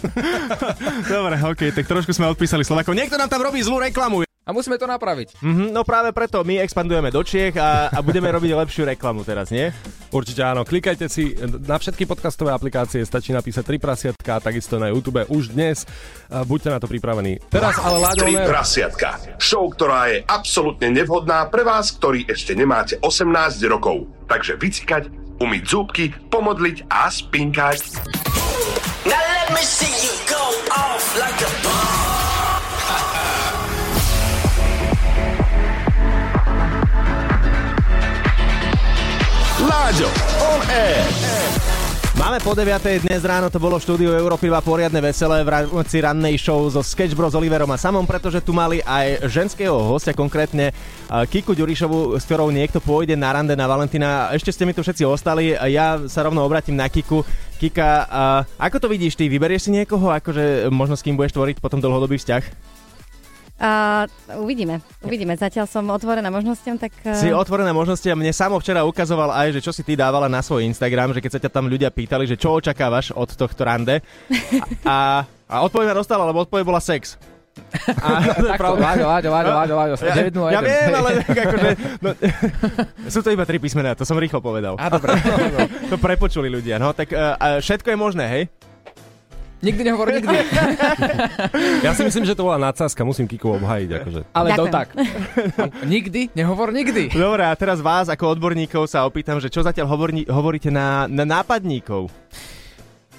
Dobre, 1.06 1.38
okej, 1.38 1.70
tak 1.70 1.86
trošku 1.86 2.10
sme 2.10 2.26
odpísali 2.26 2.66
Slovakov. 2.66 2.98
Niekto 2.98 3.14
nám 3.14 3.30
tam 3.30 3.46
robí 3.46 3.62
zlú 3.62 3.78
reklamu. 3.78 4.29
A 4.50 4.54
musíme 4.54 4.74
to 4.82 4.90
napraviť. 4.90 5.38
Mhm, 5.38 5.70
no 5.70 5.86
práve 5.86 6.10
preto 6.10 6.42
my 6.42 6.58
expandujeme 6.58 7.14
do 7.14 7.22
Čiech 7.22 7.54
a, 7.54 7.86
a 7.94 8.02
budeme 8.02 8.26
robiť 8.34 8.50
lepšiu 8.50 8.82
reklamu 8.82 9.22
teraz, 9.22 9.54
nie? 9.54 9.70
Určite 10.10 10.42
áno, 10.42 10.66
klikajte 10.66 11.06
si 11.06 11.38
na 11.62 11.78
všetky 11.78 12.02
podcastové 12.02 12.50
aplikácie, 12.50 12.98
stačí 13.06 13.30
napísať 13.30 13.62
3 13.62 13.78
prasiatka, 13.78 14.42
takisto 14.42 14.82
na 14.82 14.90
YouTube 14.90 15.22
už 15.30 15.54
dnes. 15.54 15.86
Buďte 16.26 16.74
na 16.74 16.82
to 16.82 16.90
pripravení. 16.90 17.38
Teraz 17.46 17.78
ale 17.78 18.02
Láďo 18.02 18.26
Tri 18.26 18.34
prasiatka. 18.42 19.22
Show, 19.38 19.70
ktorá 19.70 20.10
je 20.10 20.26
absolútne 20.26 20.90
nevhodná 20.90 21.46
pre 21.46 21.62
vás, 21.62 21.94
ktorí 21.94 22.26
ešte 22.26 22.58
nemáte 22.58 22.98
18 23.06 23.30
rokov. 23.70 24.10
Takže 24.26 24.58
vycikať, 24.58 25.14
umyť 25.38 25.62
zúbky, 25.62 26.10
pomodliť 26.26 26.90
a 26.90 27.06
spinkať. 27.06 27.78
Now 29.06 29.14
let 29.14 29.54
me 29.54 29.62
see 29.62 29.89
Láďo, 39.90 40.06
on 40.38 40.62
air. 40.70 41.02
Máme 42.14 42.38
po 42.46 42.54
9. 42.54 43.02
dnes 43.02 43.26
ráno, 43.26 43.50
to 43.50 43.58
bolo 43.58 43.74
v 43.74 43.82
štúdiu 43.82 44.14
Európy 44.14 44.46
2 44.46 44.62
poriadne 44.62 45.02
veselé 45.02 45.42
v 45.42 45.50
rámci 45.50 45.98
rannej 45.98 46.38
show 46.38 46.62
zo 46.70 46.78
Sketch 46.78 47.18
Bros. 47.18 47.34
Oliverom 47.34 47.66
a 47.66 47.74
Samom, 47.74 48.06
pretože 48.06 48.38
tu 48.38 48.54
mali 48.54 48.78
aj 48.86 49.26
ženského 49.26 49.74
hostia, 49.74 50.14
konkrétne 50.14 50.70
Kiku 51.26 51.58
Ďurišovu, 51.58 52.14
s 52.14 52.22
ktorou 52.22 52.54
niekto 52.54 52.78
pôjde 52.78 53.18
na 53.18 53.34
rande 53.34 53.58
na 53.58 53.66
Valentína. 53.66 54.30
Ešte 54.30 54.54
ste 54.54 54.62
mi 54.62 54.78
tu 54.78 54.86
všetci 54.86 55.02
ostali, 55.02 55.58
ja 55.58 55.98
sa 56.06 56.22
rovno 56.22 56.46
obratím 56.46 56.78
na 56.78 56.86
Kiku. 56.86 57.26
Kika, 57.58 58.06
ako 58.62 58.76
to 58.78 58.86
vidíš 58.86 59.18
ty? 59.18 59.26
Vyberieš 59.26 59.66
si 59.66 59.74
niekoho, 59.74 60.14
akože 60.14 60.70
možno 60.70 60.94
s 60.94 61.02
kým 61.02 61.18
budeš 61.18 61.34
tvoriť 61.34 61.58
potom 61.58 61.82
dlhodobý 61.82 62.14
vzťah? 62.14 62.69
A 63.60 64.08
uvidíme, 64.40 64.80
uvidíme. 65.04 65.36
Zatiaľ 65.36 65.68
som 65.68 65.84
otvorená 65.92 66.32
možnostiam, 66.32 66.80
tak... 66.80 66.96
Si 67.04 67.28
eh, 67.28 67.36
otvorené 67.36 67.76
možnosti 67.76 68.08
a 68.08 68.16
mne 68.16 68.32
samo 68.32 68.56
včera 68.56 68.88
ukazoval 68.88 69.36
aj, 69.36 69.52
že 69.52 69.60
čo 69.60 69.68
si 69.68 69.84
ty 69.84 70.00
dávala 70.00 70.32
na 70.32 70.40
svoj 70.40 70.64
Instagram, 70.64 71.12
že 71.12 71.20
keď 71.20 71.30
sa 71.36 71.40
ťa 71.44 71.50
tam 71.52 71.68
ľudia 71.68 71.92
pýtali, 71.92 72.24
že 72.24 72.40
čo 72.40 72.56
očakávaš 72.56 73.12
od 73.12 73.28
tohto 73.36 73.60
rande. 73.60 74.00
A, 74.88 75.28
a 75.44 75.54
odpoveď 75.60 75.92
ma 75.92 76.00
dostala, 76.00 76.24
lebo 76.24 76.40
odpoveď 76.40 76.64
bola 76.64 76.80
sex. 76.80 77.20
A, 78.00 78.08
to 78.40 78.48
je 78.48 78.54
pravda. 78.64 78.96
Ja, 78.96 79.20
901. 79.20 80.56
ja 80.56 80.60
viem, 80.64 80.90
ale 80.96 81.08
tak 81.20 81.36
akože, 81.36 81.70
no, 82.00 82.08
sú 83.12 83.20
to 83.20 83.28
iba 83.28 83.44
tri 83.44 83.60
písmená, 83.60 83.92
to 83.92 84.08
som 84.08 84.16
rýchlo 84.16 84.40
povedal. 84.40 84.80
A 84.80 84.88
dobre. 84.88 85.12
to 85.92 86.00
prepočuli 86.00 86.48
ľudia, 86.48 86.80
no 86.80 86.96
tak 86.96 87.12
uh, 87.12 87.36
uh, 87.36 87.58
všetko 87.60 87.92
je 87.92 87.98
možné, 87.98 88.24
hej? 88.24 88.42
Nikdy 89.60 89.82
nehovor 89.84 90.08
nikdy. 90.08 90.36
Ja 91.84 91.92
si 91.92 92.04
myslím, 92.04 92.24
že 92.24 92.32
to 92.36 92.48
bola 92.48 92.56
nadsázka, 92.72 93.04
musím 93.04 93.28
Kiku 93.28 93.56
obhajiť. 93.60 93.88
Akože. 94.00 94.20
Ale 94.32 94.48
to 94.56 94.64
tak. 94.72 94.92
nikdy, 95.84 96.32
nehovor 96.32 96.72
nikdy. 96.72 97.12
Dobre, 97.12 97.44
a 97.44 97.52
teraz 97.56 97.84
vás 97.84 98.08
ako 98.08 98.36
odborníkov 98.36 98.88
sa 98.88 99.04
opýtam, 99.04 99.36
že 99.40 99.52
čo 99.52 99.60
zatiaľ 99.60 99.88
hovorní, 99.88 100.24
hovoríte 100.28 100.72
na, 100.72 101.04
na 101.08 101.24
nápadníkov? 101.28 102.08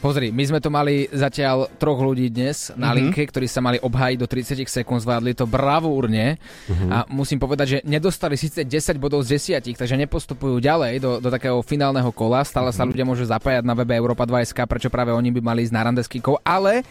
Pozri, 0.02 0.34
my 0.34 0.42
sme 0.42 0.58
tu 0.58 0.74
mali 0.74 1.06
zatiaľ 1.14 1.70
troch 1.78 2.02
ľudí 2.02 2.34
dnes 2.34 2.74
na 2.74 2.90
Mhm. 2.90 2.96
linke, 2.98 3.22
ktorí 3.22 3.46
sa 3.46 3.62
mali 3.62 3.78
obhájiť 3.78 4.18
do 4.18 4.26
30 4.26 4.66
sekúnd, 4.66 4.98
zvládli 4.98 5.38
to 5.38 5.46
bravúrne 5.46 6.42
Mhm. 6.66 6.88
a 6.90 6.98
musím 7.06 7.38
povedať, 7.38 7.68
že 7.70 7.78
nedostali 7.86 8.34
síce 8.34 8.66
10 8.66 8.98
bodov 8.98 9.22
z 9.22 9.38
10, 9.38 9.78
takže 9.78 9.94
nepostupujú 9.94 10.58
ďalej 10.58 10.98
do, 10.98 11.22
do 11.22 11.30
takého 11.30 11.62
finálneho 11.62 12.10
kola, 12.10 12.42
stále 12.42 12.74
Mhm. 12.74 12.76
sa 12.76 12.84
ľudia 12.84 13.06
môžu 13.06 13.30
zapájať 13.30 13.62
na 13.62 13.78
webe 13.78 13.94
Europa 13.94 14.26
2.sk, 14.26 14.66
prečo 14.66 14.90
práve 14.90 15.14
oni 15.14 15.30
by 15.30 15.42
mali 15.46 15.70
ísť 15.70 15.74
na 15.78 15.86
rande 15.86 16.02
s 16.02 16.10
Kikou, 16.10 16.42
ale 16.42 16.82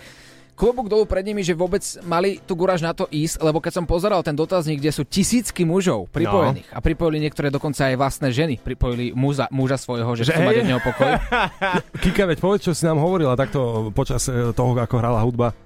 klobúk 0.60 0.92
dolu 0.92 1.08
pred 1.08 1.24
nimi, 1.24 1.40
že 1.40 1.56
vôbec 1.56 1.80
mali 2.04 2.36
tu 2.44 2.52
guraž 2.52 2.84
na 2.84 2.92
to 2.92 3.08
ísť, 3.08 3.40
lebo 3.40 3.64
keď 3.64 3.80
som 3.80 3.88
pozeral 3.88 4.20
ten 4.20 4.36
dotazník, 4.36 4.76
kde 4.76 4.92
sú 4.92 5.08
tisícky 5.08 5.64
mužov 5.64 6.12
pripojených 6.12 6.68
No. 6.68 6.76
a 6.76 6.84
pripojili 6.84 7.24
niektoré 7.24 7.48
dokonca 7.48 7.88
aj 7.88 7.96
vlastné 7.96 8.28
ženy, 8.28 8.60
pripojili 8.60 9.16
muža, 9.16 9.48
muža 9.48 9.80
svojho, 9.80 10.12
že, 10.12 10.28
Že 10.28 10.32
chcú 10.36 10.42
mať 10.44 10.56
od 10.60 10.68
neho 10.68 10.82
pokoj. 10.84 11.10
Kika, 12.04 12.28
veď 12.28 12.38
povedz, 12.44 12.68
čo 12.68 12.76
si 12.76 12.84
nám 12.84 13.00
hovorila 13.00 13.32
takto 13.32 13.88
počas 13.96 14.28
e, 14.28 14.52
toho, 14.52 14.76
ako 14.76 14.94
hrala 15.00 15.24
hudba. 15.24 15.56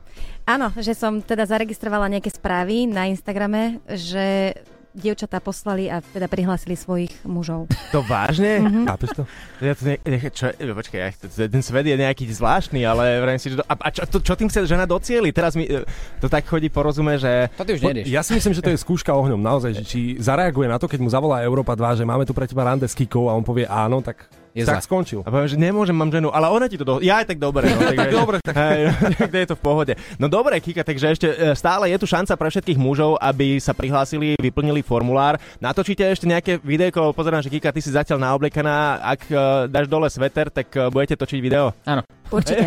Áno, 0.44 0.68
že 0.76 0.92
som 0.92 1.24
teda 1.24 1.48
zaregistrovala 1.48 2.06
nejaké 2.06 2.28
správy 2.28 2.84
na 2.84 3.08
Instagrame, 3.08 3.80
že 3.88 4.52
dievčatá 4.94 5.42
poslali 5.42 5.90
a 5.90 5.98
teda 5.98 6.30
prihlásili 6.30 6.78
svojich 6.78 7.10
mužov. 7.26 7.66
To 7.90 8.00
vážne? 8.06 8.62
Mhm. 8.62 8.86
Chápeš 8.86 9.10
to? 9.18 9.22
Ja 9.58 9.74
to 9.74 9.82
ne, 9.90 9.94
ne, 10.06 10.18
čo, 10.30 10.54
e, 10.54 10.70
počkaj, 10.70 10.98
ja, 11.02 11.08
ten 11.50 11.62
svet 11.62 11.84
je 11.90 11.96
nejaký 11.98 12.30
zvláštny, 12.30 12.86
ale 12.86 13.18
vrajím 13.18 13.40
si, 13.42 13.48
že... 13.50 13.58
Do, 13.58 13.66
a, 13.66 13.74
a 13.74 13.88
čo, 13.90 14.06
to, 14.06 14.22
čo 14.22 14.38
tým 14.38 14.46
chce 14.46 14.70
žena 14.70 14.86
docieli? 14.86 15.34
Teraz 15.34 15.58
mi 15.58 15.66
e, 15.66 15.82
to 16.22 16.30
tak 16.30 16.46
chodí 16.46 16.70
po 16.70 16.86
rozume, 16.86 17.18
že... 17.18 17.50
To 17.58 17.66
ty 17.66 17.74
už 17.74 17.82
Po-. 17.82 17.90
Ja 18.06 18.22
si 18.22 18.38
myslím, 18.38 18.54
že 18.54 18.62
to 18.62 18.70
je 18.70 18.78
skúška 18.78 19.10
ohňom, 19.10 19.42
naozaj, 19.42 19.82
že 19.82 19.84
či 19.84 20.00
zareaguje 20.22 20.70
na 20.70 20.78
to, 20.78 20.86
keď 20.86 21.02
mu 21.02 21.10
zavolá 21.10 21.42
Európa 21.42 21.74
2, 21.74 21.98
že 21.98 22.04
máme 22.06 22.22
tu 22.22 22.30
pre 22.30 22.46
teba 22.46 22.62
rande 22.62 22.86
s 22.86 22.94
Kikou 22.94 23.26
a 23.26 23.34
on 23.34 23.42
povie 23.42 23.66
áno, 23.66 23.98
tak, 23.98 24.30
Je 24.54 24.62
tak 24.62 24.78
zle. 24.78 24.86
skončil. 24.86 25.20
A 25.26 25.34
poviem, 25.34 25.50
že 25.50 25.58
nemôžem, 25.58 25.90
mám 25.90 26.08
ženu, 26.08 26.30
ale 26.30 26.46
ona 26.46 26.70
ti 26.70 26.78
to 26.78 26.86
do... 26.86 27.02
Ja 27.02 27.18
aj 27.18 27.34
tak 27.34 27.42
dobre. 27.42 27.66
No, 27.66 27.82
tak, 27.90 27.98
Tak 27.98 28.10
dobre, 28.14 28.36
tak- 28.38 28.54
Hej, 28.54 28.80
je 29.42 29.48
to 29.50 29.58
v 29.58 29.62
pohode. 29.62 29.92
No 30.14 30.30
dobre, 30.30 30.62
Kika, 30.62 30.86
takže 30.86 31.10
ešte 31.10 31.26
e, 31.26 31.58
stále 31.58 31.90
je 31.90 31.98
tu 31.98 32.06
šanca 32.06 32.38
pre 32.38 32.48
všetkých 32.54 32.78
mužov, 32.78 33.18
aby 33.18 33.58
sa 33.58 33.74
prihlásili, 33.74 34.38
vyplnili 34.38 34.86
formulár. 34.86 35.42
Natočíte 35.58 36.06
ešte 36.06 36.30
nejaké 36.30 36.62
videjko, 36.62 37.10
pozerám, 37.10 37.42
že 37.42 37.50
Kika, 37.50 37.74
ty 37.74 37.82
si 37.82 37.90
zatiaľ 37.90 38.22
naoblekaná, 38.22 39.02
ak 39.02 39.20
uh, 39.26 39.38
dáš 39.66 39.90
dole 39.90 40.06
sveter, 40.06 40.46
tak 40.48 40.70
uh, 40.78 40.86
budete 40.86 41.18
točiť 41.18 41.38
video. 41.42 41.74
Áno. 41.82 42.06
Určite. 42.30 42.62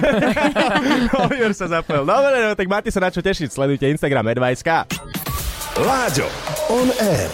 Oliver 1.24 1.56
sa 1.56 1.72
zapojil. 1.72 2.04
Dobre, 2.04 2.36
no, 2.44 2.52
tak 2.52 2.68
máte 2.68 2.92
sa 2.92 3.00
na 3.00 3.08
čo 3.08 3.24
tešiť. 3.24 3.48
Sledujte 3.48 3.88
Instagram 3.88 4.28
Edvajska. 4.36 4.84
Láďo, 5.80 6.28
on 6.68 6.92
air. 7.00 7.32